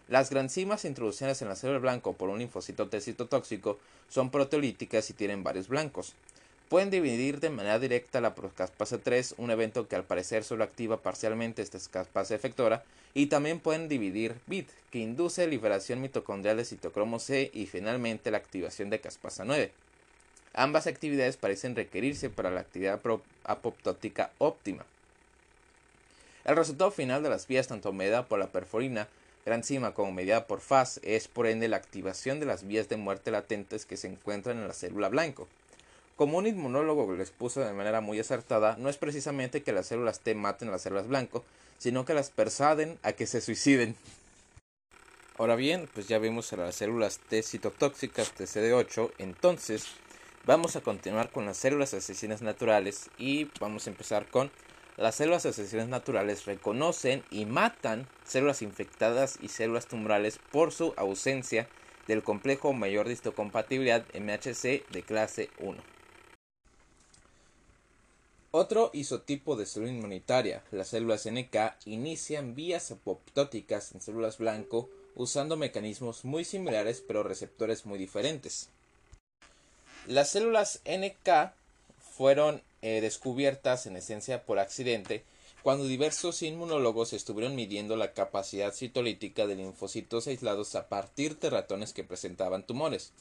Las 0.09 0.31
granzimas 0.31 0.85
introducidas 0.85 1.41
en 1.43 1.49
la 1.49 1.55
célula 1.55 1.79
blanco 1.79 2.15
por 2.15 2.29
un 2.29 2.41
linfocito 2.41 2.89
T 2.89 3.01
citotóxico 3.01 3.79
son 4.09 4.33
proteolíticas 4.33 5.09
y 5.11 5.13
tienen 5.13 5.45
varios 5.45 5.69
blancos. 5.69 6.15
Pueden 6.69 6.91
dividir 6.91 7.39
de 7.39 7.51
manera 7.51 7.79
directa 7.79 8.21
la 8.21 8.35
procaspasa 8.35 8.99
3, 8.99 9.37
un 9.39 9.53
evento 9.53 9.87
que 9.87 9.95
al 9.95 10.03
parecer 10.03 10.43
solo 10.43 10.65
activa 10.65 10.97
parcialmente 10.97 11.63
esta 11.63 11.79
caspasa 11.89 12.35
efectora, 12.35 12.83
y 13.15 13.27
también 13.27 13.61
pueden 13.61 13.87
dividir 13.87 14.35
BIT, 14.49 14.69
que 14.91 14.99
induce 14.99 15.47
liberación 15.47 16.01
mitocondrial 16.01 16.57
de 16.57 16.65
citocromo 16.65 17.21
C 17.21 17.49
y 17.55 17.67
finalmente 17.67 18.33
la 18.33 18.39
activación 18.39 18.91
de 18.91 19.01
caspasa 19.01 19.45
9. 19.45 19.71
Ambas 20.55 20.87
actividades 20.87 21.37
parecen 21.37 21.75
requerirse 21.75 22.29
para 22.29 22.51
la 22.51 22.61
actividad 22.61 23.01
apoptótica 23.45 24.33
óptima. 24.39 24.85
El 26.45 26.57
resultado 26.57 26.91
final 26.91 27.23
de 27.23 27.31
las 27.31 27.47
vías 27.47 27.69
tanto 27.69 27.93
mediada 27.93 28.27
por 28.27 28.39
la 28.39 28.49
perforina, 28.49 29.09
gran 29.47 29.61
enzima, 29.61 29.95
como 29.95 30.13
mediada 30.13 30.47
por 30.47 30.61
FAS 30.61 31.01
es 31.03 31.29
por 31.29 31.47
ende 31.47 31.69
la 31.69 31.77
activación 31.77 32.41
de 32.41 32.47
las 32.47 32.67
vías 32.67 32.89
de 32.89 32.97
muerte 32.97 33.31
latentes 33.31 33.87
que 33.87 33.97
se 33.97 34.09
encuentran 34.09 34.59
en 34.59 34.69
la 34.69 34.75
célula 34.75 35.09
blanco. 35.09 35.49
Como 36.17 36.39
un 36.39 36.47
inmunólogo 36.47 37.15
les 37.15 37.31
puso 37.31 37.61
de 37.61 37.73
manera 37.73 38.01
muy 38.01 38.21
acertada, 38.21 38.77
no 38.77 38.89
es 38.89 38.99
precisamente 38.99 39.63
que 39.63 39.73
las 39.73 39.87
células 39.87 40.21
T 40.21 40.35
maten 40.35 40.69
a 40.69 40.73
las 40.73 40.83
células 40.83 41.09
blanco, 41.09 41.45
sino 41.79 42.05
que 42.05 42.15
las 42.15 42.31
persuaden 42.31 42.99
a 43.03 43.13
que 43.13 43.27
se 43.27 43.41
suiciden. 43.41 43.97
Ahora 45.39 45.57
bien, 45.57 45.89
pues 45.95 46.09
ya 46.09 46.19
vimos 46.19 46.53
a 46.53 46.57
las 46.57 46.77
células 46.77 47.19
T 47.19 47.43
citotóxicas 47.43 48.35
TCD8, 48.37 49.13
entonces 49.19 49.87
vamos 50.45 50.75
a 50.75 50.81
continuar 50.81 51.31
con 51.31 51.47
las 51.47 51.57
células 51.57 51.95
asesinas 51.95 52.43
naturales 52.43 53.11
y 53.17 53.49
vamos 53.61 53.87
a 53.87 53.91
empezar 53.91 54.27
con 54.27 54.51
las 54.97 55.15
células 55.15 55.47
asesinas 55.47 55.89
naturales 55.89 56.45
reconocen 56.45 57.25
y 57.31 57.47
matan 57.47 58.09
células 58.25 58.61
infectadas 58.63 59.39
y 59.41 59.49
células 59.49 59.87
tumorales 59.87 60.39
por 60.51 60.73
su 60.73 60.93
ausencia 60.97 61.69
del 62.07 62.23
complejo 62.23 62.73
mayor 62.73 63.07
de 63.07 63.15
histocompatibilidad 63.15 64.05
MHC 64.15 64.87
de 64.91 65.03
clase 65.07 65.51
1. 65.61 65.81
Otro 68.51 68.91
isotipo 68.93 69.57
de 69.57 69.65
célula 69.65 69.93
inmunitaria, 69.93 70.63
las 70.73 70.89
células 70.89 71.27
NK, 71.27 71.87
inician 71.87 72.55
vías 72.55 72.91
apoptóticas 72.91 73.93
en 73.93 74.03
células 74.03 74.37
blanco 74.37 74.91
usando 75.15 75.57
mecanismos 75.57 76.27
muy 76.27 76.45
similares 76.45 77.03
pero 77.07 77.23
receptores 77.23 77.87
muy 77.87 77.99
diferentes. 77.99 78.69
Las 80.09 80.31
células 80.31 80.81
NK 80.85 81.53
fueron 82.17 82.61
eh, 82.83 83.01
descubiertas 83.01 83.87
en 83.87 83.97
esencia 83.97 84.43
por 84.43 84.59
accidente 84.59 85.23
cuando 85.63 85.85
diversos 85.85 86.43
inmunólogos 86.43 87.13
estuvieron 87.13 87.55
midiendo 87.55 87.95
la 87.95 88.13
capacidad 88.13 88.75
citolítica 88.75 89.47
de 89.47 89.55
linfocitos 89.55 90.27
aislados 90.27 90.75
a 90.75 90.89
partir 90.89 91.39
de 91.39 91.51
ratones 91.51 91.93
que 91.93 92.03
presentaban 92.03 92.67
tumores. 92.67 93.13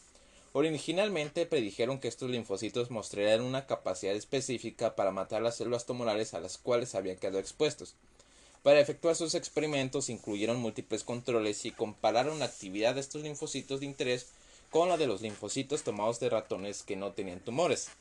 Originalmente 0.54 1.46
predijeron 1.46 2.00
que 2.00 2.08
estos 2.08 2.32
linfocitos 2.32 2.90
mostrarían 2.90 3.42
una 3.42 3.68
capacidad 3.68 4.16
específica 4.16 4.96
para 4.96 5.12
matar 5.12 5.44
las 5.44 5.58
células 5.58 5.86
tumorales 5.86 6.34
a 6.34 6.40
las 6.40 6.58
cuales 6.58 6.96
habían 6.96 7.18
quedado 7.18 7.38
expuestos. 7.38 7.94
Para 8.64 8.80
efectuar 8.80 9.16
sus 9.16 9.36
experimentos 9.36 10.10
incluyeron 10.10 10.60
múltiples 10.60 11.04
controles 11.04 11.64
y 11.66 11.72
compararon 11.72 12.40
la 12.40 12.46
actividad 12.46 12.96
de 12.96 13.02
estos 13.02 13.22
linfocitos 13.22 13.82
de 13.82 13.86
interés 13.86 14.30
con 14.72 14.90
la 14.90 14.98
de 14.98 15.06
los 15.06 15.22
linfocitos 15.22 15.84
tomados 15.84 16.20
de 16.20 16.32
ratones 16.32 16.82
que 16.82 16.96
no 16.96 17.12
tenían 17.12 17.42
tumores 17.42 17.92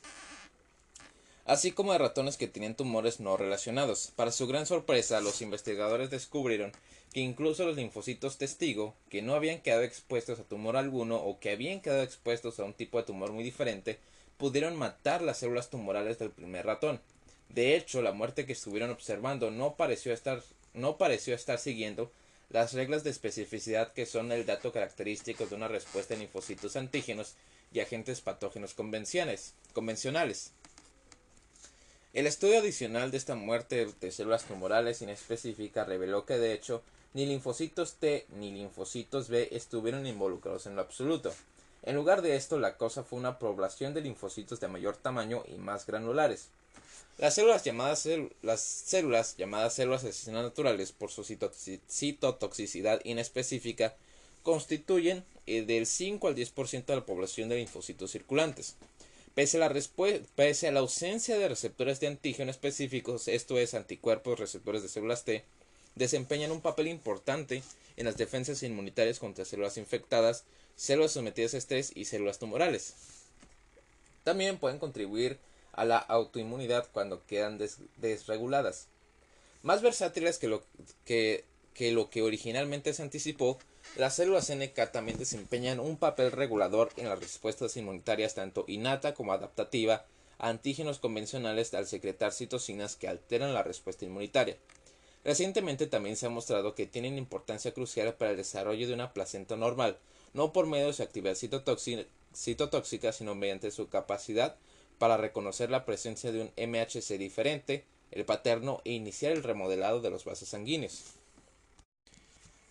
así 1.51 1.73
como 1.73 1.93
de 1.93 1.99
ratones 1.99 2.37
que 2.37 2.47
tenían 2.47 2.77
tumores 2.77 3.18
no 3.18 3.37
relacionados. 3.37 4.12
Para 4.14 4.31
su 4.31 4.47
gran 4.47 4.66
sorpresa, 4.66 5.21
los 5.21 5.43
investigadores 5.43 6.09
descubrieron 6.09 6.71
que 7.12 7.18
incluso 7.18 7.64
los 7.64 7.75
linfocitos 7.75 8.39
testigo, 8.39 8.95
que 9.09 9.21
no 9.21 9.35
habían 9.35 9.61
quedado 9.61 9.83
expuestos 9.83 10.39
a 10.39 10.45
tumor 10.45 10.77
alguno 10.77 11.16
o 11.16 11.41
que 11.41 11.51
habían 11.51 11.81
quedado 11.81 12.05
expuestos 12.05 12.61
a 12.61 12.64
un 12.64 12.73
tipo 12.73 12.99
de 12.99 13.05
tumor 13.05 13.33
muy 13.33 13.43
diferente, 13.43 13.99
pudieron 14.37 14.77
matar 14.77 15.23
las 15.23 15.39
células 15.39 15.71
tumorales 15.71 16.21
del 16.21 16.31
primer 16.31 16.66
ratón. 16.66 17.01
De 17.49 17.75
hecho, 17.75 18.01
la 18.01 18.12
muerte 18.12 18.47
que 18.47 18.53
estuvieron 18.53 18.91
observando 18.91 19.51
no 19.51 19.75
pareció 19.75 20.12
estar, 20.12 20.41
no 20.73 20.99
pareció 20.99 21.35
estar 21.35 21.59
siguiendo 21.59 22.12
las 22.51 22.75
reglas 22.75 23.05
de 23.05 23.11
especificidad 23.11 23.93
que 23.93 24.07
son 24.07 24.33
el 24.33 24.45
dato 24.45 24.73
característico 24.73 25.47
de 25.47 25.55
una 25.55 25.69
respuesta 25.69 26.15
en 26.15 26.21
linfocitos 26.21 26.77
antígenos 26.77 27.35
y 27.73 27.81
agentes 27.81 28.21
patógenos 28.21 28.75
convencionales. 28.75 30.53
El 32.13 32.27
estudio 32.27 32.59
adicional 32.59 33.13
de 33.13 33.19
esta 33.19 33.37
muerte 33.37 33.87
de 34.01 34.11
células 34.11 34.45
tumorales 34.45 35.01
inespecífica 35.01 35.85
reveló 35.85 36.27
que 36.27 36.39
de 36.39 36.53
hecho 36.53 36.83
ni 37.15 37.25
linfocitos 37.25 37.95
T 37.95 38.27
ni 38.31 38.51
linfocitos 38.51 39.29
B 39.29 39.49
estuvieron 39.53 40.07
involucrados 40.07 40.67
en 40.67 40.75
lo 40.75 40.83
absoluto. 40.83 41.33
En 41.83 41.95
lugar 41.95 42.21
de 42.21 42.37
esto, 42.37 42.59
la 42.59 42.77
causa 42.77 43.05
fue 43.05 43.19
una 43.19 43.39
población 43.39 43.95
de 43.95 44.01
linfocitos 44.01 44.59
de 44.59 44.69
mayor 44.69 44.97
tamaño 44.97 45.45
y 45.47 45.55
más 45.55 45.87
granulares. 45.87 46.49
Las 47.21 47.35
células 47.35 47.62
llamadas, 47.64 48.09
las 48.41 48.62
células, 48.62 49.37
llamadas 49.37 49.75
células 49.75 50.05
asesinas 50.05 50.43
naturales 50.43 50.93
por 50.93 51.11
su 51.11 51.23
citotoxicidad 51.23 53.03
inespecífica 53.05 53.95
constituyen 54.43 55.23
eh, 55.47 55.61
del 55.61 55.85
5 55.85 56.29
al 56.29 56.35
10% 56.35 56.87
de 56.87 56.97
la 56.97 57.05
población 57.05 57.51
de 57.51 57.57
linfocitos 57.57 58.12
circulantes. 58.12 58.77
Pese 59.35 59.62
a, 59.62 59.68
la 59.68 59.83
pese 60.35 60.68
a 60.68 60.73
la 60.73 60.81
ausencia 60.81 61.37
de 61.37 61.51
receptores 61.51 62.01
de 62.01 62.07
antígeno 62.07 62.51
específicos, 62.51 63.29
esto 63.29 63.59
es, 63.59 63.75
anticuerpos 63.75 64.39
receptores 64.39 64.83
de 64.83 64.89
células 64.89 65.27
T, 65.27 65.45
desempeñan 65.97 66.53
un 66.53 66.62
papel 66.62 66.89
importante 66.89 67.62
en 67.99 68.07
las 68.07 68.16
defensas 68.16 68.62
inmunitarias 68.62 69.18
contra 69.18 69.45
células 69.45 69.77
infectadas, 69.77 70.45
células 70.75 71.12
sometidas 71.12 71.53
a 71.53 71.59
estrés 71.59 71.93
y 71.95 72.07
células 72.07 72.39
tumorales. 72.39 72.95
También 74.25 74.57
pueden 74.57 74.79
contribuir 74.79 75.39
a 75.73 75.85
la 75.85 75.99
autoinmunidad 75.99 76.89
cuando 76.93 77.25
quedan 77.27 77.59
desreguladas. 77.97 78.89
Más 79.62 79.83
versátiles 79.83 80.39
que 80.39 80.49
lo 80.49 80.62
que, 81.05 81.45
lo 81.79 82.11
que 82.11 82.23
originalmente 82.23 82.93
se 82.95 83.03
anticipó, 83.03 83.59
las 83.97 84.14
células 84.14 84.51
NK 84.51 84.93
también 84.93 85.18
desempeñan 85.18 85.81
un 85.81 85.97
papel 85.97 86.33
regulador 86.33 86.91
en 86.97 87.09
las 87.09 87.18
respuestas 87.18 87.77
inmunitarias 87.77 88.35
tanto 88.35 88.64
innata 88.68 89.14
como 89.14 89.33
adaptativa 89.33 90.07
a 90.39 90.49
antígenos 90.49 90.99
convencionales 90.99 91.75
al 91.75 91.87
secretar 91.87 92.33
citocinas 92.33 92.97
que 92.97 93.09
alteran 93.09 93.53
la 93.53 93.62
respuesta 93.62 94.05
inmunitaria. 94.05 94.57
Recientemente 95.25 95.87
también 95.87 96.16
se 96.16 96.27
ha 96.27 96.31
mostrado 96.31 96.75
que 96.75 96.87
tienen 96.87 97.18
importancia 97.18 97.75
crucial 97.75 98.14
para 98.14 98.31
el 98.31 98.39
desarrollo 98.39 98.87
de 98.89 98.95
una 98.95 99.12
placenta 99.12 99.57
normal, 99.57 99.99
no 100.33 100.53
por 100.53 100.66
medio 100.66 100.87
de 100.87 100.93
su 100.95 101.03
actividad 101.03 101.37
citotóxica, 102.35 103.12
sino 103.12 103.35
mediante 103.35 103.71
su 103.71 103.89
capacidad 103.89 104.57
para 105.01 105.17
reconocer 105.17 105.71
la 105.71 105.87
presencia 105.87 106.31
de 106.31 106.43
un 106.43 106.51
MHC 106.59 107.17
diferente, 107.17 107.87
el 108.11 108.27
paterno 108.27 108.83
e 108.85 108.93
iniciar 108.93 109.33
el 109.33 109.43
remodelado 109.43 110.03
de 110.03 110.11
los 110.11 110.27
vasos 110.27 110.51
sanguíneos. 110.51 111.15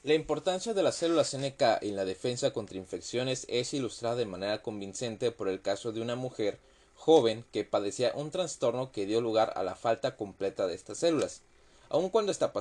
La 0.03 0.13
importancia 0.13 0.75
de 0.75 0.83
las 0.83 0.95
células 0.95 1.35
NK 1.35 1.81
en 1.81 1.95
la 1.95 2.05
defensa 2.05 2.53
contra 2.53 2.77
infecciones 2.77 3.47
es 3.49 3.73
ilustrada 3.73 4.15
de 4.15 4.27
manera 4.27 4.61
convincente 4.61 5.31
por 5.31 5.49
el 5.49 5.59
caso 5.59 5.91
de 5.91 6.01
una 6.01 6.15
mujer 6.15 6.59
joven 6.95 7.43
que 7.51 7.63
padecía 7.63 8.13
un 8.13 8.29
trastorno 8.29 8.91
que 8.91 9.07
dio 9.07 9.21
lugar 9.21 9.51
a 9.55 9.63
la 9.63 9.73
falta 9.73 10.15
completa 10.15 10.67
de 10.67 10.75
estas 10.75 10.99
células. 10.99 11.41
Aun 11.89 12.09
cuando 12.09 12.31
esta, 12.31 12.53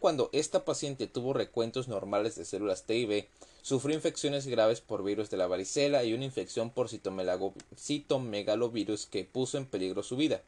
cuando 0.00 0.30
esta 0.32 0.64
paciente 0.64 1.06
tuvo 1.06 1.32
recuentos 1.32 1.86
normales 1.86 2.34
de 2.34 2.44
células 2.44 2.82
T 2.82 2.96
y 2.96 3.06
B, 3.06 3.28
sufrió 3.62 3.94
infecciones 3.94 4.46
graves 4.46 4.80
por 4.80 5.04
virus 5.04 5.30
de 5.30 5.36
la 5.36 5.46
varicela 5.46 6.04
y 6.04 6.14
una 6.14 6.24
infección 6.24 6.70
por 6.70 6.88
citomegalovirus 6.88 9.06
que 9.06 9.24
puso 9.24 9.58
en 9.58 9.66
peligro 9.66 10.02
su 10.02 10.16
vida. 10.16 10.40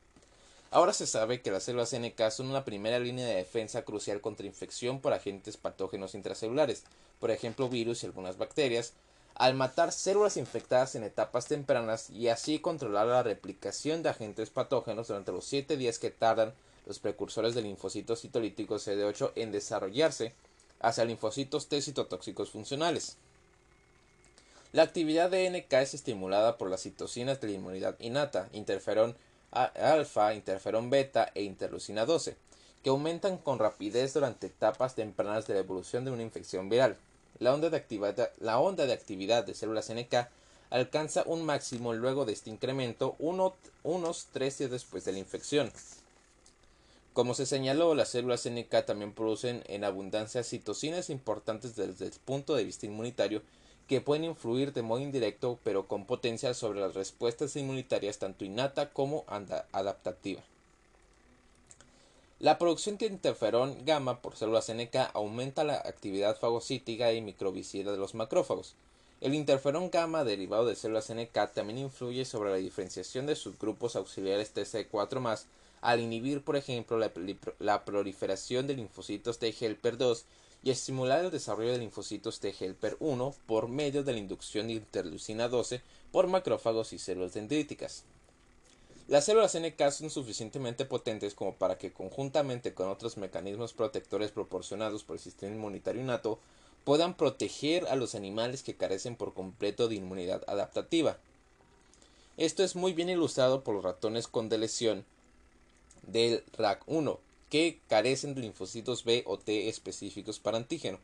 Ahora 0.71 0.95
se 0.95 1.07
sabe 1.07 1.43
que 1.43 1.51
las 1.51 1.65
células 1.65 1.93
NK 1.93 2.31
son 2.31 2.49
una 2.49 2.65
primera 2.65 2.99
línea 2.99 3.27
de 3.27 3.35
defensa 3.35 3.83
crucial 3.83 4.23
contra 4.23 4.47
infección 4.47 5.01
por 5.01 5.13
agentes 5.13 5.59
patógenos 5.59 6.15
intracelulares, 6.15 6.85
por 7.21 7.31
ejemplo 7.31 7.69
virus 7.69 8.03
y 8.03 8.07
algunas 8.07 8.39
bacterias, 8.39 8.95
al 9.35 9.55
matar 9.55 9.93
células 9.93 10.39
infectadas 10.39 10.95
en 10.95 11.05
etapas 11.05 11.47
tempranas 11.47 12.09
y 12.09 12.29
así 12.29 12.59
controlar 12.59 13.07
la 13.07 13.23
replicación 13.23 14.03
de 14.03 14.09
agentes 14.09 14.49
patógenos 14.49 15.09
durante 15.09 15.33
los 15.33 15.45
7 15.45 15.77
días 15.77 15.99
que 15.99 16.11
tardan 16.11 16.55
los 16.87 16.99
precursores 16.99 17.55
de 17.55 17.63
linfocitos 17.63 18.23
citolíticos 18.23 18.87
CD8 18.87 19.33
en 19.37 19.53
desarrollarse 19.53 20.35
hacia 20.83 21.05
linfocitos 21.05 21.69
T 21.69 21.81
citotóxicos 21.81 22.51
funcionales. 22.51 23.17
La 24.73 24.83
actividad 24.83 25.31
de 25.31 25.49
NK 25.51 25.73
es 25.75 25.95
estimulada 25.95 26.59
por 26.59 26.71
las 26.71 26.83
citocinas 26.83 27.41
de 27.41 27.49
la 27.49 27.55
inmunidad 27.55 27.97
innata, 28.01 28.49
interferón 28.53 29.17
alfa, 29.51 30.35
interferón 30.35 30.91
beta 30.91 31.31
e 31.35 31.43
interleucina 31.43 32.07
12, 32.07 32.37
que 32.83 32.91
aumentan 32.91 33.39
con 33.39 33.59
rapidez 33.59 34.15
durante 34.15 34.47
etapas 34.47 34.95
tempranas 34.95 35.47
de 35.47 35.55
la 35.55 35.61
evolución 35.61 36.05
de 36.05 36.11
una 36.11 36.23
infección 36.23 36.69
viral. 36.69 36.97
La 37.39 37.53
onda 37.53 37.71
de, 37.71 37.77
actividad, 37.77 38.31
la 38.39 38.59
onda 38.59 38.87
de 38.87 38.93
actividad 38.93 39.45
de 39.45 39.55
células 39.55 39.93
NK 39.93 40.29
alcanza 40.71 41.23
un 41.27 41.45
máximo 41.45 41.93
luego 41.93 42.25
de 42.25 42.33
este 42.33 42.49
incremento 42.49 43.15
unos 43.19 44.27
tres 44.33 44.57
días 44.57 44.71
después 44.71 45.05
de 45.05 45.13
la 45.13 45.19
infección. 45.19 45.71
Como 47.13 47.35
se 47.35 47.45
señaló, 47.45 47.95
las 47.95 48.09
células 48.09 48.49
NK 48.49 48.87
también 48.87 49.13
producen 49.13 49.63
en 49.67 49.85
abundancia 49.85 50.43
citocinas 50.43 51.11
importantes 51.11 51.77
desde 51.77 52.07
el 52.07 52.13
punto 52.25 52.55
de 52.55 52.65
vista 52.65 52.87
inmunitario 52.87 53.43
que 53.87 54.01
pueden 54.01 54.25
influir 54.25 54.73
de 54.73 54.81
modo 54.81 55.01
indirecto 55.01 55.59
pero 55.63 55.87
con 55.87 56.07
potencia 56.07 56.55
sobre 56.55 56.81
las 56.81 56.95
respuestas 56.95 57.55
inmunitarias 57.57 58.19
tanto 58.19 58.47
innata 58.47 58.91
como 58.91 59.25
adaptativa. 59.29 60.41
La 62.39 62.59
producción 62.59 62.97
de 62.97 63.07
interferón 63.07 63.85
gamma 63.85 64.23
por 64.23 64.35
células 64.35 64.73
NK 64.73 65.11
aumenta 65.13 65.65
la 65.65 65.77
actividad 65.77 66.39
fagocítica 66.39 67.13
y 67.13 67.21
microbicida 67.21 67.93
de 67.93 67.99
los 67.99 68.15
macrófagos. 68.15 68.75
El 69.21 69.35
interferón 69.35 69.91
gamma 69.91 70.25
derivado 70.25 70.65
de 70.67 70.77
células 70.77 71.13
NK 71.13 71.53
también 71.53 71.79
influye 71.79 72.25
sobre 72.25 72.51
la 72.51 72.57
diferenciación 72.57 73.27
de 73.27 73.37
subgrupos 73.37 73.97
auxiliares 73.97 74.55
TC4 74.55 75.21
al 75.83 76.01
inhibir, 76.01 76.43
por 76.43 76.57
ejemplo, 76.57 76.97
la, 77.59 77.85
proliferación 77.85 78.67
de 78.67 78.77
linfocitos 78.77 79.39
T 79.39 79.53
helper 79.61 79.99
2 79.99 80.25
y 80.63 80.71
estimular 80.71 81.25
el 81.25 81.33
desarrollo 81.33 81.73
de 81.73 81.79
linfocitos 81.79 82.39
T 82.39 82.55
helper 82.59 82.97
1 83.01 83.35
por 83.47 83.69
medio 83.69 84.05
de 84.05 84.13
la 84.13 84.21
inducción 84.21 84.69
de 84.69 84.75
interleucina 84.75 85.49
12 85.49 85.83
por 86.13 86.29
macrófagos 86.29 86.93
y 86.93 86.99
células 86.99 87.35
dendríticas. 87.35 88.05
Las 89.09 89.25
células 89.25 89.59
NK 89.59 89.91
son 89.91 90.11
suficientemente 90.11 90.85
potentes 90.85 91.35
como 91.35 91.57
para 91.57 91.77
que 91.77 91.93
conjuntamente 91.93 92.75
con 92.75 92.89
otros 92.89 93.17
mecanismos 93.17 93.73
protectores 93.73 94.31
proporcionados 94.31 95.03
por 95.03 95.17
el 95.17 95.23
sistema 95.23 95.57
inmunitario 95.57 96.01
innato 96.01 96.39
puedan 96.85 97.15
proteger 97.17 97.87
a 97.89 97.97
los 97.97 98.15
animales 98.15 98.63
que 98.63 98.77
carecen 98.77 99.17
por 99.17 99.35
completo 99.35 99.89
de 99.89 99.97
inmunidad 99.97 100.45
adaptativa. 100.47 101.19
Esto 102.37 102.63
es 102.63 102.77
muy 102.77 102.93
bien 102.93 103.11
ilustrado 103.11 103.65
por 103.65 103.75
los 103.75 103.85
ratones 103.85 104.29
con 104.29 104.49
delesión 104.49 105.05
del 106.03 106.45
RAC1, 106.57 107.19
que 107.51 107.81
carecen 107.89 108.35
de 108.35 108.41
linfocitos 108.43 109.05
B 109.05 109.25
o 109.27 109.39
T 109.39 109.69
específicos 109.69 110.39
para 110.39 110.57
antígeno, 110.57 110.99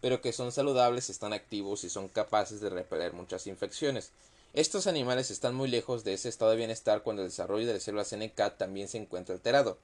pero 0.00 0.20
que 0.20 0.32
son 0.32 0.52
saludables, 0.52 1.08
están 1.08 1.32
activos 1.32 1.84
y 1.84 1.90
son 1.90 2.08
capaces 2.08 2.60
de 2.60 2.70
repeler 2.70 3.12
muchas 3.12 3.46
infecciones. 3.46 4.10
Estos 4.52 4.86
animales 4.86 5.30
están 5.30 5.54
muy 5.54 5.68
lejos 5.68 6.04
de 6.04 6.12
ese 6.14 6.28
estado 6.28 6.52
de 6.52 6.58
bienestar 6.58 7.02
cuando 7.02 7.22
el 7.22 7.28
desarrollo 7.28 7.66
de 7.66 7.72
las 7.72 7.82
células 7.82 8.14
NK 8.14 8.56
también 8.56 8.86
se 8.86 8.98
encuentra 8.98 9.34
alterado. 9.34 9.78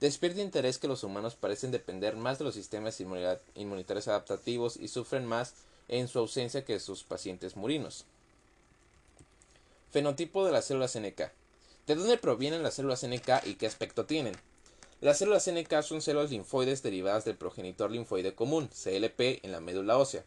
Despierta 0.00 0.40
interés 0.40 0.78
que 0.78 0.88
los 0.88 1.04
humanos 1.04 1.36
parecen 1.36 1.70
depender 1.70 2.16
más 2.16 2.38
de 2.38 2.44
los 2.44 2.54
sistemas 2.54 3.00
inmunitarios 3.00 4.08
adaptativos 4.08 4.76
y 4.76 4.88
sufren 4.88 5.24
más 5.24 5.54
en 5.88 6.08
su 6.08 6.18
ausencia 6.18 6.64
que 6.64 6.80
sus 6.80 7.04
pacientes 7.04 7.56
murinos. 7.56 8.04
Fenotipo 9.92 10.44
de 10.44 10.52
las 10.52 10.64
células 10.64 10.98
NK. 10.98 11.30
¿De 11.86 11.94
dónde 11.94 12.18
provienen 12.18 12.64
las 12.64 12.74
células 12.74 13.06
NK 13.06 13.46
y 13.46 13.54
qué 13.54 13.68
aspecto 13.68 14.06
tienen? 14.06 14.34
Las 15.00 15.18
células 15.18 15.48
NK 15.48 15.82
son 15.82 16.02
células 16.02 16.32
linfoides 16.32 16.82
derivadas 16.82 17.24
del 17.24 17.36
progenitor 17.36 17.92
linfoide 17.92 18.34
común, 18.34 18.68
CLP, 18.68 19.44
en 19.44 19.52
la 19.52 19.60
médula 19.60 19.96
ósea. 19.96 20.24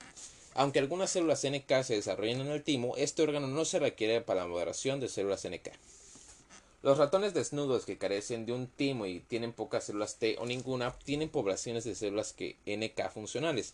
Aunque 0.53 0.79
algunas 0.79 1.09
células 1.09 1.45
NK 1.45 1.83
se 1.83 1.95
desarrollan 1.95 2.39
en 2.39 2.47
el 2.47 2.63
timo, 2.63 2.95
este 2.95 3.23
órgano 3.23 3.47
no 3.47 3.65
se 3.65 3.79
requiere 3.79 4.21
para 4.21 4.43
la 4.43 4.47
moderación 4.47 5.01
de 5.01 5.09
células 5.09 5.45
NK. 5.45 5.71
Los 6.81 6.97
ratones 6.97 7.33
desnudos 7.33 7.85
que 7.85 7.97
carecen 7.97 8.45
de 8.45 8.53
un 8.53 8.67
timo 8.67 9.05
y 9.05 9.19
tienen 9.19 9.51
pocas 9.51 9.83
células 9.83 10.15
T 10.15 10.37
o 10.39 10.45
ninguna 10.45 10.97
tienen 10.99 11.27
poblaciones 11.27 11.83
de 11.83 11.95
células 11.95 12.31
que 12.31 12.55
NK 12.65 13.11
funcionales. 13.11 13.73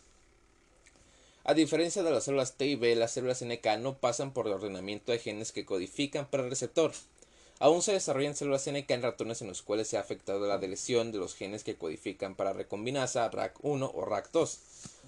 A 1.43 1.53
diferencia 1.53 2.01
de 2.01 2.09
las 2.09 2.23
células 2.23 2.53
T 2.53 2.65
y 2.65 2.75
B, 2.75 2.95
las 2.95 3.11
células 3.11 3.45
NK 3.45 3.77
no 3.77 3.99
pasan 3.99 4.33
por 4.33 4.47
el 4.47 4.53
ordenamiento 4.53 5.11
de 5.11 5.19
genes 5.19 5.51
que 5.51 5.65
codifican 5.65 6.25
para 6.25 6.43
el 6.43 6.49
receptor. 6.49 6.91
Aún 7.59 7.81
se 7.81 7.93
desarrollan 7.93 8.35
células 8.35 8.69
NK 8.69 8.91
en 8.91 9.01
ratones 9.01 9.41
en 9.41 9.47
los 9.47 9.61
cuales 9.61 9.87
se 9.87 9.95
ha 9.95 10.01
afectado 10.01 10.45
la 10.45 10.57
deleción 10.57 11.13
de 11.13 11.19
los 11.19 11.35
genes 11.35 11.63
que 11.63 11.75
codifican 11.75 12.35
para 12.35 12.51
recombinasa 12.51 13.31
RAC1 13.31 13.91
o 13.93 14.05
RAC2. 14.05 14.57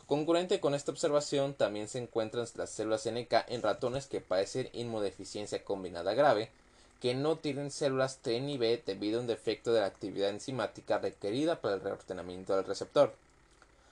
Concurrente 0.05 0.61
con 0.61 0.73
esta 0.73 0.91
observación, 0.91 1.55
también 1.55 1.89
se 1.89 1.99
encuentran 1.99 2.47
las 2.55 2.69
células 2.69 3.05
NK 3.05 3.33
en 3.49 3.61
ratones 3.61 4.07
que 4.07 4.21
padecen 4.21 4.69
inmunodeficiencia 4.71 5.65
combinada 5.65 6.13
grave, 6.13 6.49
que 7.01 7.13
no 7.13 7.35
tienen 7.35 7.69
células 7.69 8.19
T 8.19 8.39
ni 8.39 8.57
B 8.57 8.81
debido 8.85 9.17
a 9.17 9.21
un 9.21 9.27
defecto 9.27 9.73
de 9.73 9.81
la 9.81 9.87
actividad 9.87 10.29
enzimática 10.29 10.99
requerida 10.99 11.59
para 11.59 11.75
el 11.75 11.81
reordenamiento 11.81 12.55
del 12.55 12.65
receptor. 12.65 13.13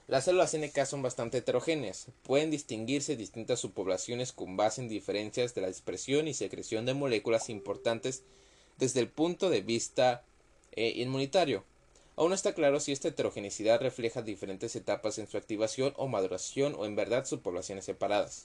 Las 0.07 0.23
células 0.23 0.55
NK 0.55 0.85
son 0.85 1.01
bastante 1.01 1.39
heterogéneas. 1.39 2.05
Pueden 2.23 2.51
distinguirse 2.51 3.17
distintas 3.17 3.59
subpoblaciones 3.59 4.31
con 4.31 4.55
base 4.55 4.79
en 4.79 4.87
diferencias 4.87 5.53
de 5.55 5.61
la 5.61 5.67
expresión 5.67 6.29
y 6.29 6.33
secreción 6.33 6.85
de 6.85 6.93
moléculas 6.93 7.49
importantes 7.49 8.23
desde 8.77 8.99
el 8.99 9.07
punto 9.07 9.49
de 9.49 9.61
vista 9.61 10.23
eh, 10.73 10.93
inmunitario. 10.95 11.63
Aún 12.17 12.29
no 12.29 12.35
está 12.35 12.53
claro 12.53 12.79
si 12.79 12.91
esta 12.91 13.09
heterogeneidad 13.09 13.81
refleja 13.81 14.21
diferentes 14.21 14.75
etapas 14.75 15.17
en 15.17 15.27
su 15.27 15.37
activación 15.37 15.93
o 15.97 16.07
maduración 16.07 16.75
o 16.77 16.85
en 16.85 16.95
verdad 16.95 17.25
subpoblaciones 17.25 17.85
separadas. 17.85 18.43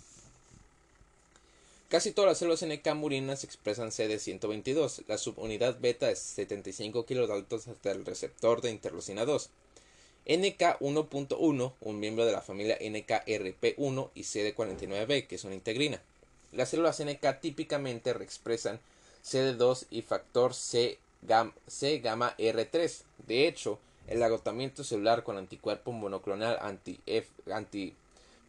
Casi 1.88 2.12
todas 2.12 2.30
las 2.30 2.38
células 2.38 2.64
NK 2.64 2.94
murinas 2.94 3.42
expresan 3.42 3.90
CD122, 3.90 5.02
la 5.08 5.18
subunidad 5.18 5.80
beta 5.80 6.08
es 6.08 6.20
75 6.20 7.04
kilodaltos 7.04 7.66
hasta 7.66 7.90
el 7.90 8.04
receptor 8.06 8.60
de 8.60 8.70
interleucina 8.70 9.24
2. 9.24 9.50
NK1.1, 10.26 11.72
un 11.80 11.98
miembro 11.98 12.24
de 12.24 12.32
la 12.32 12.42
familia 12.42 12.78
NKRP1 12.78 14.10
y 14.14 14.22
CD49B, 14.22 15.26
que 15.26 15.34
es 15.34 15.42
una 15.42 15.54
integrina. 15.54 16.00
Las 16.52 16.70
células 16.70 17.02
NK 17.02 17.40
típicamente 17.40 18.12
reexpresan 18.12 18.78
CD2 19.24 19.86
y 19.90 20.02
factor 20.02 20.54
C 20.54 20.98
C 21.66 21.98
gamma 21.98 22.34
R3. 22.38 23.02
De 23.26 23.46
hecho, 23.46 23.78
el 24.06 24.22
agotamiento 24.22 24.84
celular 24.84 25.22
con 25.22 25.36
anticuerpo 25.36 25.92
monoclonal 25.92 26.58
anti, 26.60 27.94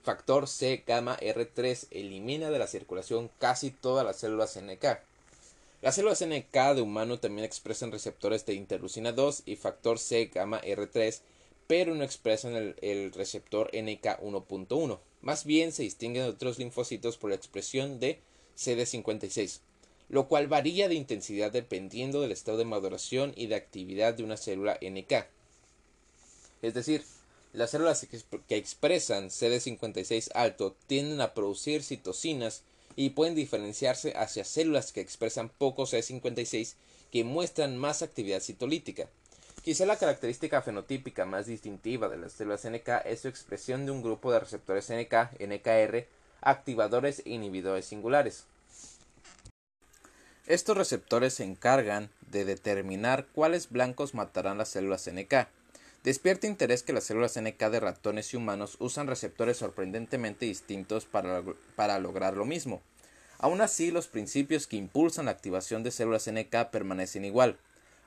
factor 0.04 0.48
C 0.48 0.84
gamma 0.88 1.18
R3 1.20 1.88
elimina 1.92 2.50
de 2.50 2.60
la 2.60 2.68
circulación 2.68 3.30
casi 3.40 3.72
todas 3.72 4.06
las 4.06 4.18
células 4.18 4.58
NK. 4.60 5.00
Las 5.82 5.96
células 5.96 6.24
NK 6.26 6.76
de 6.76 6.82
humano 6.82 7.20
también 7.20 7.46
expresan 7.46 7.92
receptores 7.92 8.46
de 8.46 8.54
interleucina 8.54 9.12
2 9.12 9.44
y 9.46 9.56
factor 9.56 10.00
C 10.00 10.32
gamma 10.34 10.62
R3, 10.62 11.20
pero 11.68 11.94
no 11.96 12.04
expresan 12.04 12.56
el, 12.56 12.76
el 12.82 13.12
receptor 13.12 13.68
NK 13.68 14.22
1.1. 14.22 15.00
Más 15.22 15.46
bien 15.46 15.72
se 15.72 15.84
distinguen 15.84 16.24
de 16.24 16.30
otros 16.30 16.58
linfocitos 16.58 17.18
por 17.18 17.32
la 17.32 17.36
expresión 17.36 18.00
de 18.00 18.20
CD56 18.58 19.60
lo 20.12 20.28
cual 20.28 20.47
varía 20.47 20.89
de 20.89 20.95
intensidad 20.95 21.53
dependiendo 21.53 22.20
del 22.20 22.34
estado 22.34 22.57
de 22.57 22.66
maduración 22.66 23.32
y 23.38 23.47
de 23.47 23.55
actividad 23.55 24.14
de 24.14 24.24
una 24.24 24.36
célula 24.36 24.78
NK. 24.82 25.26
Es 26.62 26.74
decir, 26.74 27.05
las 27.53 27.72
células 27.72 28.05
que 28.47 28.57
expresan 28.57 29.30
CD56 29.30 30.32
alto 30.36 30.76
tienden 30.88 31.22
a 31.22 31.34
producir 31.34 31.82
citocinas 31.82 32.64
y 32.97 33.12
pueden 33.12 33.36
diferenciarse 33.36 34.12
hacia 34.18 34.43
células 34.43 34.91
que 34.91 34.99
expresan 34.99 35.47
poco 35.47 35.84
CD56 35.84 36.74
que 37.09 37.24
muestran 37.24 37.78
más 37.78 38.01
actividad 38.01 38.41
citolítica. 38.41 39.07
Quizá 39.64 39.86
la 39.86 39.97
característica 39.97 40.62
fenotípica 40.62 41.26
más 41.26 41.45
distintiva 41.45 42.09
de 42.09 42.18
las 42.18 42.34
células 42.34 42.68
NK 42.70 43.05
es 43.05 43.22
su 43.22 43.30
expresión 43.30 43.86
de 43.86 43.93
un 43.93 44.01
grupo 44.01 44.34
de 44.34 44.41
receptores 44.41 44.89
NK, 44.89 45.39
NKR, 45.39 46.05
activadores 46.41 47.22
e 47.26 47.30
inhibidores 47.30 47.86
singulares. 47.86 48.43
Estos 50.52 50.76
receptores 50.76 51.36
se 51.36 51.45
encargan 51.45 52.10
de 52.30 52.43
determinar 52.43 53.26
cuáles 53.34 53.70
blancos 53.70 54.14
matarán 54.14 54.58
las 54.58 54.68
células 54.68 55.10
NK. 55.10 55.47
Despierta 56.04 56.45
interés 56.45 56.84
que 56.84 56.91
las 56.91 57.06
células 57.06 57.39
NK 57.39 57.58
de 57.70 57.80
ratones 57.80 58.34
y 58.34 58.36
humanos 58.36 58.76
usan 58.80 59.08
receptores 59.08 59.56
sorprendentemente 59.56 60.45
distintos 60.45 61.06
para, 61.06 61.41
para 61.78 61.99
lograr 61.99 62.36
lo 62.36 62.43
mismo. 62.43 62.82
Aún 63.39 63.62
así, 63.62 63.91
los 63.91 64.08
principios 64.08 64.68
que 64.68 64.76
impulsan 64.76 65.28
la 65.28 65.32
activación 65.32 65.84
de 65.84 65.91
células 65.91 66.30
NK 66.30 66.70
permanecen 66.70 67.24
igual. 67.24 67.58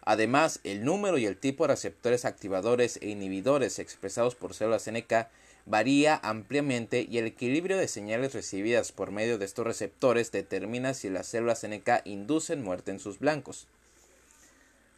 Además, 0.03 0.61
el 0.65 0.85
número 0.85 1.17
y 1.17 1.25
el 1.25 1.39
tipo 1.39 1.65
de 1.65 1.69
receptores 1.69 2.27
activadores 2.27 2.99
e 3.01 3.09
inhibidores 3.09 3.79
expresados 3.79 4.35
por 4.35 4.53
células 4.53 4.87
NK 4.87 5.29
varía 5.67 6.21
ampliamente 6.23 7.07
y 7.09 7.19
el 7.19 7.27
equilibrio 7.27 7.77
de 7.77 7.89
señales 7.89 8.35
recibidas 8.35 8.93
por 8.93 9.11
medio 9.11 9.39
de 9.39 9.45
estos 9.45 9.67
receptores 9.67 10.31
determina 10.33 10.95
si 10.95 11.09
las 11.11 11.27
células 11.27 11.67
NK 11.67 12.03
inducen 12.05 12.63
muerte 12.63 12.91
en 12.91 13.01
sus 13.01 13.19
blancos. 13.19 13.67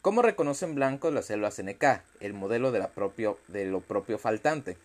¿Cómo 0.02 0.22
reconocen 0.22 0.74
blancos 0.74 1.12
las 1.12 1.26
células 1.26 1.60
NK? 1.60 2.02
El 2.20 2.32
modelo 2.32 2.72
de, 2.72 3.64
lo 3.64 3.80
propio 3.80 4.18
faltante. 4.18 4.76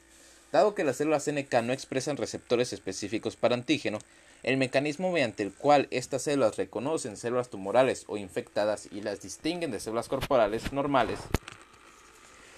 Dado 0.52 0.76
que 0.76 0.84
las 0.84 0.98
células 0.98 1.30
NK 1.32 1.54
no 1.64 1.74
expresan 1.74 2.18
receptores 2.18 2.74
específicos 2.74 3.36
para 3.36 3.56
antígeno, 3.56 4.00
el 4.44 4.58
mecanismo 4.58 5.12
mediante 5.12 5.44
el 5.44 5.54
cual 5.54 5.88
estas 5.92 6.24
células 6.24 6.58
reconocen 6.58 7.16
células 7.16 7.50
tumorales 7.50 8.06
o 8.08 8.18
infectadas 8.18 8.88
y 8.92 9.02
las 9.02 9.22
distinguen 9.22 9.72
de 9.72 9.80
células 9.80 10.10
corporales 10.10 10.74
normales 10.74 11.20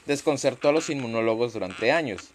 desconcertó 0.05 0.69
a 0.69 0.71
los 0.71 0.89
inmunólogos 0.89 1.53
durante 1.53 1.91
años. 1.91 2.29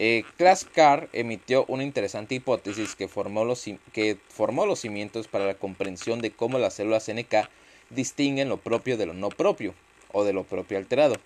Eh, 0.00 0.22
Klaas 0.36 0.64
Carr 0.64 1.08
emitió 1.12 1.64
una 1.66 1.82
interesante 1.82 2.36
hipótesis 2.36 2.94
que 2.94 3.08
formó, 3.08 3.44
los, 3.44 3.64
que 3.92 4.16
formó 4.28 4.64
los 4.64 4.78
cimientos 4.80 5.26
para 5.26 5.44
la 5.44 5.54
comprensión 5.54 6.20
de 6.20 6.30
cómo 6.30 6.58
las 6.60 6.74
células 6.74 7.10
NK 7.10 7.48
distinguen 7.90 8.48
lo 8.48 8.58
propio 8.58 8.96
de 8.96 9.06
lo 9.06 9.14
no 9.14 9.28
propio, 9.28 9.74
o 10.12 10.24
de 10.24 10.32
lo 10.32 10.44
propio 10.44 10.78
alterado. 10.78 11.16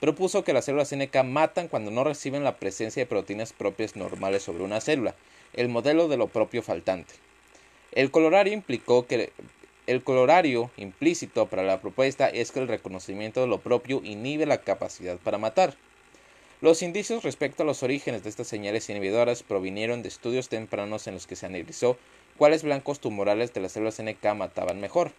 Propuso 0.00 0.44
que 0.44 0.54
las 0.54 0.64
células 0.64 0.94
NK 0.94 1.24
matan 1.24 1.68
cuando 1.68 1.90
no 1.90 2.04
reciben 2.04 2.42
la 2.42 2.56
presencia 2.56 3.02
de 3.02 3.06
proteínas 3.06 3.52
propias 3.52 3.96
normales 3.96 4.42
sobre 4.42 4.64
una 4.64 4.80
célula, 4.80 5.14
el 5.52 5.68
modelo 5.68 6.08
de 6.08 6.16
lo 6.16 6.28
propio 6.28 6.62
faltante. 6.62 7.14
El 7.92 8.10
colorario 8.10 8.54
implicó 8.54 9.06
que 9.06 9.30
el 9.86 10.02
colorario 10.02 10.70
implícito 10.78 11.46
para 11.46 11.62
la 11.62 11.80
propuesta 11.82 12.28
es 12.28 12.50
que 12.50 12.60
el 12.60 12.68
reconocimiento 12.68 13.42
de 13.42 13.46
lo 13.46 13.58
propio 13.58 14.00
inhibe 14.02 14.46
la 14.46 14.62
capacidad 14.62 15.18
para 15.18 15.38
matar. 15.38 15.74
Los 16.62 16.80
indicios 16.82 17.24
respecto 17.24 17.64
a 17.64 17.66
los 17.66 17.82
orígenes 17.82 18.22
de 18.22 18.30
estas 18.30 18.46
señales 18.46 18.88
inhibidoras 18.88 19.42
provinieron 19.42 20.00
de 20.02 20.08
estudios 20.08 20.48
tempranos 20.48 21.08
en 21.08 21.14
los 21.14 21.26
que 21.26 21.34
se 21.34 21.46
analizó 21.46 21.98
cuáles 22.38 22.62
blancos 22.62 23.00
tumorales 23.00 23.52
de 23.52 23.60
las 23.60 23.72
células 23.72 24.00
NK 24.00 24.24
mataban 24.36 24.80
mejor. 24.80 25.10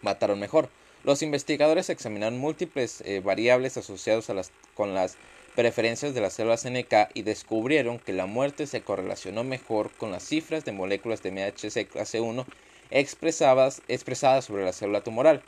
Mataron 0.00 0.40
mejor. 0.40 0.70
Los 1.04 1.20
investigadores 1.20 1.90
examinaron 1.90 2.38
múltiples 2.38 3.02
eh, 3.02 3.20
variables 3.20 3.76
asociadas 3.76 4.50
con 4.72 4.94
las 4.94 5.18
preferencias 5.56 6.14
de 6.14 6.22
las 6.22 6.32
células 6.32 6.64
NK 6.64 7.10
y 7.12 7.20
descubrieron 7.20 7.98
que 7.98 8.14
la 8.14 8.24
muerte 8.24 8.66
se 8.66 8.80
correlacionó 8.80 9.44
mejor 9.44 9.90
con 9.90 10.10
las 10.10 10.22
cifras 10.22 10.64
de 10.64 10.72
moléculas 10.72 11.22
de 11.22 11.32
MHC 11.32 11.86
clase 11.86 12.22
1 12.22 12.46
expresadas, 12.90 13.82
expresadas 13.88 14.46
sobre 14.46 14.64
la 14.64 14.72
célula 14.72 15.02
tumoral. 15.02 15.42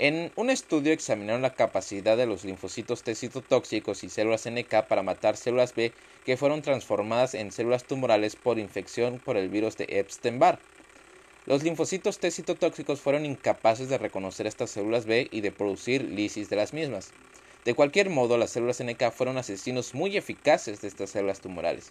En 0.00 0.30
un 0.36 0.48
estudio 0.48 0.92
examinaron 0.92 1.42
la 1.42 1.56
capacidad 1.56 2.16
de 2.16 2.24
los 2.24 2.44
linfocitos 2.44 3.02
T 3.02 3.16
citotóxicos 3.16 4.04
y 4.04 4.08
células 4.08 4.46
NK 4.46 4.86
para 4.86 5.02
matar 5.02 5.36
células 5.36 5.74
B 5.74 5.92
que 6.24 6.36
fueron 6.36 6.62
transformadas 6.62 7.34
en 7.34 7.50
células 7.50 7.84
tumorales 7.84 8.36
por 8.36 8.60
infección 8.60 9.18
por 9.18 9.36
el 9.36 9.48
virus 9.48 9.76
de 9.76 9.86
Epstein-Barr. 9.88 10.60
Los 11.46 11.64
linfocitos 11.64 12.20
T 12.20 12.30
citotóxicos 12.30 13.00
fueron 13.00 13.26
incapaces 13.26 13.88
de 13.88 13.98
reconocer 13.98 14.46
estas 14.46 14.70
células 14.70 15.04
B 15.04 15.26
y 15.32 15.40
de 15.40 15.50
producir 15.50 16.04
lisis 16.04 16.48
de 16.48 16.54
las 16.54 16.72
mismas. 16.72 17.10
De 17.64 17.74
cualquier 17.74 18.08
modo, 18.08 18.38
las 18.38 18.50
células 18.50 18.80
NK 18.80 19.10
fueron 19.10 19.36
asesinos 19.36 19.94
muy 19.94 20.16
eficaces 20.16 20.80
de 20.80 20.86
estas 20.86 21.10
células 21.10 21.40
tumorales. 21.40 21.90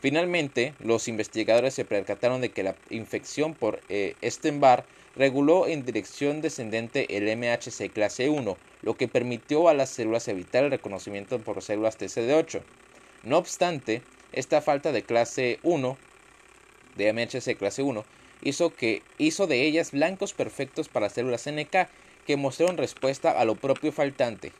Finalmente, 0.00 0.74
los 0.78 1.08
investigadores 1.08 1.74
se 1.74 1.84
percataron 1.84 2.40
de 2.40 2.50
que 2.50 2.62
la 2.62 2.74
infección 2.88 3.54
por 3.54 3.80
eh, 3.90 4.14
reguló 5.14 5.66
en 5.66 5.84
dirección 5.84 6.40
descendente 6.40 7.16
el 7.16 7.36
MHC 7.36 7.92
clase 7.92 8.30
1, 8.30 8.56
lo 8.80 8.96
que 8.96 9.08
permitió 9.08 9.68
a 9.68 9.74
las 9.74 9.90
células 9.90 10.26
evitar 10.28 10.64
el 10.64 10.70
reconocimiento 10.70 11.38
por 11.38 11.60
células 11.62 11.98
TCD8. 11.98 12.62
No 13.24 13.36
obstante, 13.36 14.02
esta 14.32 14.62
falta 14.62 14.92
de 14.92 15.02
clase 15.02 15.58
1, 15.64 15.98
de 16.96 17.12
MHC 17.12 17.58
clase 17.58 17.82
1, 17.82 18.04
hizo, 18.42 18.74
que, 18.74 19.02
hizo 19.18 19.46
de 19.46 19.66
ellas 19.66 19.90
blancos 19.90 20.32
perfectos 20.32 20.88
para 20.88 21.10
células 21.10 21.46
NK 21.46 21.88
que 22.26 22.36
mostraron 22.36 22.78
respuesta 22.78 23.32
a 23.32 23.44
lo 23.44 23.56
propio 23.56 23.92
faltante, 23.92 24.52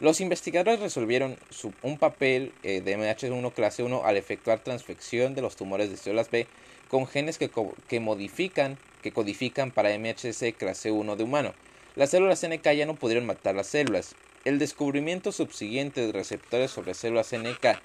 los 0.00 0.20
investigadores 0.20 0.78
resolvieron 0.78 1.36
un 1.82 1.98
papel 1.98 2.52
eh, 2.62 2.80
de 2.80 2.96
MH1 2.96 3.52
clase 3.52 3.82
1 3.82 4.04
al 4.04 4.16
efectuar 4.16 4.60
transfección 4.60 5.34
de 5.34 5.42
los 5.42 5.56
tumores 5.56 5.90
de 5.90 5.96
células 5.96 6.30
B 6.30 6.46
con 6.88 7.06
genes 7.06 7.36
que, 7.36 8.00
modifican, 8.00 8.78
que 9.02 9.12
codifican 9.12 9.72
para 9.72 9.96
MHC 9.98 10.56
clase 10.56 10.92
1 10.92 11.16
de 11.16 11.24
humano. 11.24 11.52
Las 11.96 12.10
células 12.10 12.46
NK 12.46 12.62
ya 12.72 12.86
no 12.86 12.94
pudieron 12.94 13.26
matar 13.26 13.56
las 13.56 13.66
células. 13.66 14.14
El 14.44 14.60
descubrimiento 14.60 15.32
subsiguiente 15.32 16.06
de 16.06 16.12
receptores 16.12 16.70
sobre 16.70 16.94
células 16.94 17.34
NK 17.34 17.80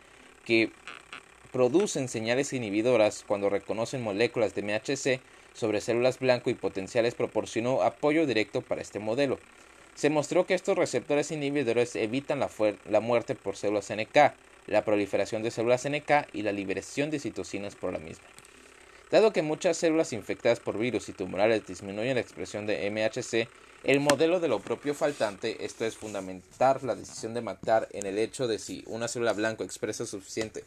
que 0.45 0.70
producen 1.51 2.07
señales 2.07 2.53
inhibidoras 2.53 3.24
cuando 3.26 3.49
reconocen 3.49 4.03
moléculas 4.03 4.53
de 4.53 4.61
MHC 4.61 5.20
sobre 5.53 5.82
células 5.82 6.20
blanco 6.20 6.51
y 6.51 6.53
potenciales 6.53 7.16
proporcionó 7.16 7.82
apoyo 7.82 8.28
directo 8.28 8.61
para 8.61 8.82
este 8.82 8.99
modelo. 8.99 9.39
Se 9.96 10.10
mostró 10.10 10.46
que 10.46 10.54
estos 10.54 10.78
receptores 10.78 11.32
inhibidores 11.32 11.96
evitan 11.96 12.39
la, 12.39 13.00
muerte 13.00 13.36
por 13.36 13.56
células 13.56 13.91
NK, 13.91 14.34
la 14.68 14.84
proliferación 14.84 15.44
de 15.44 15.52
células 15.52 15.88
NK 15.88 16.28
y 16.34 16.41
la 16.41 16.52
liberación 16.52 17.12
de 17.12 17.20
citocinas 17.20 17.76
por 17.76 17.94
la 17.94 18.00
misma. 18.00 18.26
Dado 19.12 19.32
que 19.32 19.44
muchas 19.44 19.78
células 19.78 20.12
infectadas 20.12 20.60
por 20.60 20.80
virus 20.80 21.08
y 21.10 21.14
tumorales 21.14 21.68
disminuyen 21.68 22.16
la 22.16 22.22
expresión 22.22 22.66
de 22.66 22.89
MHC, 22.89 23.48
el 23.84 24.00
modelo 24.00 24.39
de 24.39 24.48
lo 24.48 24.60
propio 24.60 24.96
faltante, 24.96 25.66
esto 25.66 25.86
es 25.86 25.98
fundamentar 25.98 26.84
la 26.84 26.96
decisión 26.96 27.34
de 27.34 27.41
matar 27.41 27.88
en 27.91 28.08
el 28.08 28.18
hecho 28.18 28.48
de 28.48 28.58
si 28.58 28.84
una 28.88 29.08
célula 29.08 29.34
blanco 29.34 29.64
expresa 29.64 30.06
suficiente 30.06 30.64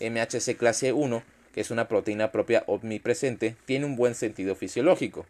MHC 0.00 0.56
clase 0.56 0.92
1, 0.92 1.22
que 1.52 1.60
es 1.60 1.70
una 1.70 1.88
proteína 1.88 2.32
propia 2.32 2.64
omnipresente, 2.66 3.56
tiene 3.66 3.84
un 3.84 3.96
buen 3.96 4.14
sentido 4.14 4.54
fisiológico. 4.54 5.26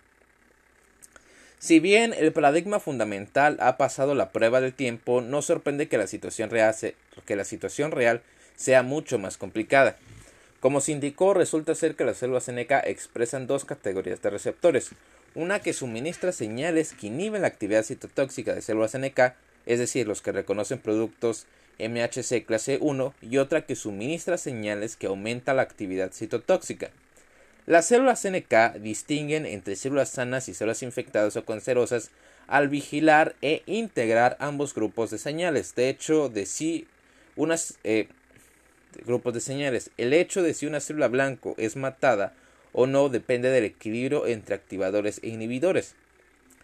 Si 1.60 1.78
bien 1.78 2.14
el 2.14 2.32
paradigma 2.32 2.80
fundamental 2.80 3.58
ha 3.60 3.76
pasado 3.76 4.14
la 4.14 4.30
prueba 4.32 4.62
del 4.62 4.72
tiempo, 4.72 5.20
no 5.20 5.42
sorprende 5.42 5.88
que 5.88 5.98
la 5.98 6.06
situación 6.06 6.48
real, 7.90 8.22
sea 8.56 8.82
mucho 8.82 9.18
más 9.18 9.36
complicada. 9.36 9.96
Como 10.60 10.80
se 10.80 10.92
indicó, 10.92 11.34
resulta 11.34 11.74
ser 11.74 11.96
que 11.96 12.06
las 12.06 12.16
células 12.16 12.50
NK 12.50 12.72
expresan 12.84 13.46
dos 13.46 13.66
categorías 13.66 14.22
de 14.22 14.30
receptores, 14.30 14.92
una 15.34 15.60
que 15.60 15.74
suministra 15.74 16.32
señales 16.32 16.94
que 16.94 17.08
inhiben 17.08 17.42
la 17.42 17.48
actividad 17.48 17.84
citotóxica 17.84 18.54
de 18.54 18.62
células 18.62 18.96
NK, 18.96 19.34
es 19.66 19.78
decir, 19.78 20.08
los 20.08 20.22
que 20.22 20.32
reconocen 20.32 20.78
productos 20.78 21.44
MHC 21.78 22.46
clase 22.46 22.78
1, 22.80 23.12
y 23.20 23.36
otra 23.36 23.66
que 23.66 23.76
suministra 23.76 24.38
señales 24.38 24.96
que 24.96 25.08
aumenta 25.08 25.52
la 25.52 25.60
actividad 25.60 26.10
citotóxica. 26.10 26.90
Las 27.70 27.86
células 27.86 28.26
NK 28.28 28.80
distinguen 28.80 29.46
entre 29.46 29.76
células 29.76 30.08
sanas 30.08 30.48
y 30.48 30.54
células 30.54 30.82
infectadas 30.82 31.36
o 31.36 31.44
cancerosas 31.44 32.10
al 32.48 32.68
vigilar 32.68 33.36
e 33.42 33.62
integrar 33.66 34.36
ambos 34.40 34.74
grupos 34.74 35.12
de 35.12 35.18
señales. 35.18 35.76
De 35.76 35.88
hecho, 35.88 36.28
de 36.28 36.46
si 36.46 36.88
unas 37.36 37.78
eh, 37.84 38.08
grupos 39.06 39.34
de 39.34 39.40
señales, 39.40 39.92
el 39.98 40.14
hecho 40.14 40.42
de 40.42 40.52
si 40.52 40.66
una 40.66 40.80
célula 40.80 41.06
blanco 41.06 41.54
es 41.58 41.76
matada 41.76 42.34
o 42.72 42.88
no 42.88 43.08
depende 43.08 43.50
del 43.50 43.66
equilibrio 43.66 44.26
entre 44.26 44.56
activadores 44.56 45.20
e 45.22 45.28
inhibidores. 45.28 45.94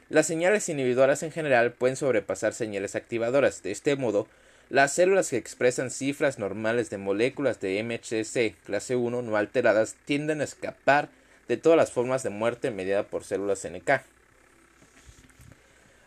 Las 0.09 0.27
señales 0.27 0.69
inhibidoras 0.69 1.23
en 1.23 1.31
general 1.31 1.71
pueden 1.71 1.95
sobrepasar 1.95 2.53
señales 2.53 2.97
activadoras. 2.97 3.63
De 3.63 3.71
este 3.71 3.95
modo, 3.95 4.27
las 4.69 4.93
células 4.93 5.31
que 5.31 5.37
expresan 5.37 5.91
cifras 5.91 6.41
normales 6.41 6.91
de 6.91 6.99
moléculas 6.99 7.61
de 7.61 7.81
MHC 7.83 8.57
clase 8.65 8.97
1 8.97 9.23
no 9.23 9.37
alteradas 9.37 9.95
tienden 10.05 10.41
a 10.41 10.45
escapar 10.45 11.09
de 11.47 11.57
todas 11.57 11.77
las 11.77 11.93
formas 11.93 12.25
de 12.25 12.31
muerte 12.31 12.73
mediada 12.73 13.05
por 13.05 13.23
células 13.23 13.65
NK. 13.65 14.03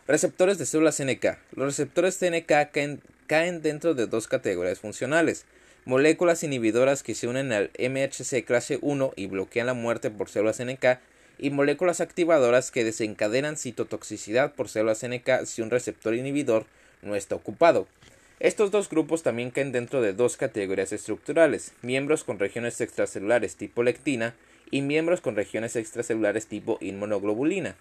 Receptores 0.06 0.58
de 0.58 0.66
células 0.66 1.00
NK. 1.00 1.38
Los 1.52 1.66
receptores 1.66 2.20
de 2.20 2.30
NK 2.30 2.70
caen, 2.70 3.00
caen 3.26 3.62
dentro 3.62 3.94
de 3.94 4.06
dos 4.06 4.28
categorías 4.28 4.80
funcionales. 4.80 5.46
Moléculas 5.86 6.42
inhibidoras 6.44 7.02
que 7.02 7.14
se 7.14 7.28
unen 7.28 7.52
al 7.52 7.70
MHC 7.78 8.44
clase 8.44 8.78
1 8.82 9.12
y 9.16 9.26
bloquean 9.26 9.68
la 9.68 9.74
muerte 9.74 10.10
por 10.10 10.28
células 10.28 10.60
NK 10.60 10.98
y 11.38 11.48
moléculas 11.48 12.02
activadoras 12.02 12.70
que 12.70 12.84
desencadenan 12.84 13.56
citotoxicidad 13.56 14.52
por 14.52 14.68
células 14.68 15.02
NK 15.02 15.46
si 15.46 15.62
un 15.62 15.70
receptor 15.70 16.14
inhibidor 16.14 16.66
no 17.00 17.16
está 17.16 17.34
ocupado. 17.36 17.88
Estos 18.40 18.70
dos 18.70 18.88
grupos 18.88 19.22
también 19.22 19.50
caen 19.50 19.70
dentro 19.70 20.00
de 20.00 20.14
dos 20.14 20.38
categorías 20.38 20.92
estructurales, 20.92 21.72
miembros 21.82 22.24
con 22.24 22.38
regiones 22.38 22.80
extracelulares 22.80 23.56
tipo 23.56 23.82
lectina 23.82 24.34
y 24.70 24.80
miembros 24.80 25.20
con 25.20 25.36
regiones 25.36 25.76
extracelulares 25.76 26.46
tipo 26.46 26.78
inmunoglobulina. 26.80 27.76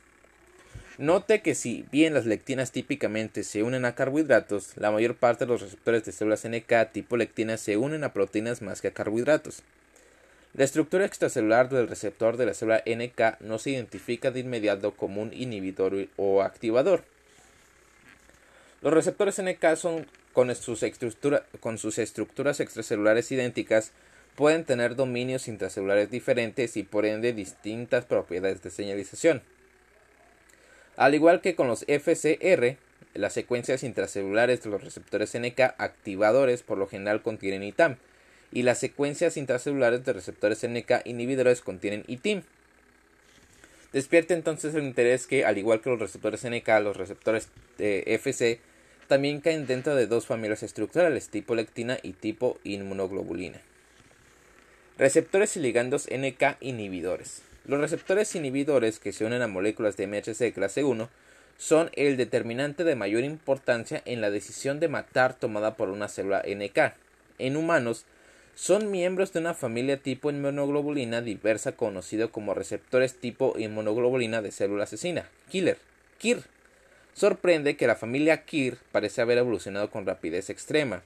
Note 0.98 1.42
que 1.42 1.56
si 1.56 1.86
bien 1.94 2.14
las 2.14 2.26
lectinas 2.26 2.74
típicamente 2.74 3.46
se 3.46 3.64
unen 3.64 3.86
a 3.86 3.96
carbohidratos, 3.96 4.76
la 4.76 4.92
mayor 4.92 5.16
parte 5.16 5.46
de 5.46 5.52
los 5.54 5.62
receptores 5.62 6.04
de 6.04 6.12
células 6.12 6.46
NK 6.46 6.92
tipo 6.92 7.16
lectina 7.16 7.56
se 7.56 7.78
unen 7.78 8.04
a 8.04 8.12
proteínas 8.12 8.62
más 8.62 8.82
que 8.82 8.90
a 8.90 8.94
carbohidratos. 8.94 9.64
La 10.56 10.66
estructura 10.66 11.06
extracelular 11.06 11.70
del 11.70 11.88
receptor 11.88 12.36
de 12.36 12.48
la 12.48 12.54
célula 12.54 12.84
NK 12.86 13.40
no 13.40 13.60
se 13.60 13.70
identifica 13.70 14.30
de 14.30 14.42
inmediato 14.42 14.92
como 14.92 15.22
un 15.22 15.32
inhibidor 15.32 16.10
o 16.18 16.42
activador. 16.42 17.06
Los 18.82 18.94
receptores 18.94 19.42
NK 19.42 19.78
son 19.78 20.06
con 20.40 20.56
sus, 20.56 20.86
con 21.60 21.78
sus 21.78 21.98
estructuras 21.98 22.62
extracelulares 22.62 23.30
idénticas, 23.30 23.92
pueden 24.38 24.64
tener 24.64 24.96
dominios 24.96 25.50
intracelulares 25.50 26.10
diferentes 26.12 26.78
y 26.78 26.84
por 26.84 27.06
ende 27.06 27.34
distintas 27.34 28.06
propiedades 28.06 28.64
de 28.64 28.70
señalización. 28.70 29.42
Al 30.96 31.14
igual 31.14 31.42
que 31.42 31.56
con 31.56 31.68
los 31.68 31.84
FCR, 31.90 32.78
las 33.16 33.34
secuencias 33.34 33.84
intracelulares 33.84 34.64
de 34.64 34.70
los 34.70 34.82
receptores 34.82 35.38
NK 35.38 35.60
activadores 35.78 36.64
por 36.64 36.78
lo 36.78 36.88
general 36.88 37.22
contienen 37.22 37.64
ITAM 37.64 37.98
y 38.54 38.64
las 38.64 38.80
secuencias 38.80 39.36
intracelulares 39.36 40.06
de 40.06 40.14
receptores 40.14 40.66
NK 40.66 41.02
inhibidores 41.04 41.60
contienen 41.60 42.06
ITIM. 42.08 42.44
Despierta 43.92 44.36
entonces 44.36 44.74
el 44.74 44.84
interés 44.84 45.28
que, 45.28 45.44
al 45.44 45.58
igual 45.58 45.82
que 45.82 45.90
los 45.90 46.00
receptores 46.00 46.46
NK, 46.46 46.70
los 46.82 46.96
receptores 46.96 47.50
de 47.78 48.04
FC 48.08 48.62
también 49.10 49.42
caen 49.42 49.66
dentro 49.66 49.96
de 49.96 50.06
dos 50.06 50.28
familias 50.28 50.62
estructurales, 50.62 51.30
tipo 51.30 51.56
lectina 51.56 51.98
y 52.04 52.14
tipo 52.14 52.60
inmunoglobulina. 52.64 53.60
Receptores 55.00 55.58
y 55.58 55.62
ligandos 55.62 56.08
NK 56.16 56.58
inhibidores. 56.62 57.42
Los 57.66 57.82
receptores 57.82 58.36
inhibidores 58.36 59.00
que 59.00 59.12
se 59.12 59.26
unen 59.26 59.42
a 59.42 59.48
moléculas 59.48 59.98
de 59.98 60.06
MHC 60.06 60.54
clase 60.54 60.84
1 60.84 61.10
son 61.58 61.90
el 61.94 62.18
determinante 62.18 62.84
de 62.84 62.96
mayor 62.96 63.24
importancia 63.24 64.04
en 64.06 64.22
la 64.22 64.30
decisión 64.30 64.80
de 64.80 64.90
matar 64.90 65.34
tomada 65.34 65.76
por 65.76 65.90
una 65.90 66.08
célula 66.08 66.44
NK. 66.48 66.94
En 67.40 67.58
humanos, 67.58 68.06
Son 68.54 68.92
miembros 68.92 69.32
de 69.32 69.40
una 69.40 69.54
familia 69.54 69.96
tipo 69.96 70.30
inmunoglobulina 70.30 71.22
diversa 71.22 71.72
conocido 71.72 72.30
como 72.30 72.54
receptores 72.54 73.16
tipo 73.16 73.58
inmunoglobulina 73.58 74.42
de 74.42 74.52
célula 74.52 74.84
asesina, 74.84 75.30
killer, 75.50 75.78
KIR. 76.18 76.44
Sorprende 77.20 77.76
que 77.76 77.86
la 77.86 77.98
familia 77.98 78.46
KIR 78.46 78.78
parece 78.94 79.22
haber 79.22 79.40
evolucionado 79.40 79.90
con 79.92 80.06
rapidez 80.06 80.50
extrema. 80.50 81.02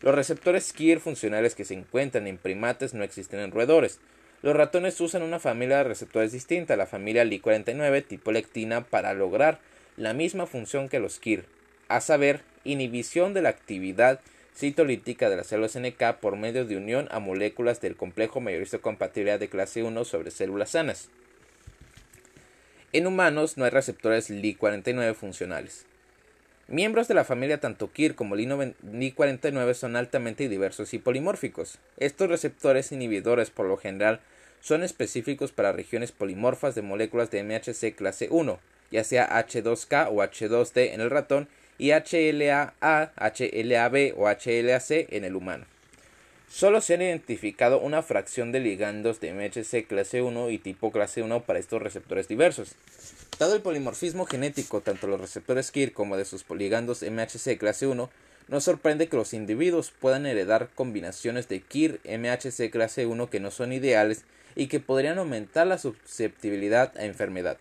Los 0.00 0.14
receptores 0.14 0.72
KIR 0.72 1.00
funcionales 1.00 1.56
que 1.56 1.64
se 1.64 1.74
encuentran 1.74 2.28
en 2.28 2.38
primates 2.38 2.94
no 2.94 3.02
existen 3.02 3.40
en 3.40 3.50
roedores. 3.50 3.98
Los 4.42 4.54
ratones 4.54 5.00
usan 5.00 5.22
una 5.22 5.40
familia 5.40 5.78
de 5.78 5.82
receptores 5.82 6.30
distinta, 6.30 6.76
la 6.76 6.86
familia 6.86 7.24
Li49 7.24 8.06
tipo 8.06 8.30
lectina, 8.30 8.84
para 8.84 9.12
lograr 9.12 9.58
la 9.96 10.14
misma 10.14 10.46
función 10.46 10.88
que 10.88 11.00
los 11.00 11.18
KIR, 11.18 11.46
a 11.88 12.00
saber, 12.00 12.42
inhibición 12.62 13.34
de 13.34 13.42
la 13.42 13.48
actividad 13.48 14.20
citolítica 14.54 15.28
de 15.28 15.36
las 15.38 15.48
células 15.48 15.76
NK 15.76 16.20
por 16.20 16.36
medio 16.36 16.64
de 16.64 16.76
unión 16.76 17.08
a 17.10 17.18
moléculas 17.18 17.80
del 17.80 17.96
complejo 17.96 18.40
mayorista 18.40 18.78
compatibilidad 18.78 19.40
de 19.40 19.48
clase 19.48 19.82
1 19.82 20.04
sobre 20.04 20.30
células 20.30 20.70
sanas. 20.70 21.08
En 22.96 23.06
humanos 23.06 23.58
no 23.58 23.66
hay 23.66 23.70
receptores 23.70 24.30
Li49 24.30 25.14
funcionales. 25.14 25.84
Miembros 26.66 27.08
de 27.08 27.12
la 27.12 27.24
familia 27.24 27.60
tanto 27.60 27.92
KIR 27.92 28.14
como 28.14 28.36
Li49 28.36 29.74
son 29.74 29.96
altamente 29.96 30.48
diversos 30.48 30.94
y 30.94 30.98
polimórficos. 30.98 31.78
Estos 31.98 32.30
receptores 32.30 32.92
inhibidores 32.92 33.50
por 33.50 33.66
lo 33.66 33.76
general 33.76 34.20
son 34.62 34.82
específicos 34.82 35.52
para 35.52 35.72
regiones 35.72 36.10
polimorfas 36.10 36.74
de 36.74 36.80
moléculas 36.80 37.30
de 37.30 37.42
MHC 37.42 37.94
clase 37.94 38.28
1, 38.30 38.58
ya 38.90 39.04
sea 39.04 39.28
H2K 39.46 40.08
o 40.10 40.22
H2D 40.22 40.94
en 40.94 41.02
el 41.02 41.10
ratón 41.10 41.48
y 41.76 41.90
HLA-A, 41.90 43.12
HLA-B 43.14 44.14
o 44.16 44.26
HLA-C 44.26 45.08
en 45.10 45.24
el 45.24 45.36
humano. 45.36 45.66
Solo 46.48 46.80
se 46.80 46.94
han 46.94 47.02
identificado 47.02 47.80
una 47.80 48.02
fracción 48.02 48.52
de 48.52 48.60
ligandos 48.60 49.20
de 49.20 49.32
MHC 49.32 49.86
clase 49.86 50.22
1 50.22 50.50
y 50.50 50.58
tipo 50.58 50.92
clase 50.92 51.22
1 51.22 51.42
para 51.42 51.58
estos 51.58 51.82
receptores 51.82 52.28
diversos. 52.28 52.76
Dado 53.38 53.54
el 53.54 53.62
polimorfismo 53.62 54.26
genético 54.26 54.80
tanto 54.80 55.06
de 55.06 55.12
los 55.12 55.20
receptores 55.20 55.70
KIR 55.70 55.92
como 55.92 56.16
de 56.16 56.24
sus 56.24 56.48
ligandos 56.48 57.02
MHC 57.02 57.58
clase 57.58 57.86
1, 57.86 58.08
nos 58.48 58.64
sorprende 58.64 59.08
que 59.08 59.16
los 59.16 59.34
individuos 59.34 59.92
puedan 60.00 60.24
heredar 60.24 60.70
combinaciones 60.74 61.48
de 61.48 61.60
KIR 61.60 62.00
MHC 62.04 62.70
clase 62.70 63.06
1 63.06 63.28
que 63.28 63.40
no 63.40 63.50
son 63.50 63.72
ideales 63.72 64.24
y 64.54 64.68
que 64.68 64.80
podrían 64.80 65.18
aumentar 65.18 65.66
la 65.66 65.78
susceptibilidad 65.78 66.96
a 66.96 67.04
enfermedad. 67.04 67.58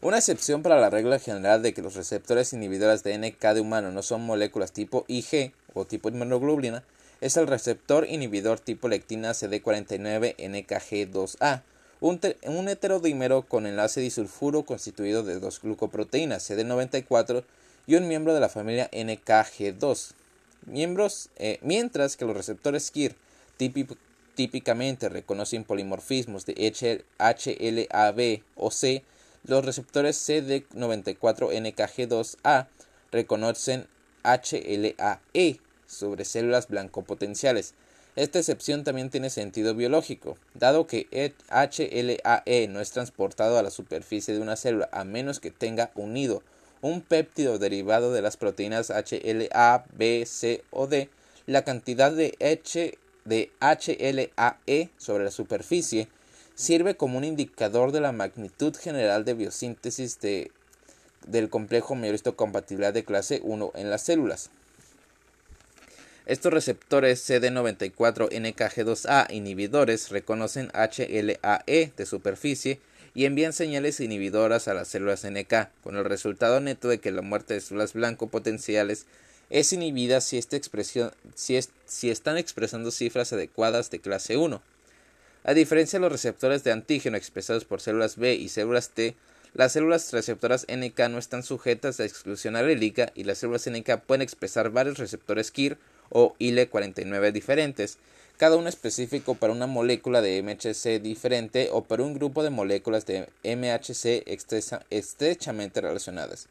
Una 0.00 0.18
excepción 0.18 0.62
para 0.62 0.80
la 0.80 0.90
regla 0.90 1.18
general 1.18 1.62
de 1.62 1.74
que 1.74 1.82
los 1.82 1.94
receptores 1.94 2.52
inhibidores 2.52 3.02
de 3.02 3.16
NK 3.18 3.54
de 3.54 3.60
humano 3.60 3.92
no 3.92 4.02
son 4.02 4.22
moléculas 4.22 4.72
tipo 4.72 5.04
IG 5.08 5.52
o 5.80 5.84
tipo 5.84 6.08
inmunoglobulina 6.08 6.82
es 7.20 7.36
el 7.36 7.46
receptor 7.46 8.08
inhibidor 8.08 8.58
tipo 8.60 8.88
lectina 8.88 9.32
CD49NKG2A, 9.32 11.62
un, 12.00 12.18
un 12.42 12.68
heterodímero 12.68 13.42
con 13.42 13.66
enlace 13.66 14.00
disulfuro 14.00 14.64
constituido 14.64 15.22
de 15.22 15.38
dos 15.40 15.60
glucoproteínas 15.62 16.50
CD94 16.50 17.44
y 17.86 17.94
un 17.94 18.06
miembro 18.08 18.34
de 18.34 18.40
la 18.40 18.50
familia 18.50 18.90
NKG2. 18.90 20.12
Miembros, 20.66 21.30
eh, 21.36 21.58
mientras 21.62 22.16
que 22.16 22.26
los 22.26 22.36
receptores 22.36 22.90
KIR 22.90 23.14
típicamente 24.34 25.08
reconocen 25.08 25.64
polimorfismos 25.64 26.44
de 26.44 26.54
HLA-B 27.18 28.42
o 28.56 28.70
C, 28.70 29.02
los 29.44 29.64
receptores 29.64 30.28
CD94NKG2A 30.28 32.66
reconocen 33.12 33.86
HLA-E 34.24 35.60
sobre 35.96 36.24
células 36.24 36.68
blancopotenciales. 36.68 37.74
Esta 38.14 38.38
excepción 38.38 38.84
también 38.84 39.10
tiene 39.10 39.28
sentido 39.28 39.74
biológico, 39.74 40.38
dado 40.54 40.86
que 40.86 41.06
HLA-E 41.50 42.68
no 42.68 42.80
es 42.80 42.90
transportado 42.90 43.58
a 43.58 43.62
la 43.62 43.70
superficie 43.70 44.32
de 44.32 44.40
una 44.40 44.56
célula 44.56 44.88
a 44.92 45.04
menos 45.04 45.40
que 45.40 45.50
tenga 45.50 45.90
unido 45.94 46.42
un 46.80 47.02
péptido 47.02 47.58
derivado 47.58 48.12
de 48.12 48.22
las 48.22 48.36
proteínas 48.36 48.90
HLA, 48.90 49.84
B, 49.92 50.24
C 50.26 50.62
o 50.70 50.86
D, 50.86 51.10
la 51.46 51.64
cantidad 51.64 52.12
de, 52.12 52.36
H, 52.40 52.98
de 53.24 53.50
HLA-E 53.60 54.90
sobre 54.96 55.24
la 55.24 55.30
superficie 55.30 56.08
sirve 56.54 56.96
como 56.96 57.18
un 57.18 57.24
indicador 57.24 57.92
de 57.92 58.00
la 58.00 58.12
magnitud 58.12 58.74
general 58.74 59.24
de 59.24 59.34
biosíntesis 59.34 60.20
de, 60.20 60.50
del 61.26 61.50
complejo 61.50 61.96
compatibilidad 62.34 62.94
de 62.94 63.04
clase 63.04 63.40
1 63.44 63.72
en 63.74 63.90
las 63.90 64.02
células. 64.02 64.50
Estos 66.26 66.52
receptores 66.52 67.26
CD94-NKG2A 67.30 69.32
inhibidores 69.32 70.10
reconocen 70.10 70.72
HLA-E 70.74 71.92
de 71.96 72.04
superficie 72.04 72.80
y 73.14 73.24
envían 73.26 73.52
señales 73.52 74.00
inhibidoras 74.00 74.66
a 74.66 74.74
las 74.74 74.88
células 74.88 75.24
NK, 75.24 75.68
con 75.84 75.96
el 75.96 76.04
resultado 76.04 76.60
neto 76.60 76.88
de 76.88 76.98
que 76.98 77.12
la 77.12 77.22
muerte 77.22 77.54
de 77.54 77.60
células 77.60 77.92
blanco 77.92 78.26
potenciales 78.26 79.06
es 79.50 79.72
inhibida 79.72 80.20
si, 80.20 80.40
están 82.10 82.38
expresando 82.38 82.90
cifras 82.90 83.32
adecuadas 83.32 83.92
de 83.92 84.00
clase 84.00 84.36
1. 84.36 84.60
A 85.44 85.54
diferencia 85.54 86.00
de 86.00 86.02
los 86.02 86.10
receptores 86.10 86.64
de 86.64 86.72
antígeno 86.72 87.16
expresados 87.16 87.64
por 87.64 87.80
células 87.80 88.16
B 88.16 88.34
y 88.34 88.48
células 88.48 88.90
T, 88.90 89.14
las 89.54 89.74
células 89.74 90.12
receptoras 90.12 90.66
NK 90.68 91.08
no 91.08 91.18
están 91.18 91.44
sujetas 91.44 92.00
a 92.00 92.04
exclusión 92.04 92.56
alélica 92.56 93.12
y 93.14 93.22
las 93.22 93.38
células 93.38 93.70
NK 93.70 94.00
pueden 94.00 94.22
expresar 94.22 94.70
varios 94.70 94.98
receptores 94.98 95.52
KIR 95.52 95.78
o 96.10 96.34
ILE49 96.38 97.32
diferentes, 97.32 97.98
cada 98.36 98.56
uno 98.56 98.68
específico 98.68 99.34
para 99.34 99.52
una 99.52 99.66
molécula 99.66 100.20
de 100.20 100.42
MHC 100.42 101.00
diferente 101.00 101.70
o 101.72 101.84
para 101.84 102.02
un 102.02 102.14
grupo 102.14 102.42
de 102.42 102.50
moléculas 102.50 103.06
de 103.06 103.28
MHC 103.44 104.24
estrechamente 104.90 105.80
relacionadas. 105.80 106.48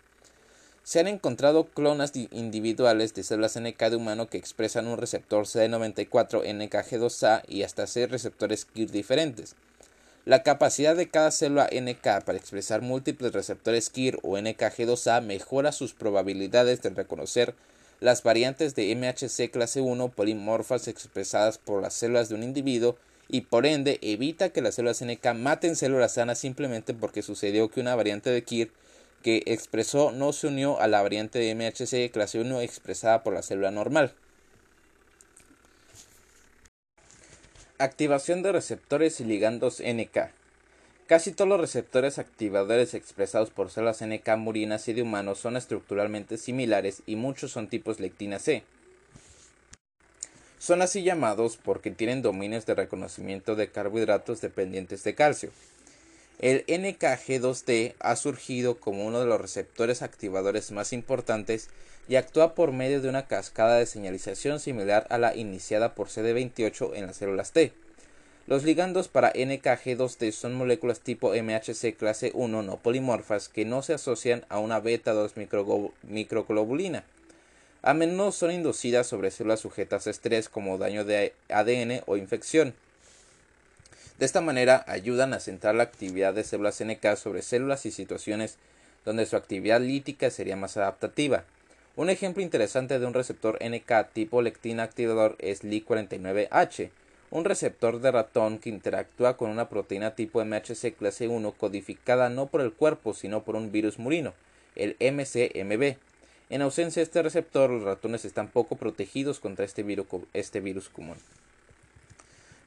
Se 0.83 0.99
han 0.99 1.07
encontrado 1.07 1.65
clonas 1.65 2.11
individuales 2.15 3.15
de 3.15 3.23
células 3.23 3.59
NK 3.59 3.89
de 3.89 3.95
humano 3.95 4.27
que 4.27 4.37
expresan 4.37 4.87
un 4.87 4.99
receptor 4.99 5.45
CD94 5.45 6.43
NKG2A 6.43 7.41
y 7.47 7.63
hasta 7.63 7.87
seis 7.87 8.09
receptores 8.09 8.65
KIR 8.65 8.91
diferentes. 8.91 9.55
La 10.25 10.43
capacidad 10.43 10.95
de 10.95 11.09
cada 11.09 11.31
célula 11.31 11.69
NK 11.71 12.23
para 12.25 12.37
expresar 12.37 12.81
múltiples 12.81 13.33
receptores 13.33 13.89
KIR 13.89 14.19
o 14.21 14.37
NKG2A 14.37 15.21
mejora 15.21 15.71
sus 15.71 15.93
probabilidades 15.93 16.81
de 16.81 16.89
reconocer 16.91 17.55
las 17.99 18.23
variantes 18.23 18.75
de 18.75 18.93
MHC 18.95 19.51
clase 19.51 19.81
1 19.81 20.09
polimorfas 20.09 20.87
expresadas 20.87 21.57
por 21.57 21.81
las 21.81 21.93
células 21.93 22.29
de 22.29 22.35
un 22.35 22.43
individuo 22.43 22.97
y 23.27 23.41
por 23.41 23.65
ende 23.65 23.99
evita 24.01 24.49
que 24.49 24.61
las 24.61 24.75
células 24.75 25.03
NK 25.03 25.33
maten 25.35 25.75
células 25.75 26.13
sanas 26.13 26.39
simplemente 26.39 26.93
porque 26.93 27.21
sucedió 27.21 27.69
que 27.69 27.81
una 27.81 27.95
variante 27.95 28.29
de 28.29 28.43
KIR 28.43 28.71
que 29.23 29.41
expresó 29.47 30.11
no 30.11 30.33
se 30.33 30.47
unió 30.47 30.79
a 30.79 30.87
la 30.87 31.01
variante 31.01 31.39
de 31.39 31.55
MHC 31.55 32.11
clase 32.11 32.39
1 32.39 32.61
expresada 32.61 33.23
por 33.23 33.33
la 33.33 33.41
célula 33.41 33.71
normal. 33.71 34.13
Activación 37.77 38.43
de 38.43 38.51
receptores 38.51 39.19
y 39.19 39.25
ligandos 39.25 39.81
NK. 39.81 40.29
Casi 41.07 41.31
todos 41.31 41.47
los 41.47 41.61
receptores 41.61 42.17
activadores 42.17 42.95
expresados 42.95 43.51
por 43.51 43.69
células 43.69 44.01
NK 44.01 44.27
murinas 44.37 44.87
y 44.87 44.93
de 44.93 45.03
humanos 45.03 45.37
son 45.37 45.55
estructuralmente 45.55 46.39
similares 46.39 47.03
y 47.05 47.15
muchos 47.15 47.51
son 47.51 47.67
tipos 47.67 47.99
lectina 47.99 48.39
C. 48.39 48.63
Son 50.57 50.81
así 50.81 51.03
llamados 51.03 51.57
porque 51.57 51.91
tienen 51.91 52.23
dominios 52.23 52.65
de 52.65 52.73
reconocimiento 52.73 53.55
de 53.55 53.69
carbohidratos 53.69 54.41
dependientes 54.41 55.03
de 55.03 55.13
calcio. 55.13 55.51
El 56.39 56.65
NKG2D 56.65 57.93
ha 57.99 58.15
surgido 58.15 58.79
como 58.79 59.05
uno 59.05 59.19
de 59.19 59.27
los 59.27 59.39
receptores 59.39 60.01
activadores 60.01 60.71
más 60.71 60.91
importantes 60.91 61.69
y 62.07 62.15
actúa 62.15 62.55
por 62.55 62.71
medio 62.71 62.99
de 62.99 63.09
una 63.09 63.27
cascada 63.27 63.77
de 63.77 63.85
señalización 63.85 64.59
similar 64.59 65.05
a 65.11 65.19
la 65.19 65.35
iniciada 65.35 65.93
por 65.93 66.07
CD28 66.07 66.95
en 66.95 67.05
las 67.05 67.17
células 67.17 67.51
T. 67.51 67.73
Los 68.47 68.63
ligandos 68.63 69.07
para 69.07 69.33
NKG2D 69.33 70.31
son 70.31 70.53
moléculas 70.53 70.99
tipo 70.99 71.33
MHC 71.33 71.95
clase 71.97 72.29
1 72.35 72.61
no 72.61 72.77
polimorfas 72.77 73.49
que 73.49 73.65
no 73.65 73.81
se 73.81 73.95
asocian 73.95 74.45
a 74.49 74.59
una 74.59 74.79
beta 74.79 75.13
2 75.13 75.33
microglobulina. 76.03 77.03
A 77.81 77.95
menudo 77.95 78.31
son 78.31 78.51
inducidas 78.51 79.07
sobre 79.07 79.31
células 79.31 79.61
sujetas 79.61 80.05
a 80.05 80.11
estrés 80.11 80.47
como 80.47 80.77
daño 80.77 81.03
de 81.05 81.33
ADN 81.49 82.03
o 82.05 82.17
infección. 82.17 82.75
De 84.19 84.27
esta 84.27 84.41
manera 84.41 84.85
ayudan 84.87 85.33
a 85.33 85.39
centrar 85.39 85.73
la 85.73 85.83
actividad 85.83 86.35
de 86.35 86.43
células 86.43 86.83
NK 86.83 87.15
sobre 87.15 87.41
células 87.41 87.87
y 87.87 87.91
situaciones 87.91 88.57
donde 89.05 89.25
su 89.25 89.37
actividad 89.37 89.81
lítica 89.81 90.29
sería 90.29 90.55
más 90.55 90.77
adaptativa. 90.77 91.45
Un 91.95 92.11
ejemplo 92.11 92.43
interesante 92.43 92.99
de 92.99 93.05
un 93.07 93.15
receptor 93.15 93.57
NK 93.59 94.13
tipo 94.13 94.43
lectina 94.43 94.83
activador 94.83 95.35
es 95.39 95.63
Li49H, 95.63 96.91
un 97.35 97.43
receptor 97.43 97.99
de 97.99 98.11
ratón 98.11 98.59
que 98.59 98.69
interactúa 98.69 99.35
con 99.35 99.49
una 99.49 99.67
proteína 99.67 100.15
tipo 100.15 100.43
MHC 100.43 100.95
clase 100.97 101.27
1 101.27 101.51
codificada 101.51 102.29
no 102.29 102.45
por 102.45 102.61
el 102.61 102.71
cuerpo 102.71 103.13
sino 103.13 103.43
por 103.43 103.57
un 103.57 103.73
virus 103.73 103.99
murino, 103.99 104.33
el 104.77 104.95
MCMB. 105.01 105.97
En 106.49 106.61
ausencia 106.61 107.01
de 107.01 107.03
este 107.03 107.21
receptor, 107.21 107.69
los 107.69 107.83
ratones 107.83 108.23
están 108.23 108.47
poco 108.47 108.77
protegidos 108.77 109.41
contra 109.41 109.65
este 109.65 109.83
virus, 109.83 110.07
este 110.31 110.61
virus 110.61 110.87
común. 110.87 111.17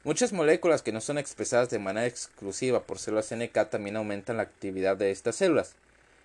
Muchas 0.03 0.33
moléculas 0.33 0.83
que 0.83 0.91
no 0.91 1.01
son 1.01 1.17
expresadas 1.17 1.71
de 1.71 1.79
manera 1.79 2.05
exclusiva 2.05 2.83
por 2.83 2.99
células 2.99 3.33
NK 3.33 3.71
también 3.71 3.95
aumentan 3.95 4.37
la 4.37 4.43
actividad 4.43 4.97
de 4.97 5.09
estas 5.09 5.37
células. 5.37 5.73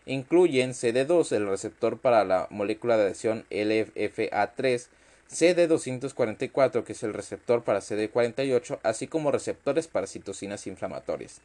Incluyen 0.05 0.73
CD2, 0.73 1.33
el 1.33 1.49
receptor 1.49 1.97
para 1.97 2.27
la 2.27 2.47
molécula 2.51 2.99
de 2.99 3.05
adhesión 3.05 3.47
LFA3, 3.51 4.87
CD244, 5.31 6.85
que 6.85 6.93
es 6.93 7.03
el 7.03 7.15
receptor 7.15 7.63
para 7.65 7.81
CD48, 7.81 8.79
así 8.83 9.07
como 9.07 9.31
receptores 9.31 9.89
para 9.89 10.07
citocinas 10.07 10.67
inflamatorias. 10.67 11.41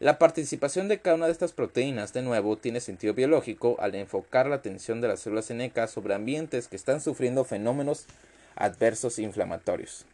La 0.00 0.18
participación 0.18 0.88
de 0.88 0.98
cada 0.98 1.14
una 1.14 1.26
de 1.26 1.32
estas 1.32 1.52
proteínas, 1.52 2.12
de 2.12 2.22
nuevo, 2.22 2.56
tiene 2.56 2.80
sentido 2.80 3.14
biológico 3.14 3.76
al 3.78 3.94
enfocar 3.94 4.48
la 4.48 4.56
atención 4.56 5.00
de 5.00 5.06
las 5.06 5.20
células 5.20 5.52
NK 5.52 5.86
sobre 5.86 6.14
ambientes 6.14 6.66
que 6.66 6.74
están 6.74 7.00
sufriendo 7.00 7.44
fenómenos 7.44 8.06
adversos 8.56 9.20
inflamatorios. 9.20 10.04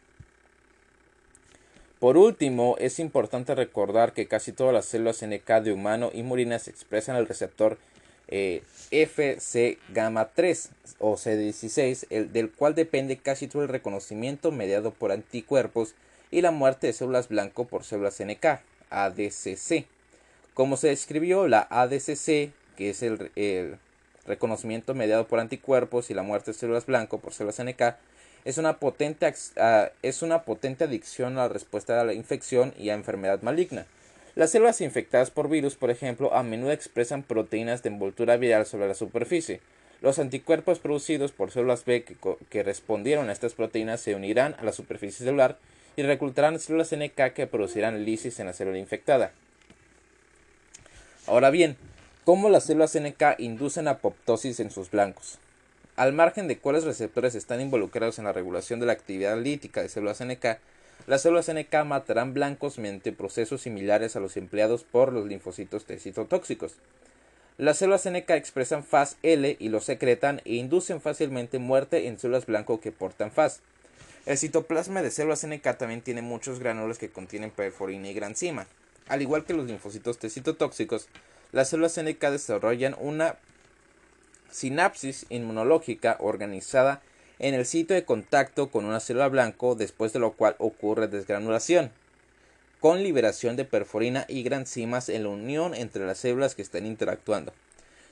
Por 2.01 2.17
último, 2.17 2.77
es 2.79 2.99
importante 2.99 3.55
recordar 3.55 4.13
que 4.13 4.29
casi 4.29 4.53
todas 4.53 4.75
las 4.75 4.85
células 4.85 5.25
NK 5.25 5.63
de 5.63 5.73
humano 5.73 6.11
y 6.13 6.23
murinas 6.23 6.69
expresan 6.69 7.17
el 7.17 7.27
receptor 7.27 7.79
eh, 8.29 8.63
FC 8.91 9.79
gamma 9.91 10.31
3 10.35 10.71
o 10.99 11.17
CD16, 11.17 12.07
el, 12.11 12.33
del 12.33 12.51
cual 12.51 12.75
depende 12.75 13.17
casi 13.17 13.49
todo 13.49 13.63
el 13.63 13.69
reconocimiento 13.69 14.53
mediado 14.53 14.93
por 14.93 15.13
anticuerpos 15.13 15.95
y 16.31 16.43
la 16.43 16.51
muerte 16.51 16.87
de 16.89 16.93
células 16.93 17.29
blanco 17.29 17.67
por 17.67 17.85
células 17.85 18.21
NK, 18.21 18.61
ADCC. 18.91 19.87
Como 20.55 20.77
se 20.77 20.89
describió, 20.89 21.49
la 21.49 21.67
ADCC, 21.71 22.53
que 22.77 22.91
es 22.91 23.03
el, 23.03 23.31
el 23.37 23.79
reconocimiento 24.27 24.95
mediado 24.95 25.27
por 25.27 25.41
anticuerpos 25.41 26.11
y 26.11 26.15
la 26.15 26.23
muerte 26.23 26.53
de 26.53 26.59
células 26.59 26.87
blanco 26.87 27.19
por 27.19 27.33
células 27.33 27.63
NK, 27.63 27.97
es 28.45 28.59
una 28.59 28.79
potente, 28.79 29.33
ah, 29.57 29.91
es 30.03 30.23
una 30.23 30.45
potente 30.45 30.85
adicción 30.85 31.35
a 31.35 31.43
la 31.43 31.49
respuesta 31.49 32.01
a 32.01 32.05
la 32.05 32.15
infección 32.15 32.73
y 32.79 32.91
a 32.91 32.95
enfermedad 32.95 33.43
maligna. 33.43 33.87
Las 34.39 34.53
células 34.53 34.81
infectadas 34.83 35.33
por 35.33 35.49
virus, 35.49 35.75
por 35.75 35.91
ejemplo, 35.91 36.33
a 36.33 36.45
menudo 36.45 36.71
expresan 36.71 37.25
proteínas 37.25 37.83
de 37.83 37.89
envoltura 37.89 38.37
viral 38.37 38.67
sobre 38.67 38.87
la 38.87 38.95
superficie. 38.95 39.61
Los 40.01 40.21
anticuerpos 40.21 40.79
producidos 40.79 41.33
por 41.33 41.51
células 41.51 41.85
B 41.85 42.05
que, 42.49 42.63
respondieron 42.63 43.31
a 43.31 43.33
estas 43.33 43.55
proteínas 43.55 44.01
se 44.01 44.15
unirán 44.15 44.55
a 44.61 44.63
la 44.63 44.71
superficie 44.71 45.27
celular 45.27 45.59
y 45.97 46.05
reclutarán 46.05 46.61
células 46.61 46.95
NK 46.95 47.33
que 47.35 47.49
producirán 47.49 48.05
lisis 48.05 48.39
en 48.39 48.47
la 48.47 48.53
célula 48.53 48.79
infectada. 48.79 49.33
Ahora 51.27 51.51
bien, 51.51 51.77
¿cómo 52.25 52.49
las 52.49 52.63
células 52.63 52.97
NK 52.97 53.41
inducen 53.41 53.89
apoptosis 53.89 54.61
en 54.61 54.71
sus 54.71 54.93
blancos? 54.93 55.41
Al 55.97 56.13
margen 56.13 56.47
de 56.47 56.59
cuáles 56.59 56.85
receptores 56.85 57.35
están 57.35 57.61
involucrados 57.61 58.21
en 58.21 58.27
la 58.27 58.33
regulación 58.33 58.79
de 58.79 58.87
la 58.87 58.93
actividad 58.93 59.37
lítica 59.37 59.83
de 59.83 59.89
células 59.89 60.25
NK, 60.25 60.59
las 61.07 61.23
células 61.23 61.51
NK 61.51 61.85
matarán 61.85 62.35
blancos 62.35 62.79
mediante 62.79 63.13
procesos 63.13 63.63
similares 63.63 64.17
a 64.17 64.21
los 64.21 64.37
empleados 64.37 64.85
por 64.85 65.13
los 65.13 65.27
linfocitos 65.27 65.85
T 65.85 65.99
citotóxicos. 65.99 66.75
Las 67.57 67.79
células 67.79 68.09
NK 68.09 68.31
expresan 68.31 68.85
FAS 68.85 69.17
L 69.23 69.57
y 69.59 69.69
lo 69.69 69.81
secretan 69.81 70.41
e 70.45 70.55
inducen 70.55 71.01
fácilmente 71.01 71.59
muerte 71.59 72.07
en 72.07 72.19
células 72.19 72.47
blanco 72.47 72.81
que 72.81 72.93
portan 72.93 73.33
FAS. 73.33 73.61
El 74.27 74.37
citoplasma 74.37 75.03
de 75.03 75.11
células 75.11 75.47
NK 75.47 75.77
también 75.79 76.03
tiene 76.03 76.23
muchos 76.23 76.59
granulos 76.59 76.99
que 76.99 77.09
contienen 77.09 77.51
perforina 77.51 78.09
y 78.09 78.15
granzima. 78.15 78.67
Al 79.09 79.23
igual 79.23 79.45
que 79.45 79.55
los 79.55 79.67
linfocitos 79.67 80.19
T 80.19 80.29
citotóxicos, 80.29 81.09
las 81.53 81.71
células 81.71 81.99
NK 81.99 82.21
desarrollan 82.31 82.95
una 83.01 83.37
sinapsis 84.51 85.27
inmunológica 85.31 86.17
organizada 86.21 87.01
en 87.39 87.55
el 87.55 87.67
sitio 87.67 87.95
de 87.95 88.05
contacto 88.05 88.71
con 88.71 88.85
una 88.85 89.01
célula 89.01 89.29
blanco, 89.29 89.75
después 89.75 90.13
de 90.13 90.19
lo 90.19 90.33
cual 90.33 90.57
ocurre 90.59 91.09
desgranulación, 91.09 91.91
con 92.81 93.03
liberación 93.03 93.57
de 93.57 93.65
perforina 93.65 94.25
y 94.29 94.43
granzimas 94.43 95.09
en 95.09 95.25
la 95.25 95.31
unión 95.31 95.75
entre 95.75 96.07
las 96.07 96.19
células 96.19 96.55
que 96.55 96.63
están 96.63 96.87
interactuando. 96.87 97.53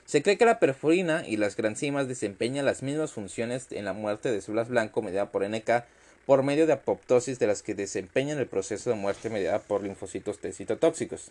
Se 0.05 0.23
cree 0.23 0.39
que 0.39 0.45
la 0.45 0.61
perforina 0.61 1.27
y 1.27 1.37
las 1.37 1.57
granzimas 1.57 2.07
desempeñan 2.07 2.65
las 2.65 2.83
mismas 2.83 3.13
funciones 3.13 3.67
en 3.71 3.85
la 3.85 3.93
muerte 3.93 4.31
de 4.31 4.41
células 4.41 4.69
blanco 4.69 5.03
mediada 5.03 5.33
por 5.33 5.49
NK 5.49 5.85
por 6.27 6.43
medio 6.43 6.67
de 6.67 6.75
apoptosis 6.75 7.39
de 7.39 7.47
las 7.47 7.63
que 7.63 7.75
desempeñan 7.75 8.39
el 8.39 8.47
proceso 8.47 8.91
de 8.91 8.97
muerte 8.97 9.31
mediada 9.31 9.61
por 9.61 9.83
linfocitos 9.83 10.39
T 10.39 10.53
citotóxicos. 10.53 11.31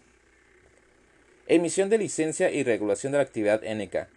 Emisión 1.47 1.89
de 1.89 1.97
licencia 1.97 2.49
y 2.49 2.63
regulación 2.63 3.11
de 3.11 3.19
la 3.19 3.23
actividad 3.23 3.61
NK. 3.61 4.07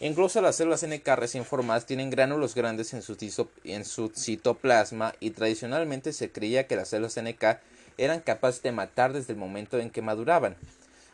Incluso 0.00 0.42
las 0.42 0.56
células 0.56 0.86
NK 0.86 1.08
recién 1.16 1.46
formadas 1.46 1.86
tienen 1.86 2.10
gránulos 2.10 2.54
grandes 2.54 2.92
en 2.92 3.00
su, 3.00 3.16
en 3.64 3.84
su, 3.86 4.12
citoplasma 4.14 5.14
y 5.20 5.30
tradicionalmente 5.30 6.12
se 6.12 6.30
creía 6.30 6.66
que 6.66 6.76
las 6.76 6.88
células 6.88 7.18
NK 7.18 7.58
eran 7.96 8.20
capaces 8.20 8.62
de 8.62 8.72
matar 8.72 9.14
desde 9.14 9.32
el 9.32 9.38
momento 9.38 9.78
en 9.78 9.88
que 9.88 10.02
maduraban. 10.02 10.54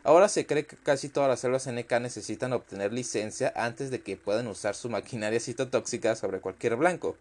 Ahora 0.02 0.28
se 0.28 0.46
cree 0.46 0.66
que 0.66 0.76
casi 0.76 1.08
todas 1.08 1.28
las 1.28 1.38
células 1.38 1.68
NK 1.68 1.92
necesitan 2.00 2.52
obtener 2.52 2.92
licencia 2.92 3.52
antes 3.54 3.92
de 3.92 4.00
que 4.00 4.16
puedan 4.16 4.48
usar 4.48 4.74
su 4.74 4.90
maquinaria 4.90 5.38
citotóxica 5.38 6.16
sobre 6.16 6.40
cualquier 6.40 6.74
blanco, 6.74 7.16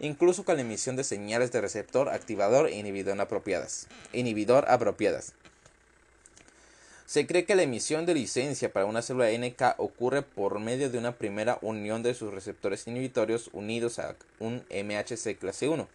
incluso 0.00 0.44
con 0.44 0.56
la 0.56 0.62
emisión 0.62 0.96
de 0.96 1.04
señales 1.04 1.52
de 1.52 1.60
receptor, 1.60 2.08
activador 2.08 2.66
e 2.66 2.76
inhibidor 2.76 3.20
apropiadas. 3.20 3.86
Inhibidor 4.12 4.64
apropiadas. 4.68 5.32
Se 7.14 7.28
cree 7.28 7.44
que 7.44 7.54
la 7.54 7.62
emisión 7.62 8.06
de 8.06 8.14
licencia 8.14 8.72
para 8.72 8.86
una 8.86 9.00
célula 9.00 9.30
NK 9.30 9.78
ocurre 9.78 10.22
por 10.22 10.58
medio 10.58 10.90
de 10.90 10.98
una 10.98 11.12
primera 11.16 11.58
unión 11.62 12.02
de 12.02 12.12
sus 12.12 12.34
receptores 12.34 12.88
inhibitorios 12.88 13.50
unidos 13.52 14.00
a 14.00 14.16
un 14.40 14.64
MHC 14.68 15.38
clase 15.38 15.68
1. 15.68 15.86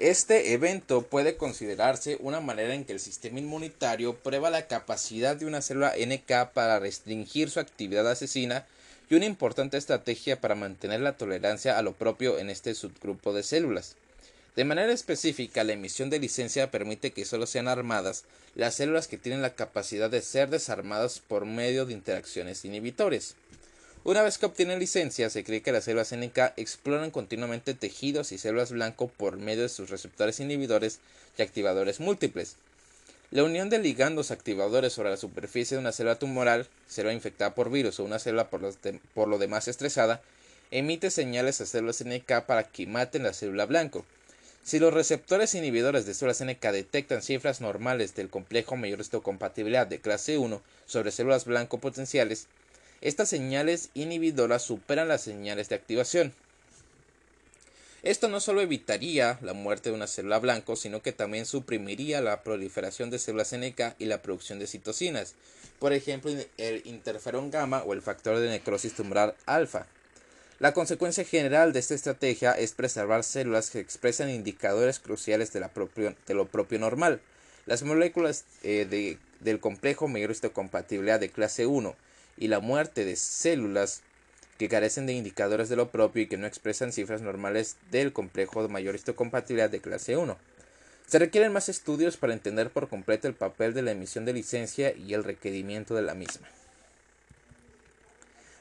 Este 0.00 0.54
evento 0.54 1.02
puede 1.02 1.36
considerarse 1.36 2.16
una 2.18 2.40
manera 2.40 2.74
en 2.74 2.84
que 2.84 2.94
el 2.94 2.98
sistema 2.98 3.38
inmunitario 3.38 4.16
prueba 4.16 4.50
la 4.50 4.66
capacidad 4.66 5.36
de 5.36 5.46
una 5.46 5.62
célula 5.62 5.94
NK 5.96 6.52
para 6.52 6.80
restringir 6.80 7.48
su 7.48 7.60
actividad 7.60 8.10
asesina 8.10 8.66
y 9.08 9.14
una 9.14 9.26
importante 9.26 9.76
estrategia 9.76 10.40
para 10.40 10.56
mantener 10.56 10.98
la 10.98 11.16
tolerancia 11.16 11.78
a 11.78 11.82
lo 11.82 11.92
propio 11.92 12.40
en 12.40 12.50
este 12.50 12.74
subgrupo 12.74 13.32
de 13.32 13.44
células. 13.44 13.94
De 14.54 14.64
manera 14.64 14.92
específica, 14.92 15.64
la 15.64 15.72
emisión 15.72 16.10
de 16.10 16.18
licencia 16.18 16.70
permite 16.70 17.12
que 17.12 17.24
solo 17.24 17.46
sean 17.46 17.68
armadas 17.68 18.24
las 18.54 18.74
células 18.74 19.08
que 19.08 19.16
tienen 19.16 19.40
la 19.40 19.54
capacidad 19.54 20.10
de 20.10 20.20
ser 20.20 20.50
desarmadas 20.50 21.20
por 21.20 21.46
medio 21.46 21.86
de 21.86 21.94
interacciones 21.94 22.64
inhibitores. 22.66 23.34
Una 24.04 24.20
vez 24.20 24.36
que 24.36 24.44
obtienen 24.44 24.78
licencia, 24.78 25.30
se 25.30 25.42
cree 25.42 25.62
que 25.62 25.72
las 25.72 25.84
células 25.84 26.14
NK 26.14 26.54
exploran 26.56 27.10
continuamente 27.10 27.72
tejidos 27.72 28.32
y 28.32 28.36
células 28.36 28.72
blanco 28.72 29.08
por 29.08 29.38
medio 29.38 29.62
de 29.62 29.68
sus 29.70 29.88
receptores 29.88 30.38
inhibidores 30.38 30.98
y 31.38 31.42
activadores 31.42 32.00
múltiples. 32.00 32.56
La 33.30 33.44
unión 33.44 33.70
de 33.70 33.78
ligandos 33.78 34.30
activadores 34.30 34.92
sobre 34.92 35.08
la 35.08 35.16
superficie 35.16 35.76
de 35.76 35.80
una 35.80 35.92
célula 35.92 36.18
tumoral, 36.18 36.68
célula 36.88 37.14
infectada 37.14 37.54
por 37.54 37.70
virus 37.70 38.00
o 38.00 38.04
una 38.04 38.18
célula 38.18 38.50
por, 38.50 38.60
por 39.14 39.28
lo 39.28 39.38
demás 39.38 39.68
estresada, 39.68 40.20
emite 40.70 41.10
señales 41.10 41.62
a 41.62 41.66
células 41.66 42.04
NK 42.04 42.44
para 42.44 42.64
que 42.64 42.86
maten 42.86 43.22
la 43.22 43.32
célula 43.32 43.64
blanco. 43.64 44.04
Si 44.64 44.78
los 44.78 44.94
receptores 44.94 45.54
inhibidores 45.56 46.06
de 46.06 46.14
células 46.14 46.42
NK 46.44 46.60
detectan 46.70 47.22
cifras 47.22 47.60
normales 47.60 48.14
del 48.14 48.30
complejo 48.30 48.76
mayor 48.76 49.00
histocompatibilidad 49.00 49.88
de 49.88 50.00
clase 50.00 50.38
1 50.38 50.62
sobre 50.86 51.10
células 51.10 51.46
blanco 51.46 51.78
potenciales, 51.78 52.46
estas 53.00 53.28
señales 53.28 53.90
inhibidoras 53.94 54.62
superan 54.62 55.08
las 55.08 55.22
señales 55.22 55.68
de 55.68 55.74
activación. 55.74 56.32
Esto 58.04 58.28
no 58.28 58.38
solo 58.40 58.60
evitaría 58.60 59.38
la 59.42 59.52
muerte 59.52 59.90
de 59.90 59.96
una 59.96 60.06
célula 60.06 60.38
blanco, 60.38 60.76
sino 60.76 61.02
que 61.02 61.12
también 61.12 61.46
suprimiría 61.46 62.20
la 62.20 62.42
proliferación 62.42 63.10
de 63.10 63.18
células 63.18 63.54
NK 63.54 63.94
y 63.98 64.06
la 64.06 64.22
producción 64.22 64.60
de 64.60 64.68
citocinas, 64.68 65.34
por 65.80 65.92
ejemplo 65.92 66.30
el 66.58 66.82
interferón 66.84 67.50
gamma 67.50 67.82
o 67.82 67.92
el 67.92 68.02
factor 68.02 68.38
de 68.38 68.48
necrosis 68.48 68.94
tumoral 68.94 69.34
alfa. 69.46 69.86
La 70.62 70.72
consecuencia 70.74 71.24
general 71.24 71.72
de 71.72 71.80
esta 71.80 71.96
estrategia 71.96 72.52
es 72.52 72.70
preservar 72.70 73.24
células 73.24 73.68
que 73.68 73.80
expresan 73.80 74.30
indicadores 74.30 75.00
cruciales 75.00 75.52
de, 75.52 75.58
lo 76.28 76.46
propio 76.46 76.78
normal. 76.78 77.20
Las 77.66 77.82
moléculas 77.82 78.44
eh, 78.62 79.18
del 79.40 79.58
complejo 79.58 80.06
mayor 80.06 80.30
histocompatibilidad 80.30 81.18
de 81.18 81.30
clase 81.30 81.66
1 81.66 81.96
y 82.38 82.46
la 82.46 82.60
muerte 82.60 83.04
de 83.04 83.16
células 83.16 84.02
que 84.56 84.68
carecen 84.68 85.04
de 85.06 85.14
indicadores 85.14 85.68
de 85.68 85.74
lo 85.74 85.90
propio 85.90 86.22
y 86.22 86.28
que 86.28 86.36
no 86.36 86.46
expresan 86.46 86.92
cifras 86.92 87.22
normales 87.22 87.74
del 87.90 88.12
complejo 88.12 88.62
de 88.62 88.68
mayor 88.68 88.94
histocompatibilidad 88.94 89.68
de 89.68 89.80
clase 89.80 90.16
1. 90.16 90.38
Se 91.08 91.18
requieren 91.18 91.52
más 91.52 91.70
estudios 91.70 92.16
para 92.16 92.34
entender 92.34 92.70
por 92.70 92.88
completo 92.88 93.26
el 93.26 93.34
papel 93.34 93.74
de 93.74 93.82
la 93.82 93.90
emisión 93.90 94.24
de 94.24 94.32
licencia 94.32 94.94
y 94.94 95.14
el 95.14 95.24
requerimiento 95.24 95.96
de 95.96 96.02
la 96.02 96.14
misma. 96.14 96.46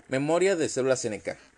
Memoria 0.09 0.55
de 0.55 0.67
células 0.67 1.07
NK. 1.07 1.50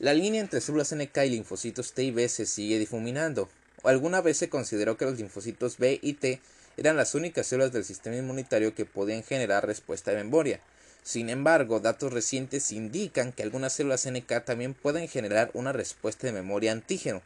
La 0.00 0.12
línea 0.12 0.40
entre 0.40 0.60
células 0.60 0.92
NK 0.92 1.16
y 1.24 1.30
linfocitos 1.30 1.92
T 1.92 2.02
y 2.02 2.10
B 2.10 2.28
se 2.28 2.46
sigue 2.46 2.80
difuminando. 2.80 3.48
Alguna 3.84 4.20
vez 4.20 4.38
se 4.38 4.48
consideró 4.48 4.96
que 4.96 5.04
los 5.04 5.18
linfocitos 5.18 5.78
B 5.78 6.00
y 6.02 6.14
T 6.14 6.40
eran 6.76 6.96
las 6.96 7.14
únicas 7.14 7.46
células 7.46 7.72
del 7.72 7.84
sistema 7.84 8.16
inmunitario 8.16 8.74
que 8.74 8.86
podían 8.86 9.22
generar 9.22 9.64
respuesta 9.64 10.10
de 10.10 10.16
memoria. 10.16 10.58
Sin 11.04 11.30
embargo, 11.30 11.78
datos 11.78 12.12
recientes 12.12 12.72
indican 12.72 13.30
que 13.30 13.44
algunas 13.44 13.72
células 13.72 14.10
NK 14.10 14.44
también 14.44 14.74
pueden 14.74 15.06
generar 15.06 15.50
una 15.54 15.72
respuesta 15.72 16.26
de 16.26 16.32
memoria 16.32 16.72
antígeno. 16.72 17.22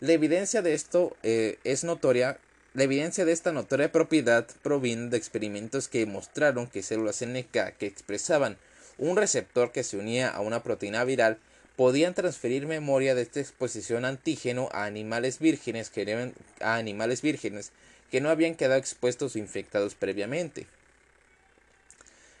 La 0.00 0.12
evidencia 0.12 0.62
de 0.62 0.74
esto 0.74 1.16
eh, 1.24 1.58
es 1.64 1.82
notoria. 1.82 2.38
La 2.74 2.84
evidencia 2.84 3.24
de 3.24 3.32
esta 3.32 3.50
notoria 3.50 3.90
propiedad 3.90 4.46
proviene 4.62 5.08
de 5.08 5.16
experimentos 5.16 5.88
que 5.88 6.06
mostraron 6.06 6.68
que 6.68 6.84
células 6.84 7.24
NK 7.26 7.76
que 7.76 7.86
expresaban 7.86 8.56
un 8.98 9.16
receptor 9.16 9.72
que 9.72 9.82
se 9.82 9.96
unía 9.96 10.28
a 10.28 10.40
una 10.40 10.62
proteína 10.62 11.02
viral 11.02 11.38
podían 11.78 12.12
transferir 12.12 12.66
memoria 12.66 13.14
de 13.14 13.22
esta 13.22 13.38
exposición 13.38 14.04
antígeno 14.04 14.68
a 14.72 14.84
animales 14.84 15.38
vírgenes 15.38 15.90
que, 15.90 16.32
a 16.58 16.74
animales 16.74 17.22
vírgenes 17.22 17.70
que 18.10 18.20
no 18.20 18.30
habían 18.30 18.56
quedado 18.56 18.80
expuestos 18.80 19.36
o 19.36 19.38
infectados 19.38 19.94
previamente. 19.94 20.66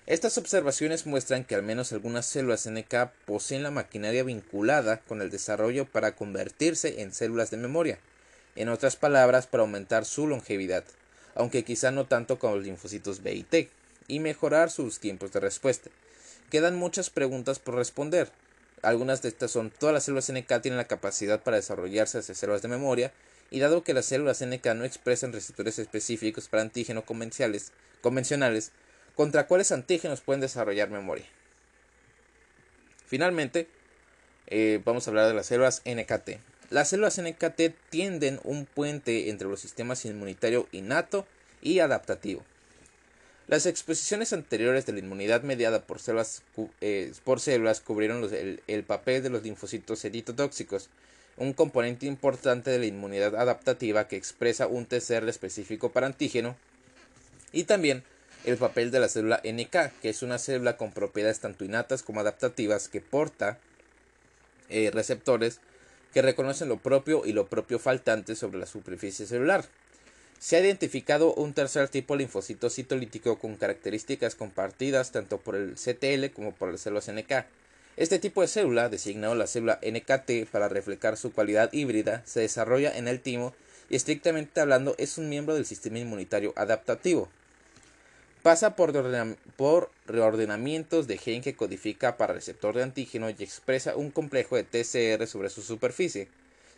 Estas 0.06 0.38
observaciones 0.38 1.06
muestran 1.06 1.44
que 1.44 1.54
al 1.54 1.62
menos 1.62 1.92
algunas 1.92 2.26
células 2.26 2.68
NK 2.68 3.12
poseen 3.26 3.62
la 3.62 3.70
maquinaria 3.70 4.24
vinculada 4.24 4.98
con 5.02 5.22
el 5.22 5.30
desarrollo 5.30 5.84
para 5.84 6.16
convertirse 6.16 7.02
en 7.02 7.14
células 7.14 7.52
de 7.52 7.58
memoria, 7.58 8.00
en 8.56 8.68
otras 8.68 8.96
palabras, 8.96 9.46
para 9.46 9.60
aumentar 9.60 10.04
su 10.04 10.26
longevidad, 10.26 10.82
aunque 11.36 11.62
quizá 11.62 11.92
no 11.92 12.06
tanto 12.06 12.40
como 12.40 12.56
los 12.56 12.64
linfocitos 12.64 13.22
B 13.22 13.34
y 13.34 13.44
T, 13.44 13.70
y 14.08 14.18
mejorar 14.18 14.72
sus 14.72 14.98
tiempos 14.98 15.30
de 15.30 15.38
respuesta. 15.38 15.90
Quedan 16.50 16.74
muchas 16.74 17.08
preguntas 17.08 17.60
por 17.60 17.76
responder. 17.76 18.32
Algunas 18.82 19.22
de 19.22 19.28
estas 19.28 19.50
son, 19.50 19.70
todas 19.70 19.92
las 19.92 20.04
células 20.04 20.30
NK 20.32 20.60
tienen 20.60 20.76
la 20.78 20.86
capacidad 20.86 21.42
para 21.42 21.56
desarrollarse 21.56 22.18
hacia 22.18 22.34
células 22.34 22.62
de 22.62 22.68
memoria, 22.68 23.12
y 23.50 23.60
dado 23.60 23.82
que 23.82 23.94
las 23.94 24.06
células 24.06 24.44
NK 24.44 24.66
no 24.74 24.84
expresan 24.84 25.32
receptores 25.32 25.78
específicos 25.78 26.48
para 26.48 26.62
antígenos 26.62 27.04
convencionales, 27.04 27.72
convencionales 28.02 28.72
contra 29.14 29.46
cuáles 29.46 29.72
antígenos 29.72 30.20
pueden 30.20 30.40
desarrollar 30.40 30.90
memoria. 30.90 31.24
Finalmente, 33.06 33.68
eh, 34.46 34.80
vamos 34.84 35.06
a 35.06 35.10
hablar 35.10 35.28
de 35.28 35.34
las 35.34 35.46
células 35.46 35.82
NKT. 35.84 36.38
Las 36.70 36.90
células 36.90 37.18
NKT 37.18 37.74
tienden 37.88 38.38
un 38.44 38.66
puente 38.66 39.30
entre 39.30 39.48
los 39.48 39.60
sistemas 39.60 40.04
inmunitario 40.04 40.68
innato 40.72 41.26
y 41.62 41.78
adaptativo. 41.80 42.44
Las 43.48 43.64
exposiciones 43.64 44.34
anteriores 44.34 44.84
de 44.84 44.92
la 44.92 44.98
inmunidad 44.98 45.42
mediada 45.42 45.80
por 45.80 46.00
células, 46.00 46.42
eh, 46.82 47.12
por 47.24 47.40
células 47.40 47.80
cubrieron 47.80 48.28
el, 48.66 48.84
papel 48.84 49.22
de 49.22 49.30
los 49.30 49.42
linfocitos 49.42 50.02
citotóxicos, 50.02 50.90
un 51.38 51.54
componente 51.54 52.04
importante 52.04 52.70
de 52.70 52.78
la 52.78 52.84
inmunidad 52.84 53.34
adaptativa 53.36 54.06
que 54.06 54.16
expresa 54.16 54.66
un 54.66 54.84
TCR 54.84 55.26
específico 55.30 55.90
para 55.90 56.06
antígeno, 56.06 56.56
y 57.50 57.64
también 57.64 58.02
el 58.44 58.58
papel 58.58 58.90
de 58.90 59.00
la 59.00 59.08
célula 59.08 59.40
NK, 59.42 59.98
que 60.02 60.10
es 60.10 60.22
una 60.22 60.36
célula 60.36 60.76
con 60.76 60.92
propiedades 60.92 61.40
tanto 61.40 61.64
innatas 61.64 62.02
como 62.02 62.20
adaptativas 62.20 62.88
que 62.88 63.00
porta 63.00 63.58
eh, 64.68 64.90
receptores 64.92 65.60
que 66.12 66.20
reconocen 66.20 66.68
lo 66.68 66.76
propio 66.76 67.24
y 67.24 67.32
lo 67.32 67.46
propio 67.46 67.78
faltante 67.78 68.36
sobre 68.36 68.58
la 68.58 68.66
superficie 68.66 69.26
celular. 69.26 69.64
Se 70.38 70.56
ha 70.56 70.60
identificado 70.60 71.34
un 71.34 71.52
tercer 71.52 71.88
tipo 71.88 72.14
linfocito 72.14 72.70
citolítico 72.70 73.40
con 73.40 73.56
características 73.56 74.36
compartidas 74.36 75.10
tanto 75.10 75.38
por 75.38 75.56
el 75.56 75.74
CTL 75.74 76.32
como 76.32 76.52
por 76.52 76.70
las 76.70 76.80
células 76.80 77.10
NK. 77.10 77.44
Este 77.96 78.20
tipo 78.20 78.42
de 78.42 78.46
célula, 78.46 78.88
designado 78.88 79.34
la 79.34 79.48
célula 79.48 79.80
NKT 79.82 80.48
para 80.52 80.68
reflejar 80.68 81.16
su 81.16 81.32
cualidad 81.32 81.72
híbrida, 81.72 82.22
se 82.24 82.40
desarrolla 82.40 82.96
en 82.96 83.08
el 83.08 83.20
timo 83.20 83.52
y 83.90 83.96
estrictamente 83.96 84.60
hablando 84.60 84.94
es 84.98 85.18
un 85.18 85.28
miembro 85.28 85.56
del 85.56 85.66
sistema 85.66 85.98
inmunitario 85.98 86.52
adaptativo. 86.54 87.28
Pasa 88.44 88.76
por, 88.76 88.92
por 89.56 89.90
reordenamientos 90.06 91.08
de 91.08 91.18
gen 91.18 91.42
que 91.42 91.56
codifica 91.56 92.16
para 92.16 92.34
receptor 92.34 92.76
de 92.76 92.84
antígeno 92.84 93.28
y 93.28 93.32
expresa 93.40 93.96
un 93.96 94.12
complejo 94.12 94.54
de 94.54 94.62
TCR 94.62 95.26
sobre 95.26 95.50
su 95.50 95.62
superficie. 95.62 96.28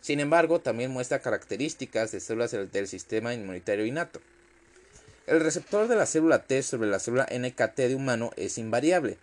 Sin 0.01 0.19
embargo, 0.19 0.59
también 0.59 0.91
muestra 0.91 1.19
características 1.19 2.11
de 2.11 2.19
células 2.19 2.51
del, 2.51 2.87
sistema 2.87 3.33
inmunitario 3.33 3.85
innato. 3.85 4.19
El 5.27 5.39
receptor 5.39 5.87
de 5.87 5.95
la 5.95 6.07
célula 6.07 6.43
T 6.43 6.63
sobre 6.63 6.89
la 6.89 6.99
célula 6.99 7.27
NKT 7.31 7.77
de 7.77 7.95
humano 7.95 8.31
es 8.35 8.57
invariable. 8.57 9.17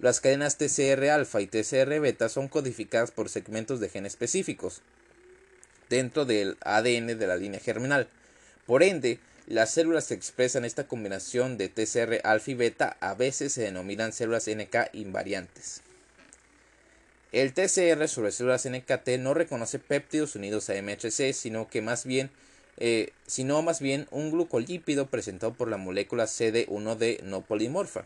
Las 0.00 0.20
cadenas 0.20 0.58
TCR 0.58 1.08
alfa 1.10 1.40
y 1.40 1.46
TCR 1.46 2.00
beta 2.00 2.28
son 2.28 2.48
codificadas 2.48 3.12
por 3.12 3.28
segmentos 3.28 3.78
de 3.78 3.88
gen 3.88 4.06
específicos 4.06 4.82
dentro 5.88 6.24
del 6.24 6.56
ADN 6.62 7.18
de 7.18 7.26
la 7.28 7.36
línea 7.36 7.60
germinal. 7.60 8.08
Por 8.66 8.82
ende, 8.82 9.20
las 9.46 9.70
células 9.70 10.10
expresan 10.10 10.64
esta 10.64 10.88
combinación 10.88 11.56
de 11.58 11.68
TCR 11.68 12.20
alfa 12.24 12.50
y 12.50 12.54
beta 12.54 12.96
a 13.00 13.14
veces 13.14 13.52
se 13.52 13.62
denominan 13.62 14.12
células 14.12 14.48
NK 14.48 14.92
invariantes. 14.94 15.82
El 17.34 17.52
TCR 17.52 18.06
sobre 18.06 18.30
células 18.30 18.64
NKT 18.64 19.18
no 19.18 19.34
reconoce 19.34 19.80
péptidos 19.80 20.36
unidos 20.36 20.70
a 20.70 20.80
MHC, 20.80 21.32
sino 21.32 21.66
que 21.66 21.82
más 21.82 22.04
bien, 22.04 22.30
eh, 22.76 23.10
más 23.64 23.80
bien 23.80 24.06
un 24.12 24.30
glucolípido 24.30 25.06
presentado 25.06 25.52
por 25.52 25.66
la 25.66 25.76
molécula 25.76 26.26
CD1D 26.26 27.22
no 27.24 27.40
polimorfa. 27.40 28.04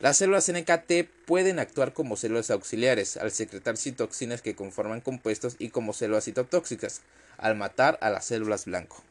Las 0.00 0.16
células 0.16 0.50
NKT 0.50 1.08
pueden 1.26 1.60
actuar 1.60 1.92
como 1.92 2.16
células 2.16 2.50
auxiliares 2.50 3.16
al 3.16 3.30
secretar 3.30 3.76
citoxinas 3.76 4.42
que 4.42 4.56
conforman 4.56 5.00
compuestos 5.00 5.54
y 5.60 5.68
como 5.68 5.92
células 5.92 6.24
citotóxicas 6.24 7.02
al 7.38 7.54
matar 7.54 7.98
a 8.00 8.10
las 8.10 8.24
células 8.24 8.64
blanco. 8.64 9.04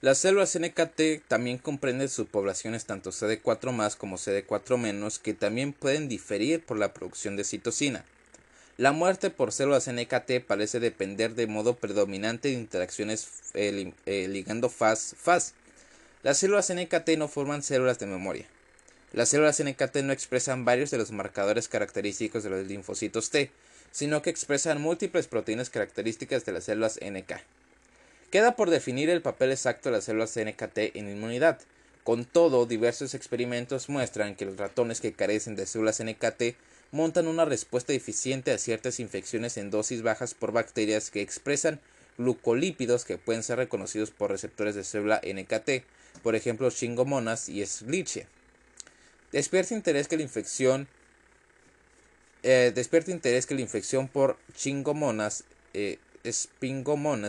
Las 0.00 0.18
células 0.18 0.56
NKT 0.56 1.26
también 1.26 1.58
comprenden 1.58 2.08
subpoblaciones 2.08 2.84
tanto 2.84 3.10
CD4 3.10 3.96
como 3.96 4.16
CD4 4.16 5.18
que 5.18 5.34
también 5.34 5.72
pueden 5.72 6.08
diferir 6.08 6.64
por 6.64 6.78
la 6.78 6.94
producción 6.94 7.34
de 7.34 7.42
citosina. 7.42 8.04
La 8.76 8.92
muerte 8.92 9.30
por 9.30 9.50
células 9.50 9.90
NKT 9.90 10.46
parece 10.46 10.78
depender 10.78 11.34
de 11.34 11.48
modo 11.48 11.74
predominante 11.74 12.46
de 12.46 12.54
interacciones 12.54 13.26
eh, 13.54 13.92
eh, 14.06 14.28
ligando 14.28 14.68
FAS-FAS. 14.68 15.54
Las 16.22 16.38
células 16.38 16.72
NKT 16.72 17.18
no 17.18 17.26
forman 17.26 17.64
células 17.64 17.98
de 17.98 18.06
memoria. 18.06 18.46
Las 19.12 19.30
células 19.30 19.60
NKT 19.60 19.96
no 20.04 20.12
expresan 20.12 20.64
varios 20.64 20.92
de 20.92 20.98
los 20.98 21.10
marcadores 21.10 21.66
característicos 21.66 22.44
de 22.44 22.50
los 22.50 22.64
linfocitos 22.68 23.30
T, 23.30 23.50
sino 23.90 24.22
que 24.22 24.30
expresan 24.30 24.80
múltiples 24.80 25.26
proteínas 25.26 25.70
características 25.70 26.44
de 26.44 26.52
las 26.52 26.62
células 26.62 27.00
NK. 27.02 27.40
Queda 28.30 28.56
por 28.56 28.68
definir 28.68 29.08
el 29.08 29.22
papel 29.22 29.52
exacto 29.52 29.88
de 29.88 29.96
las 29.96 30.04
células 30.04 30.36
NKT 30.36 30.96
en 30.96 31.08
inmunidad. 31.08 31.60
Con 32.04 32.26
todo, 32.26 32.66
diversos 32.66 33.14
experimentos 33.14 33.88
muestran 33.88 34.34
que 34.34 34.44
los 34.44 34.58
ratones 34.58 35.00
que 35.00 35.14
carecen 35.14 35.56
de 35.56 35.64
células 35.64 36.02
NKT 36.02 36.54
montan 36.90 37.26
una 37.26 37.46
respuesta 37.46 37.94
eficiente 37.94 38.50
a 38.50 38.58
ciertas 38.58 39.00
infecciones 39.00 39.56
en 39.56 39.70
dosis 39.70 40.02
bajas 40.02 40.34
por 40.34 40.52
bacterias 40.52 41.10
que 41.10 41.22
expresan 41.22 41.80
glucolípidos 42.18 43.06
que 43.06 43.16
pueden 43.16 43.42
ser 43.42 43.58
reconocidos 43.58 44.10
por 44.10 44.30
receptores 44.30 44.74
de 44.74 44.84
célula 44.84 45.22
NKT, 45.22 45.84
por 46.22 46.34
ejemplo 46.34 46.70
Chingomonas 46.70 47.48
y 47.48 47.62
Escherichia. 47.62 48.26
Despierta 49.32 49.74
interés 49.74 50.06
que 50.08 50.16
la 50.16 50.22
infección 50.22 50.86
eh, 52.42 52.72
despierta 52.74 53.10
interés 53.10 53.46
que 53.46 53.54
la 53.54 53.60
infección 53.62 54.08
por 54.08 54.36
chingomonas 54.54 55.44
eh, 55.74 55.98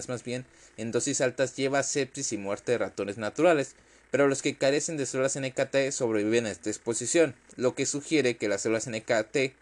más 0.07 0.23
bien 0.23 0.45
en 0.81 0.91
dosis 0.91 1.21
altas 1.21 1.55
lleva 1.55 1.83
sepsis 1.83 2.33
y 2.33 2.37
muerte 2.37 2.73
de 2.73 2.77
ratones 2.79 3.17
naturales, 3.17 3.75
pero 4.11 4.27
los 4.27 4.41
que 4.41 4.55
carecen 4.55 4.97
de 4.97 5.05
células 5.05 5.39
NKT 5.39 5.91
sobreviven 5.91 6.45
a 6.45 6.51
esta 6.51 6.69
exposición, 6.69 7.35
lo 7.57 7.75
que 7.75 7.85
sugiere 7.85 8.37
que 8.37 8.47
las 8.47 8.61
células 8.61 8.89
NKT 8.89 9.53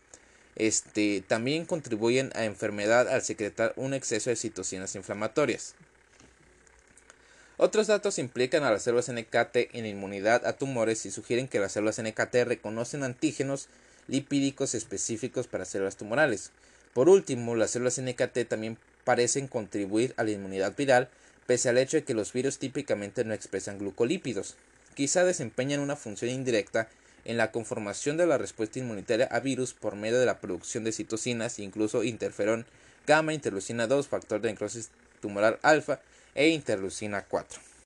este, 0.55 1.23
también 1.27 1.65
contribuyen 1.65 2.31
a 2.35 2.45
enfermedad 2.45 3.07
al 3.09 3.21
secretar 3.21 3.73
un 3.75 3.93
exceso 3.93 4.29
de 4.29 4.35
citocinas 4.35 4.95
inflamatorias. 4.95 5.75
Otros 7.57 7.87
datos 7.87 8.19
implican 8.19 8.63
a 8.63 8.71
las 8.71 8.83
células 8.83 9.11
NKT 9.11 9.73
en 9.73 9.85
inmunidad 9.85 10.45
a 10.45 10.53
tumores 10.53 11.05
y 11.05 11.11
sugieren 11.11 11.47
que 11.47 11.59
las 11.59 11.71
células 11.71 12.01
NKT 12.01 12.35
reconocen 12.45 13.03
antígenos 13.03 13.67
lipídicos 14.07 14.75
específicos 14.75 15.47
para 15.47 15.65
células 15.65 15.97
tumorales. 15.97 16.51
Por 16.93 17.09
último, 17.09 17.55
las 17.55 17.71
células 17.71 17.99
NKT 17.99 18.47
también 18.47 18.77
parecen 19.07 19.47
contribuir 19.47 20.13
a 20.17 20.25
la 20.25 20.31
inmunidad 20.31 20.75
viral, 20.75 21.07
pese 21.45 21.69
al 21.69 21.77
hecho 21.77 21.95
de 21.95 22.03
que 22.03 22.13
los 22.13 22.33
virus 22.33 22.59
típicamente 22.59 23.23
no 23.23 23.33
expresan 23.33 23.79
glucolípidos. 23.79 24.57
Quizá 24.95 25.23
desempeñan 25.23 25.79
una 25.79 25.95
función 25.95 26.29
indirecta 26.29 26.89
en 27.23 27.37
la 27.37 27.53
conformación 27.53 28.17
de 28.17 28.27
la 28.27 28.37
respuesta 28.37 28.79
inmunitaria 28.79 29.29
a 29.31 29.39
virus 29.39 29.73
por 29.73 29.95
medio 29.95 30.19
de 30.19 30.25
la 30.25 30.41
producción 30.41 30.83
de 30.83 30.91
citocinas, 30.91 31.57
incluso 31.59 32.03
interferón 32.03 32.65
gamma, 33.05 33.33
interleucina 33.33 33.87
2, 33.87 34.09
factor 34.09 34.41
de 34.41 34.49
necrosis 34.49 34.89
tumoral 35.21 35.57
alfa 35.61 36.01
e 36.35 36.49
interleucina 36.49 37.23
4. 37.23 37.67